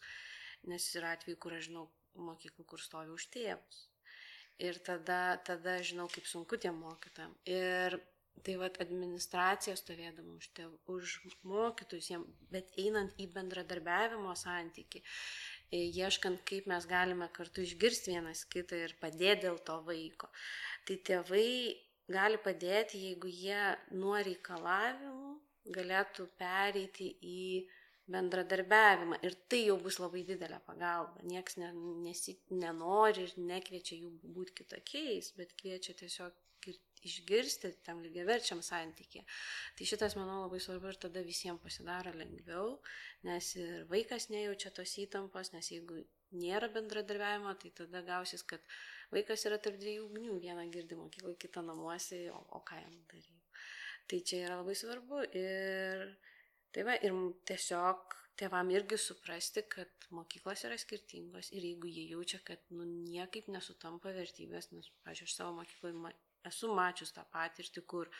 nes 0.70 0.86
yra 0.96 1.14
atveju, 1.16 1.40
kur 1.40 1.56
aš 1.56 1.68
žinau 1.68 1.86
mokyklų, 2.28 2.64
kur 2.70 2.82
stovi 2.82 3.12
už 3.12 3.28
tėvus. 3.34 3.82
Ir 4.62 4.78
tada, 4.80 5.36
tada 5.44 5.78
žinau, 5.84 6.06
kaip 6.08 6.28
sunku 6.28 6.56
tiem 6.60 6.76
mokytam. 6.80 7.34
Ir 7.44 7.98
tai 8.46 8.54
vad 8.60 8.76
administracija 8.80 9.74
stovėdama 9.76 10.36
už, 10.38 10.48
tėv, 10.56 10.72
už 10.92 11.16
mokytus, 11.48 12.10
jiem, 12.12 12.24
bet 12.52 12.70
einant 12.80 13.16
į 13.20 13.26
bendradarbiavimo 13.34 14.34
santyki, 14.38 15.02
e, 15.70 15.82
ieškant, 15.88 16.44
kaip 16.48 16.68
mes 16.70 16.86
galime 16.88 17.28
kartu 17.36 17.64
išgirsti 17.66 18.14
vienas 18.14 18.44
kitą 18.52 18.78
ir 18.84 18.94
padėti 19.00 19.46
dėl 19.46 19.58
to 19.66 19.80
vaiko. 19.88 20.30
Tai 20.86 20.98
tėvai 21.10 21.48
gali 22.12 22.38
padėti, 22.44 23.02
jeigu 23.08 23.32
jie 23.32 23.62
nuo 23.98 24.16
reikalavimų 24.28 25.34
galėtų 25.74 26.28
pereiti 26.38 27.10
į 27.26 27.42
bendradarbiavimą 28.12 29.18
ir 29.26 29.34
tai 29.50 29.64
jau 29.66 29.76
bus 29.82 29.98
labai 30.02 30.22
didelė 30.28 30.60
pagalba. 30.66 31.22
Niekas 31.26 31.58
ne, 31.62 31.72
nesi, 32.04 32.36
nenori 32.50 33.26
ir 33.26 33.36
nekviečia 33.38 33.98
jų 33.98 34.12
būti 34.36 34.60
kitokiais, 34.62 35.32
bet 35.38 35.56
kviečia 35.58 35.96
tiesiog 35.98 36.42
išgirsti 37.06 37.72
tam 37.86 38.00
lygiaverčiam 38.04 38.62
santykė. 38.64 39.22
Tai 39.78 39.88
šitas, 39.88 40.16
manau, 40.18 40.42
labai 40.44 40.60
svarbu 40.62 40.90
ir 40.90 41.00
tada 41.06 41.22
visiems 41.26 41.62
pasidaro 41.62 42.12
lengviau, 42.16 42.76
nes 43.26 43.52
ir 43.60 43.86
vaikas 43.92 44.30
nejaučia 44.32 44.72
tos 44.74 44.96
įtampos, 45.02 45.52
nes 45.54 45.70
jeigu 45.72 46.02
nėra 46.36 46.70
bendradarbiavimo, 46.74 47.54
tai 47.62 47.72
tada 47.80 48.02
gausis, 48.06 48.42
kad 48.42 48.62
vaikas 49.14 49.46
yra 49.48 49.60
tarp 49.62 49.78
dviejų 49.82 50.08
ugnių, 50.08 50.38
vieną 50.42 50.66
girdi 50.74 50.98
mokykloje, 50.98 51.38
kitą 51.46 51.62
namuose, 51.66 52.26
o, 52.34 52.42
o 52.58 52.62
ką 52.66 52.80
jam 52.82 52.96
daryti. 53.12 53.34
Tai 54.10 54.22
čia 54.22 54.42
yra 54.46 54.60
labai 54.60 54.74
svarbu 54.78 55.24
ir 55.34 56.08
Tai 56.76 56.82
va, 56.84 56.94
ir 57.00 57.14
tiesiog 57.48 58.14
tėvam 58.36 58.68
irgi 58.68 58.98
suprasti, 59.00 59.62
kad 59.72 60.06
mokyklos 60.12 60.66
yra 60.68 60.76
skirtingos 60.76 61.48
ir 61.56 61.64
jeigu 61.64 61.88
jie 61.88 62.02
jaučia, 62.10 62.42
kad 62.44 62.60
nu, 62.68 62.84
niekaip 62.84 63.48
nesutampa 63.48 64.12
vertybės, 64.12 64.68
nes, 64.74 64.90
pažiūrėjau, 65.06 65.30
aš 65.30 65.36
savo 65.38 65.54
mokykloje 65.56 66.12
esu 66.50 66.68
mačius 66.76 67.14
tą 67.16 67.24
patirtį, 67.32 67.84
kur 67.88 68.12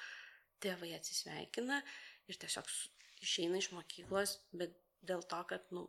tėvai 0.65 0.95
atsisveikina 0.97 1.83
ir 2.33 2.41
tiesiog 2.41 2.73
išeina 3.27 3.61
iš 3.61 3.71
mokyklos, 3.77 4.39
bet 4.57 4.73
dėl 5.05 5.29
to, 5.29 5.43
kad 5.53 5.69
nu, 5.77 5.85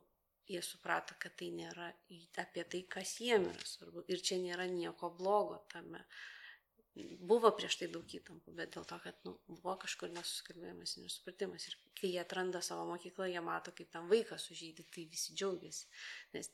jie 0.51 0.59
suprato, 0.63 1.15
kad 1.23 1.39
tai 1.39 1.53
nėra 1.55 1.93
apie 2.43 2.67
tai, 2.67 2.83
kas 2.91 3.15
jiem 3.23 3.47
yra 3.53 3.67
svarbu. 3.67 4.03
Ir 4.11 4.19
čia 4.19 4.41
nėra 4.43 4.67
nieko 4.71 5.13
blogo 5.15 5.61
tame 5.71 6.03
buvo 7.29 7.51
prieš 7.55 7.77
tai 7.81 7.87
daug 7.93 8.13
įtampų, 8.19 8.53
bet 8.57 8.73
dėl 8.75 8.85
to, 8.89 8.97
kad 9.03 9.19
nu, 9.27 9.35
buvo 9.49 9.75
kažkur 9.83 10.11
nesusikalbėjimas 10.15 10.95
ir 10.97 11.05
nesupratimas. 11.05 11.67
Ir 11.69 11.77
kai 11.99 12.11
jie 12.13 12.21
atranda 12.21 12.61
savo 12.65 12.87
mokyklą, 12.91 13.29
jie 13.31 13.43
mato, 13.45 13.73
kaip 13.77 13.91
tam 13.93 14.09
vaikas 14.11 14.47
sužydė, 14.49 14.85
tai 14.93 15.05
visi 15.11 15.35
džiaugiasi, 15.37 15.87
nes 16.35 16.51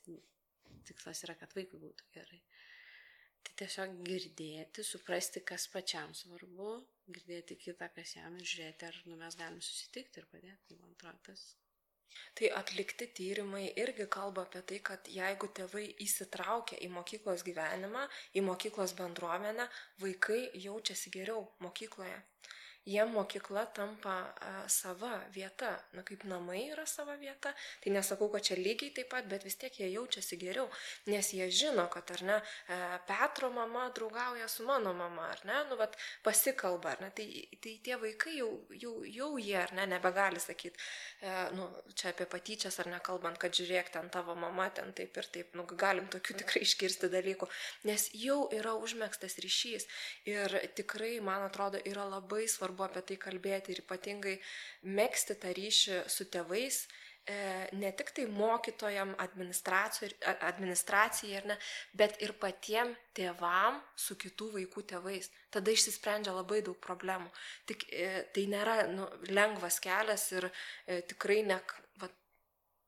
tikslas 0.88 1.24
yra, 1.26 1.36
kad 1.40 1.54
vaikui 1.56 1.80
būtų 1.82 2.10
gerai. 2.16 2.40
Tai 3.44 3.56
tiesiog 3.60 3.98
girdėti, 4.06 4.84
suprasti, 4.86 5.42
kas 5.44 5.66
pačiam 5.72 6.14
svarbu, 6.16 6.78
girdėti 7.12 7.58
kitą, 7.60 7.90
kas 7.96 8.16
jam 8.16 8.38
ir 8.38 8.48
žiūrėti, 8.48 8.88
ar 8.88 9.02
nu, 9.10 9.18
mes 9.20 9.36
galim 9.36 9.60
susitikti 9.64 10.22
ir 10.22 10.30
padėti. 10.32 10.78
Man 10.80 10.96
atrodo, 10.96 11.20
tas 11.28 11.44
Tai 12.38 12.48
atlikti 12.60 13.06
tyrimai 13.18 13.62
irgi 13.82 14.06
kalba 14.16 14.44
apie 14.46 14.62
tai, 14.72 14.80
kad 14.88 15.10
jeigu 15.16 15.48
tėvai 15.60 15.84
įsitraukia 16.06 16.80
į 16.86 16.90
mokyklos 16.98 17.46
gyvenimą, 17.48 18.04
į 18.38 18.44
mokyklos 18.50 18.96
bendruomenę, 19.00 19.70
vaikai 20.04 20.40
jaučiasi 20.68 21.16
geriau 21.18 21.48
mokykloje. 21.68 22.22
Jiem 22.86 23.12
mokykla 23.14 23.66
tampa 23.76 24.16
sava 24.68 25.16
vieta, 25.34 25.72
na 25.96 26.02
kaip 26.06 26.24
namai 26.28 26.68
yra 26.70 26.84
sava 26.86 27.16
vieta, 27.20 27.54
tai 27.82 27.92
nesakau, 27.94 28.28
kad 28.32 28.44
čia 28.44 28.58
lygiai 28.60 28.92
taip 28.96 29.08
pat, 29.12 29.28
bet 29.30 29.44
vis 29.46 29.56
tiek 29.60 29.72
jie 29.80 29.88
jaučiasi 29.92 30.36
geriau, 30.40 30.68
nes 31.08 31.30
jie 31.32 31.48
žino, 31.50 31.86
kad 31.92 32.10
ar 32.14 32.24
ne, 32.28 32.38
Petro 33.08 33.50
mama 33.50 33.86
draugauja 33.96 34.48
su 34.48 34.66
mano 34.68 34.92
mama, 34.92 35.30
ar 35.32 35.40
ne, 35.48 35.62
nu, 35.70 35.78
vat, 35.80 35.96
pasikalba, 36.24 36.94
ar 36.94 37.04
ne, 37.06 37.10
tai, 37.16 37.26
tai 37.62 37.78
tie 37.84 37.96
vaikai 38.00 38.36
jau, 38.38 38.50
jau, 38.80 38.94
jau 39.08 39.30
jie, 39.40 39.56
ar 39.62 39.72
ne, 39.76 39.86
nebegali 39.94 40.42
sakyti, 40.42 40.76
e, 41.24 41.34
nu, 41.56 41.68
čia 41.96 42.12
apie 42.12 42.28
patyčias 42.30 42.78
ar 42.82 42.92
nekalbant, 42.92 43.40
kad 43.40 43.56
žiūrėk, 43.56 43.92
ten 43.96 44.12
tavo 44.12 44.36
mama, 44.36 44.68
ten 44.76 44.92
taip 44.96 45.16
ir 45.20 45.30
taip, 45.38 45.56
nu, 45.56 45.66
galim 45.72 46.08
tokių 46.12 46.38
tikrai 46.44 46.64
iškirsti 46.66 47.10
dalykų, 47.12 47.48
nes 47.88 48.10
jau 48.18 48.44
yra 48.52 48.76
užmėgstas 48.76 49.38
ryšys. 49.44 49.88
Ir 50.28 50.52
tikrai, 50.76 51.16
man 51.24 51.48
atrodo, 51.48 51.80
yra 51.88 52.04
labai 52.08 52.44
svarbu 52.50 52.73
apie 52.82 53.02
tai 53.08 53.16
kalbėti 53.20 53.72
ir 53.72 53.78
ypatingai 53.84 54.34
mėgsti 54.98 55.34
tą 55.40 55.50
ryšį 55.54 55.96
su 56.10 56.24
tėvais, 56.32 56.76
e, 57.30 57.32
ne 57.78 57.90
tik 57.98 58.08
tai 58.16 58.24
mokytojam, 58.26 59.14
administracijai, 59.20 61.40
ne, 61.48 61.56
bet 61.96 62.12
ir 62.26 62.32
patiem 62.42 62.88
tėvam 63.16 63.74
su 63.96 64.14
kitų 64.20 64.46
vaikų 64.58 64.80
tėvais. 64.92 65.30
Tada 65.54 65.68
išsisprendžia 65.70 66.32
labai 66.36 66.60
daug 66.66 66.78
problemų. 66.84 67.28
Tik 67.70 67.78
e, 67.90 67.92
tai 68.34 68.44
nėra 68.50 68.74
nu, 68.92 69.04
lengvas 69.30 69.76
kelias 69.84 70.24
ir 70.34 70.44
e, 70.50 70.52
tikrai 71.14 71.40
ne, 71.46 71.58
va, 72.02 72.06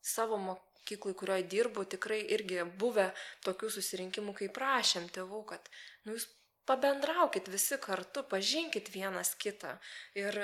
savo 0.02 0.36
mokyklai, 0.42 1.14
kurioje 1.18 1.44
dirbu, 1.56 1.80
tikrai 1.96 2.20
irgi 2.36 2.56
buvę 2.80 3.06
tokių 3.46 3.68
susirinkimų, 3.78 4.32
kai 4.40 4.48
prašėm 4.58 5.04
tėvų, 5.14 5.40
kad 5.54 5.62
nu, 6.04 6.08
jūs 6.18 6.26
pabendraukit 6.66 7.48
visi 7.48 7.78
kartu, 7.80 8.22
pažinkit 8.26 8.90
vienas 8.94 9.34
kitą. 9.38 9.76
Ir 10.18 10.36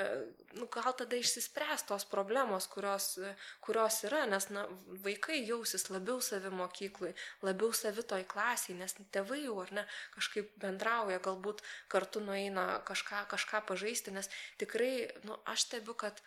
nu, 0.56 0.68
gal 0.72 0.94
tada 0.98 1.18
išsispręs 1.18 1.86
tos 1.88 2.06
problemos, 2.08 2.68
kurios, 2.70 3.16
kurios 3.64 4.00
yra, 4.08 4.24
nes 4.30 4.48
na, 4.54 4.66
vaikai 5.04 5.40
jausis 5.42 5.88
labiau 5.90 6.20
savi 6.22 6.52
mokyklai, 6.54 7.14
labiau 7.42 7.72
savi 7.76 8.06
toj 8.06 8.26
klasiai, 8.30 8.78
nes 8.78 8.94
tėvai 9.14 9.42
jau 9.44 9.58
ar 9.64 9.74
ne 9.80 9.86
kažkaip 10.14 10.54
bendrauja, 10.62 11.18
galbūt 11.24 11.64
kartu 11.92 12.22
nueina 12.24 12.66
kažką, 12.88 13.26
kažką 13.32 13.64
pažaisti, 13.72 14.14
nes 14.14 14.30
tikrai, 14.62 15.10
nu, 15.26 15.38
aš 15.44 15.66
stebiu, 15.68 15.98
kad 15.98 16.22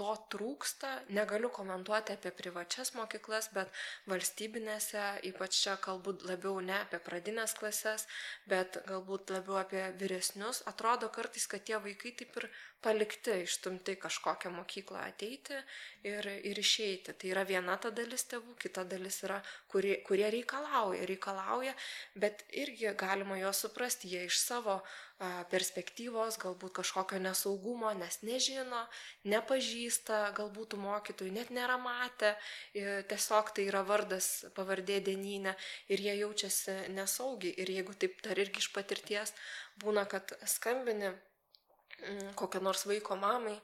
to 0.00 0.14
trūksta. 0.32 0.90
Negaliu 1.14 1.50
komentuoti 1.54 2.14
apie 2.16 2.32
privačias 2.34 2.94
mokyklas, 2.96 3.50
bet 3.54 3.72
valstybinėse, 4.10 5.04
ypač 5.30 5.58
čia 5.62 5.76
kalbu 5.82 6.16
labiau 6.28 6.60
ne 6.64 6.76
apie 6.80 7.00
pradinės 7.04 7.54
klases, 7.58 8.06
bet 8.50 8.80
galbūt 8.88 9.34
labiau 9.34 9.60
apie 9.62 9.84
vyresnius, 10.00 10.62
atrodo 10.72 11.10
kartais, 11.14 11.46
kad 11.46 11.64
tie 11.68 11.78
vaikai 11.82 12.14
taip 12.18 12.40
ir 12.42 12.48
palikti, 12.84 13.34
išstumti 13.44 13.96
kažkokią 13.98 14.52
mokyklą 14.54 15.00
ateiti 15.08 15.56
ir, 16.06 16.28
ir 16.46 16.60
išeiti. 16.62 17.14
Tai 17.18 17.32
yra 17.32 17.44
viena 17.48 17.76
ta 17.82 17.90
dalis 17.94 18.26
tėvų, 18.30 18.54
kita 18.62 18.84
dalis 18.88 19.18
yra, 19.26 19.40
kurie, 19.72 19.98
kurie 20.06 20.28
reikalauja, 20.34 21.06
reikalauja, 21.10 21.74
bet 22.14 22.44
irgi 22.52 22.94
galima 22.98 23.38
juos 23.40 23.64
suprasti, 23.66 24.12
jie 24.14 24.26
iš 24.28 24.38
savo 24.44 24.78
perspektyvos, 25.50 26.36
galbūt 26.38 26.76
kažkokio 26.78 27.18
nesaugumo, 27.18 27.90
nes 27.98 28.20
nežino, 28.22 28.84
nepažįsta, 29.26 30.28
galbūt 30.38 30.76
mokytojų 30.78 31.32
net 31.34 31.50
nėra 31.50 31.74
matę, 31.82 32.36
tiesiog 32.72 33.50
tai 33.56 33.66
yra 33.66 33.82
vardas, 33.82 34.46
pavardė 34.54 35.00
dieninė 35.10 35.56
ir 35.90 36.04
jie 36.06 36.14
jaučiasi 36.20 36.76
nesaugiai. 36.94 37.56
Ir 37.58 37.74
jeigu 37.80 37.98
taip 37.98 38.22
dar 38.22 38.38
irgi 38.38 38.62
iš 38.62 38.70
patirties 38.76 39.34
būna, 39.82 40.06
kad 40.06 40.38
skambini 40.46 41.10
kokią 42.38 42.60
nors 42.62 42.84
vaiko 42.86 43.16
mamai, 43.18 43.56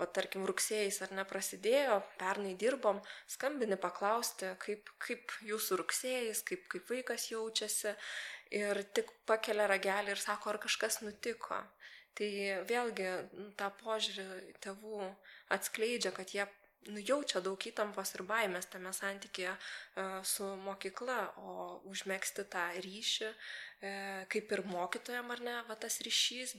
va 0.00 0.06
tarkim 0.06 0.46
rugsėjais 0.48 1.00
ar 1.04 1.14
neprasidėjo, 1.18 1.98
pernai 2.20 2.54
dirbom, 2.60 3.00
skambini 3.28 3.78
paklausti, 3.80 4.54
kaip, 4.62 4.92
kaip 5.02 5.34
jūsų 5.46 5.80
rugsėjais, 5.82 6.44
kaip, 6.48 6.64
kaip 6.72 6.88
vaikas 6.94 7.28
jaučiasi 7.32 7.94
ir 8.60 8.84
tik 8.96 9.10
pakelia 9.28 9.68
ragelį 9.70 10.14
ir 10.14 10.22
sako, 10.22 10.54
ar 10.54 10.60
kažkas 10.62 11.02
nutiko. 11.04 11.60
Tai 12.18 12.30
vėlgi 12.66 13.10
tą 13.58 13.68
požiūrį 13.82 14.56
tėvų 14.64 15.04
atskleidžia, 15.54 16.10
kad 16.16 16.32
jie 16.34 16.48
nujaučia 16.90 17.42
daug 17.44 17.60
įtampos 17.68 18.14
ir 18.16 18.24
baimės 18.26 18.66
tame 18.72 18.90
santykėje 18.96 19.52
su 20.26 20.48
mokykla, 20.64 21.18
o 21.44 21.52
užmėgsti 21.92 22.46
tą 22.50 22.64
ryšį 22.80 23.30
E, 23.30 23.69
kaip 23.80 24.50
ir 24.52 24.60
mokytojam 24.68 25.30
ar 25.32 25.40
ne, 25.40 25.54
va 25.68 25.74
tas 25.80 25.94
ryšys, 26.04 26.52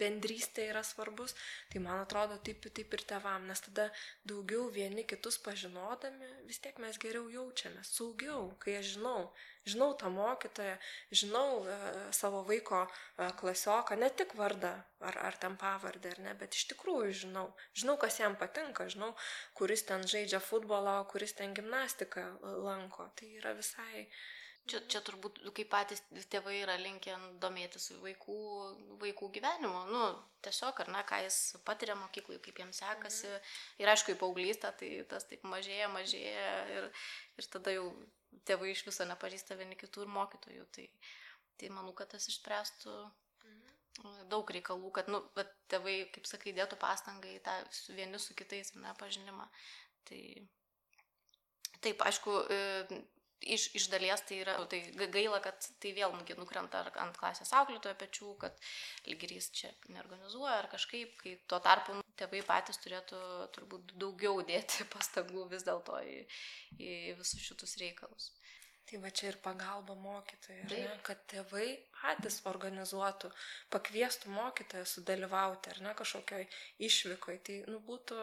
bendrystė 0.00 0.66
yra 0.68 0.82
svarbus, 0.84 1.32
tai 1.72 1.80
man 1.80 2.02
atrodo 2.02 2.36
taip, 2.44 2.66
taip 2.76 2.92
ir 2.92 3.04
tevam, 3.08 3.46
nes 3.48 3.62
tada 3.64 3.86
daugiau 4.28 4.66
vieni 4.74 5.06
kitus 5.08 5.40
pažinodami, 5.40 6.28
vis 6.48 6.60
tiek 6.60 6.76
mes 6.84 7.00
geriau 7.00 7.30
jaučiamės, 7.32 7.94
saugiau, 7.96 8.50
kai 8.60 8.76
aš 8.82 8.92
žinau, 8.98 9.30
žinau 9.68 9.94
tą 9.96 10.10
mokytoją, 10.12 10.76
žinau 11.22 11.62
e, 11.64 11.76
savo 12.16 12.42
vaiko 12.48 12.84
e, 12.84 13.30
klasioką, 13.40 13.96
ne 13.96 14.10
tik 14.20 14.34
vardą 14.36 14.74
ar, 15.00 15.18
ar 15.30 15.40
ten 15.40 15.56
pavardę, 15.60 16.12
ar 16.12 16.24
ne, 16.26 16.34
bet 16.36 16.56
iš 16.58 16.68
tikrųjų 16.74 17.14
žinau, 17.24 17.46
žinau, 17.72 17.96
kas 18.00 18.20
jam 18.20 18.36
patinka, 18.36 18.90
žinau, 18.92 19.14
kuris 19.56 19.88
ten 19.88 20.04
žaidžia 20.04 20.40
futbolą, 20.44 21.00
kuris 21.08 21.32
ten 21.38 21.56
gimnastiką 21.56 22.28
lanko, 22.64 23.08
tai 23.16 23.32
yra 23.40 23.56
visai 23.56 24.08
Čia, 24.68 24.80
čia 24.90 25.00
turbūt, 25.04 25.38
kaip 25.56 25.70
patys 25.72 26.02
tėvai 26.32 26.58
yra 26.60 26.74
linkę 26.80 27.14
domėtis 27.40 27.88
vaikų, 28.02 28.38
vaikų 29.00 29.28
gyvenimu. 29.38 29.80
Nu, 29.92 30.02
tiesiog, 30.44 30.82
ar 30.84 30.90
ne, 30.92 31.00
ką 31.08 31.22
jis 31.24 31.38
patiria 31.64 31.96
mokyklai, 31.96 32.36
kaip 32.44 32.60
jiems 32.60 32.80
sekasi. 32.82 33.30
Mhm. 33.30 33.54
Ir 33.82 33.92
aišku, 33.94 34.12
į 34.12 34.20
paauglystę 34.20 34.72
tai 34.80 34.90
tas 35.10 35.24
taip 35.30 35.46
mažėja, 35.48 35.88
mažėja. 35.94 36.52
Ir, 36.74 36.90
ir 37.40 37.50
tada 37.54 37.74
jau 37.74 37.88
tėvai 38.48 38.74
iš 38.74 38.84
viso 38.88 39.08
nepažįsta 39.08 39.56
vieni 39.58 39.78
kitų 39.80 40.04
ir 40.04 40.12
mokytojų. 40.18 40.68
Tai, 40.76 40.86
tai 41.60 41.72
manau, 41.72 41.96
kad 41.96 42.12
tas 42.12 42.28
išspręstų 42.28 42.94
mhm. 43.48 44.22
daug 44.32 44.54
reikalų, 44.58 44.92
kad, 45.00 45.08
nu, 45.12 45.22
bet 45.38 45.52
tėvai, 45.72 46.00
kaip 46.14 46.28
sakai, 46.28 46.56
dėtų 46.56 46.80
pastangą 46.82 47.32
į 47.32 47.42
tą 47.46 47.56
su 47.72 47.96
vieni 47.96 48.20
su 48.20 48.36
kitais, 48.36 48.76
ne, 48.76 48.92
pažinimą. 49.00 49.48
Tai 50.08 50.22
taip, 51.84 52.02
aišku, 52.04 52.42
iš, 53.40 53.68
iš 53.78 53.88
dalies 53.92 54.22
tai 54.28 54.40
yra, 54.42 54.56
tai 54.70 54.80
gaila, 55.12 55.40
kad 55.44 55.68
tai 55.82 55.92
vėl 55.96 56.14
nukrenta 56.38 56.82
ant 57.02 57.18
klasės 57.18 57.52
auklėtojo 57.60 57.94
pečių, 58.00 58.34
kad 58.42 58.58
lygerys 59.06 59.50
čia 59.54 59.72
neorganizuoja 59.94 60.56
ar 60.62 60.70
kažkaip, 60.72 61.14
kai 61.22 61.36
tuo 61.50 61.60
tarpu 61.64 61.96
nu, 61.98 62.04
tėvai 62.18 62.42
patys 62.46 62.80
turėtų 62.82 63.20
turbūt 63.54 63.94
daugiau 64.00 64.42
dėti 64.46 64.88
pastangų 64.94 65.48
vis 65.52 65.66
dėlto 65.66 66.00
į, 66.02 66.18
į 66.78 66.94
visus 67.20 67.44
šitus 67.44 67.78
reikalus. 67.82 68.32
Tai 68.88 68.98
va 69.02 69.10
čia 69.12 69.28
ir 69.28 69.36
pagalba 69.44 69.92
mokytojai, 70.00 70.62
ne, 70.70 70.96
kad 71.04 71.20
tėvai 71.28 71.66
patys 71.98 72.38
organizuotų, 72.48 73.28
pakviestų 73.74 74.32
mokytoją 74.32 74.86
sudalyvauti, 74.88 75.74
ar 75.74 75.82
ne, 75.84 75.92
kažkokioj 75.98 76.46
išvykoj. 76.88 77.38
Tai 77.44 77.58
nu, 77.68 77.82
būtų 77.84 78.18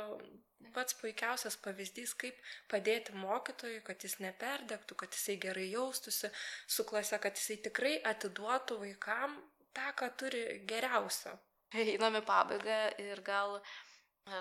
pats 0.73 0.97
puikiausias 0.97 1.59
pavyzdys, 1.61 2.15
kaip 2.17 2.39
padėti 2.71 3.13
mokytojui, 3.21 3.83
kad 3.85 4.01
jis 4.01 4.17
neperdegtų, 4.25 4.97
kad 5.03 5.13
jisai 5.13 5.37
gerai 5.45 5.67
jaustųsi 5.69 6.33
su 6.65 6.87
klase, 6.89 7.21
kad 7.21 7.37
jisai 7.37 7.61
tikrai 7.69 7.97
atiduotų 8.13 8.81
vaikam 8.81 9.37
tą, 9.75 9.91
ką 10.01 10.09
turi 10.17 10.45
geriausio. 10.65 11.37
Einame 11.75 12.21
pabaigą 12.25 12.79
ir 13.03 13.21
gal 13.25 13.59
E, 13.59 13.84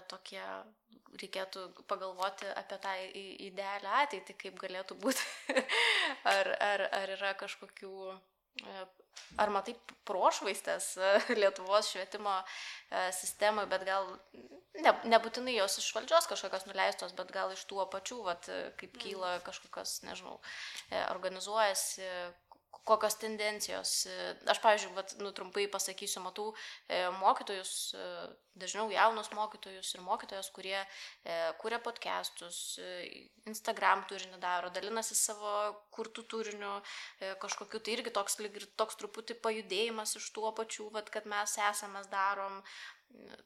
tokie, 0.09 0.43
reikėtų 1.21 1.65
pagalvoti 1.91 2.49
apie 2.57 2.79
tą 2.83 2.93
idealią 3.49 3.97
ateitį, 4.05 4.37
kaip 4.41 4.61
galėtų 4.61 4.97
būti. 5.01 5.25
ar, 6.37 6.53
ar, 6.69 6.87
ar 7.01 7.15
yra 7.17 7.35
kažkokių, 7.39 7.95
e, 8.65 8.85
ar 9.41 9.53
matai 9.55 9.77
prošvaistės 10.09 10.95
e, 10.97 11.13
Lietuvos 11.41 11.93
švietimo 11.93 12.37
sistemai, 13.15 13.67
bet 13.71 13.85
gal 13.87 14.09
ne, 14.81 14.95
nebūtinai 15.11 15.57
jos 15.57 15.79
iš 15.83 15.91
valdžios 15.97 16.29
kažkokios 16.31 16.67
nuleistos, 16.71 17.15
bet 17.19 17.33
gal 17.35 17.53
iš 17.55 17.65
tų 17.71 17.85
apačių, 17.85 18.23
vat, 18.27 18.49
kaip 18.81 18.97
kyla 19.03 19.37
kažkokios, 19.47 20.01
nežinau, 20.07 20.39
organizuojasi 21.13 22.09
kokios 22.85 23.17
tendencijos. 23.21 23.93
Aš, 24.51 24.61
pavyzdžiui, 24.65 24.95
vat, 24.97 25.15
nu, 25.23 25.33
trumpai 25.37 25.67
pasakysiu, 25.73 26.23
matau 26.25 26.51
e, 26.89 27.01
mokytojus, 27.21 27.73
e, 27.97 28.09
dažniau 28.61 28.91
jaunus 28.93 29.31
mokytojus 29.35 29.95
ir 29.97 30.03
mokytojas, 30.05 30.51
kurie 30.55 30.77
e, 30.79 31.37
kuria 31.63 31.81
podcastus, 31.85 32.59
e, 32.79 32.91
Instagram 33.51 34.05
turinį 34.11 34.41
daro, 34.43 34.73
dalinasi 34.75 35.17
savo 35.19 35.55
kurtų 35.97 36.27
turiniu 36.35 36.75
e, 36.77 37.33
kažkokiu, 37.43 37.81
tai 37.81 37.97
irgi 37.97 38.13
toks, 38.15 38.37
toks 38.77 39.01
truputį 39.01 39.39
pajudėjimas 39.45 40.17
iš 40.21 40.29
tuo 40.37 40.53
pačiu, 40.57 40.91
vat, 40.95 41.09
kad 41.15 41.29
mes 41.31 41.57
esame, 41.71 42.05
darom, 42.13 42.61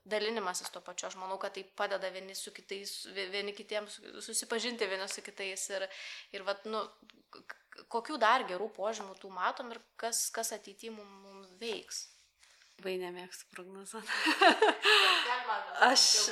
dalinimasis 0.09 0.71
to 0.73 0.81
pačiu. 0.85 1.09
Aš 1.09 1.17
manau, 1.21 1.39
kad 1.41 1.55
tai 1.57 1.65
padeda 1.79 2.11
vieni 2.13 2.35
su 2.39 2.53
kitais, 2.57 3.03
vieni 3.15 3.55
kitiems 3.57 4.01
susipažinti 4.25 4.89
vieni 4.89 5.09
su 5.13 5.25
kitais 5.25 5.69
ir, 5.75 5.87
ir 6.33 6.45
vat, 6.49 6.65
nu, 6.73 6.83
kokių 7.93 8.19
dar 8.21 8.45
gerų 8.49 8.71
požymų 8.77 9.17
tų 9.23 9.31
matom 9.35 9.73
ir 9.75 9.83
kas, 10.01 10.27
kas 10.35 10.53
ateityje 10.57 10.95
mums, 10.95 11.19
mums 11.27 11.53
veiks. 11.61 12.07
Labai 12.79 12.95
nemėgstu 13.03 13.49
prognozuoti. 13.51 14.09
Aš-. 15.89 16.31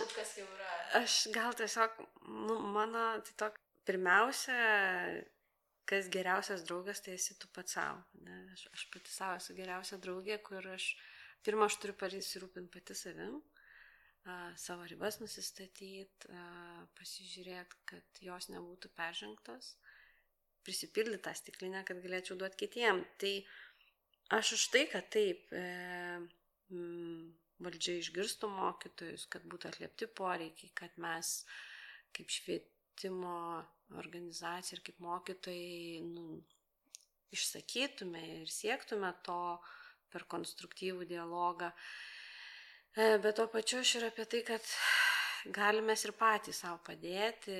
Aš 0.95 1.17
gal 1.35 1.57
tiesiog, 1.59 1.97
nu, 2.31 2.61
mano, 2.75 3.09
tai 3.27 3.35
tok, 3.43 3.59
pirmiausia, 3.87 4.55
kas 5.91 6.09
geriausias 6.13 6.63
draugas, 6.67 7.03
tai 7.03 7.17
esi 7.19 7.35
tu 7.39 7.51
pats 7.55 7.75
savo. 7.79 8.03
Aš, 8.55 8.67
aš 8.75 8.87
pati 8.95 9.13
savo 9.15 9.41
esu 9.41 9.57
geriausia 9.59 9.99
draugė, 10.03 10.39
kur 10.47 10.67
aš, 10.75 10.93
pirmą, 11.47 11.67
aš 11.71 11.79
turiu 11.83 11.97
pasirūpinti 11.99 12.73
pati 12.75 12.97
savim, 12.99 13.41
a, 14.27 14.39
savo 14.59 14.87
ribas 14.91 15.21
nusistatyti, 15.23 16.31
pasižiūrėti, 16.99 17.83
kad 17.91 18.23
jos 18.23 18.51
nebūtų 18.55 18.91
peržengtos, 18.99 19.75
prisipildyti 20.67 21.25
tą 21.25 21.35
stiklinę, 21.39 21.85
kad 21.87 22.03
galėčiau 22.03 22.37
duoti 22.41 22.65
kitiem. 22.65 23.05
Tai 23.23 23.33
aš 24.37 24.57
už 24.59 24.69
tai, 24.75 24.85
kad 24.91 25.09
taip, 25.15 25.47
e, 25.55 25.63
mm, 26.75 27.23
valdžia 27.63 28.01
išgirstų 28.01 28.51
mokytojus, 28.53 29.29
kad 29.33 29.47
būtų 29.49 29.71
atliepti 29.71 30.11
poreikiai, 30.19 30.73
kad 30.77 30.99
mes 31.01 31.39
kaip 32.17 32.33
švietimo 32.33 33.39
organizacija 33.97 34.77
ir 34.77 34.85
kaip 34.85 35.01
mokytojai 35.05 36.03
nu, 36.11 36.43
išsakytume 37.35 38.23
ir 38.41 38.53
siektume 38.53 39.13
to 39.27 39.41
per 40.13 40.27
konstruktyvų 40.31 41.07
dialogą. 41.09 41.71
E, 42.97 43.17
Bet 43.23 43.37
tuo 43.37 43.47
pačiu 43.53 43.83
aš 43.83 43.97
ir 43.99 44.09
apie 44.09 44.25
tai, 44.33 44.43
kad 44.47 44.73
galime 45.53 45.95
ir 45.95 46.13
patys 46.17 46.63
savo 46.63 46.81
padėti, 46.87 47.59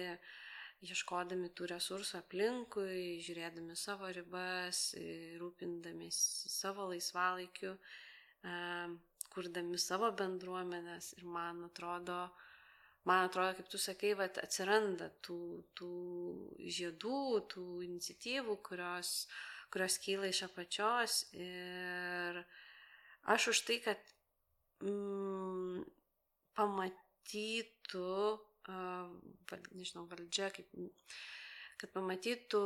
ieškodami 0.85 1.49
tų 1.57 1.71
resursų 1.73 2.19
aplinkui, 2.21 3.21
žiūrėdami 3.25 3.77
savo 3.79 4.11
ribas, 4.13 4.91
rūpindamėsi 5.41 6.51
savo 6.53 6.91
laisvalaikiu, 6.91 7.73
e, 7.77 8.57
kurdami 9.33 9.81
savo 9.81 10.11
bendruomenės 10.17 11.15
ir 11.19 11.25
man 11.25 11.65
atrodo, 11.69 12.19
man 13.09 13.27
atrodo, 13.29 13.57
kaip 13.59 13.73
tu 13.73 13.81
sakai, 13.81 14.15
vat, 14.19 14.39
atsiranda 14.43 15.11
tų, 15.25 15.41
tų 15.79 15.93
žiedų, 16.79 17.21
tų 17.53 17.67
iniciatyvų, 17.89 18.59
kurios, 18.69 19.15
kurios 19.73 19.99
kyla 20.05 20.31
iš 20.33 20.45
apačios 20.49 21.23
ir 21.37 22.43
aš 23.27 23.51
už 23.55 23.63
tai, 23.69 23.81
kad 23.85 24.13
mm, 24.85 25.85
pamatytų, 26.57 28.13
nežinau, 28.69 30.07
valdžia, 30.11 30.51
kaip, 30.55 30.71
kad 31.81 31.93
pamatytų 31.95 32.63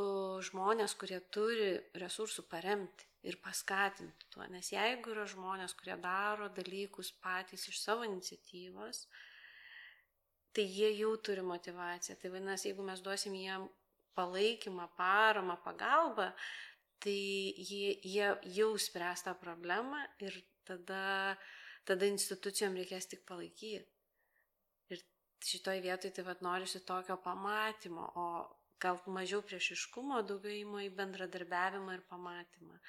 žmonės, 0.47 0.95
kurie 0.99 1.19
turi 1.33 1.73
resursų 1.99 2.45
paremti 2.51 3.07
ir 3.27 3.37
paskatinti 3.43 4.29
tuo. 4.33 4.45
Nes 4.49 4.71
jeigu 4.73 5.13
yra 5.13 5.27
žmonės, 5.29 5.75
kurie 5.77 5.97
daro 6.01 6.49
dalykus 6.55 7.11
patys 7.21 7.67
iš 7.69 7.81
savo 7.83 8.07
iniciatyvos, 8.07 9.05
tai 10.55 10.65
jie 10.67 10.91
jau 10.97 11.13
turi 11.23 11.43
motivaciją. 11.45 12.17
Tai 12.19 12.33
vadinasi, 12.33 12.71
jeigu 12.71 12.85
mes 12.87 13.03
duosim 13.03 13.35
jiem 13.37 13.67
palaikymą, 14.17 14.89
paramą, 14.97 15.57
pagalbą, 15.63 16.31
tai 17.01 17.17
jie, 17.57 17.93
jie 18.03 18.27
jau 18.57 18.73
spręs 18.77 19.23
tą 19.25 19.35
problemą 19.39 20.01
ir 20.21 20.35
tada, 20.67 21.37
tada 21.87 22.09
institucijom 22.09 22.75
reikės 22.77 23.09
tik 23.11 23.25
palaikyti. 23.29 23.87
Šitoj 25.41 25.81
vietoj 25.81 26.11
tai 26.13 26.25
vad 26.27 26.41
norisi 26.45 26.83
tokio 26.85 27.17
pamatymo, 27.17 28.07
o 28.15 28.25
gal 28.81 28.99
mažiau 29.17 29.41
priešiškumo, 29.45 30.21
daugiau 30.29 30.53
įmo 30.63 30.81
į 30.85 30.91
bendradarbiavimą 30.97 31.97
ir 31.97 32.03
pamatymą. 32.09 32.79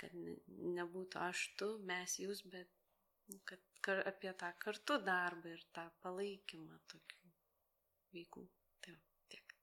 Kad 0.00 0.16
ne- 0.18 0.36
nebūtų 0.78 1.20
aš 1.28 1.44
tu, 1.60 1.68
mes 1.90 2.18
jūs, 2.20 2.42
bet 2.52 2.68
nu, 3.30 3.38
kad 3.48 3.60
kar, 3.84 4.02
apie 4.10 4.32
tą 4.40 4.50
kartu 4.64 4.98
darbą 5.08 5.52
ir 5.54 5.64
tą 5.76 5.84
palaikymą 6.04 6.80
tokių 6.92 7.32
veikų. 8.16 8.44
Tai 8.84 8.96
tiek. 9.32 9.54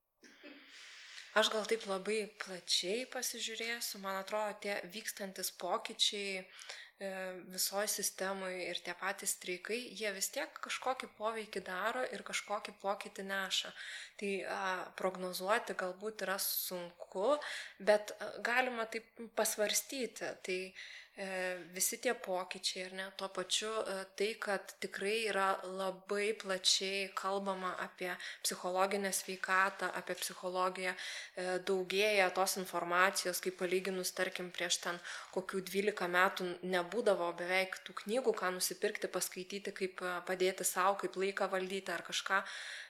Aš 1.41 1.51
gal 1.53 1.67
taip 1.69 1.85
labai 1.89 2.19
plačiai 2.43 3.05
pasižiūrėsiu, 3.11 4.01
man 4.05 4.21
atrodo, 4.21 4.57
tie 4.65 4.79
vykstantis 4.95 5.53
pokyčiai 5.61 6.45
visoji 7.49 7.87
sistemoje 7.89 8.67
ir 8.69 8.79
tie 8.85 8.93
patys 8.99 9.33
streikai, 9.35 9.79
jie 9.97 10.11
vis 10.13 10.29
tiek 10.33 10.53
kažkokį 10.65 11.09
poveikį 11.17 11.63
daro 11.65 12.03
ir 12.13 12.21
kažkokį 12.27 12.75
pokytį 12.81 13.25
neša. 13.25 13.71
Tai 14.21 14.31
a, 14.45 14.59
prognozuoti 14.99 15.77
galbūt 15.81 16.25
yra 16.27 16.37
sunku, 16.41 17.37
bet 17.79 18.13
galima 18.45 18.85
taip 18.85 19.09
pasvarstyti. 19.37 20.29
Tai 20.45 20.59
e, 20.61 20.73
visi 21.74 21.97
tie 21.99 22.14
pokyčiai 22.16 22.86
ir 22.86 22.93
ne 22.95 23.05
tuo 23.20 23.28
pačiu 23.28 23.70
e, 23.84 23.95
tai, 24.16 24.30
kad 24.39 24.74
tikrai 24.80 25.28
yra 25.28 25.47
labai 25.64 26.32
plačiai 26.39 27.09
kalbama 27.16 27.74
apie 27.84 28.14
psichologinę 28.43 29.12
sveikatą, 29.14 29.91
apie 29.99 30.16
psichologiją, 30.16 30.93
e, 30.95 31.59
daugėja 31.68 32.30
tos 32.32 32.55
informacijos, 32.62 33.41
kaip 33.43 33.59
palyginus, 33.59 34.14
tarkim, 34.16 34.51
prieš 34.55 34.80
ten 34.86 35.01
kokių 35.36 35.62
12 35.68 36.07
metų 36.16 36.47
nebūdavo 36.64 37.34
beveik 37.41 37.76
tų 37.86 37.97
knygų, 38.03 38.36
ką 38.39 38.53
nusipirkti, 38.55 39.12
paskaityti, 39.12 39.76
kaip 39.76 40.01
e, 40.01 40.16
padėti 40.28 40.68
savo, 40.68 40.95
kaip 41.03 41.20
laiką 41.20 41.51
valdyti 41.51 41.91
ar 41.91 42.05
kažką. 42.07 42.41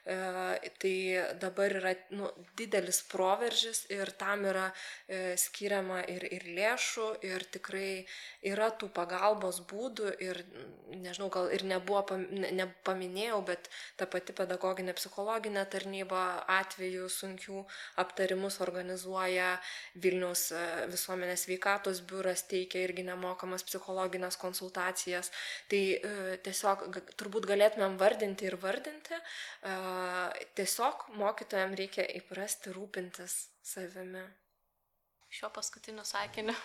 E, 0.04 0.70
tai 0.78 0.96
dabar 1.42 1.76
yra 1.78 1.96
nu, 2.14 2.30
didelis 2.58 3.02
proveržis 3.10 3.84
ir 3.90 4.14
tam 4.18 4.46
yra 4.46 4.70
e, 5.06 5.36
skiriama 5.38 6.04
ir, 6.10 6.26
ir 6.38 6.48
lėšų, 6.54 7.10
ir 7.26 7.50
tikrai 7.54 8.06
yra 8.42 8.68
tų 8.74 8.88
pagalbos 8.94 9.60
būdų 9.70 10.12
ir, 10.24 10.40
nežinau, 10.90 11.28
gal 11.34 11.50
ir 11.54 11.64
nebuvo, 11.68 12.02
pam- 12.10 12.26
ne- 12.32 12.50
nepaminėjau, 12.58 13.38
bet 13.46 13.68
ta 14.00 14.08
pati 14.10 14.34
pedagoginė 14.36 14.94
psichologinė 14.98 15.64
tarnyba 15.70 16.22
atveju 16.58 17.08
sunkių 17.12 17.62
aptarimus 18.02 18.58
organizuoja 18.64 19.52
Vilniaus 19.94 20.48
e, 20.56 20.62
visuomenės 20.92 21.46
veikatos 21.50 22.02
biuras, 22.10 22.44
teikia 22.50 22.82
irgi 22.88 23.06
nemokamas 23.06 23.64
psichologinės 23.68 24.38
konsultacijas. 24.42 25.30
Tai 25.70 25.82
e, 25.94 26.36
tiesiog 26.44 26.88
turbūt 27.20 27.46
galėtumėm 27.52 27.98
vardinti 28.00 28.50
ir 28.50 28.58
vardinti. 28.62 29.18
E, 29.62 29.76
Tiesiog 30.58 31.06
mokytojams 31.16 31.78
reikia 31.78 32.04
įprasti 32.18 32.72
rūpintis 32.76 33.36
savimi. 33.64 34.24
Šiuo 35.32 35.48
paskutiniu 35.54 36.04
sakiniu 36.04 36.56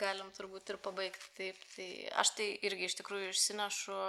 galim 0.00 0.32
turbūt 0.36 0.74
ir 0.74 0.80
pabaigti 0.84 1.30
taip. 1.38 1.62
Tai 1.74 1.88
aš 2.22 2.34
tai 2.38 2.50
irgi 2.68 2.88
iš 2.88 2.98
tikrųjų 3.00 3.32
išsinešu 3.32 4.02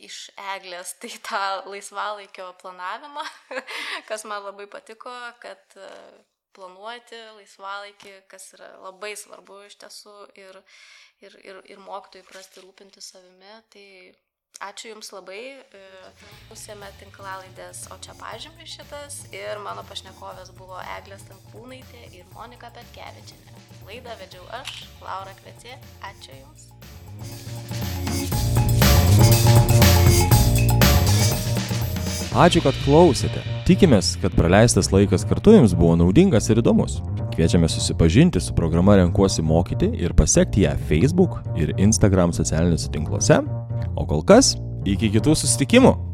iš 0.00 0.18
eglės 0.54 0.94
tai 1.00 1.12
tą 1.26 1.42
laisvalaikio 1.68 2.48
planavimą, 2.62 3.24
kas 4.08 4.24
man 4.24 4.46
labai 4.46 4.66
patiko, 4.72 5.12
kad 5.42 5.76
planuoti 6.56 7.18
laisvalaikį, 7.36 8.14
kas 8.30 8.50
yra 8.56 8.72
labai 8.82 9.12
svarbu 9.18 9.60
iš 9.68 9.76
tiesų 9.84 10.16
ir, 10.40 10.58
ir, 11.22 11.36
ir, 11.44 11.60
ir 11.74 11.84
mokytojai 11.84 12.26
prasti 12.26 12.64
rūpinti 12.64 13.02
savimi. 13.04 13.54
Tai 13.72 13.86
Ačiū 14.60 14.90
Jums 14.90 15.08
labai. 15.14 15.40
Pusėme 16.50 16.88
tinklalaidės, 17.00 17.86
o 17.94 17.96
čia 18.04 18.12
pažymė 18.18 18.66
šitas. 18.68 19.22
Ir 19.32 19.62
mano 19.64 19.86
pašnekovės 19.88 20.50
buvo 20.58 20.76
Eglės 20.98 21.24
Tankūnaitė 21.30 22.02
ir 22.18 22.28
Monika 22.34 22.68
Petkevičianė. 22.76 23.56
Laidą 23.88 24.18
vedžiau 24.20 24.44
aš, 24.60 24.84
Laura 25.00 25.32
Kvecė. 25.40 25.78
Ačiū 26.10 26.36
Jums. 26.42 26.68
Ačiū, 32.30 32.60
kad 32.62 32.76
klausėte. 32.84 33.40
Tikimės, 33.66 34.12
kad 34.22 34.36
praleistas 34.38 34.92
laikas 34.94 35.24
kartu 35.26 35.56
jums 35.56 35.72
buvo 35.74 35.96
naudingas 35.98 36.46
ir 36.52 36.60
įdomus. 36.62 37.00
Kviečiame 37.34 37.66
susipažinti 37.70 38.42
su 38.42 38.54
programa 38.54 38.94
Renkuosi 39.00 39.42
mokyti 39.42 39.90
ir 39.98 40.14
pasiekti 40.14 40.62
ją 40.62 40.76
Facebook 40.86 41.40
ir 41.58 41.74
Instagram 41.78 42.30
socialiniuose 42.36 42.92
tinkluose. 42.94 43.40
O 43.96 44.06
kol 44.06 44.22
kas, 44.26 44.54
iki 44.86 45.10
kitų 45.14 45.34
susitikimų. 45.38 46.09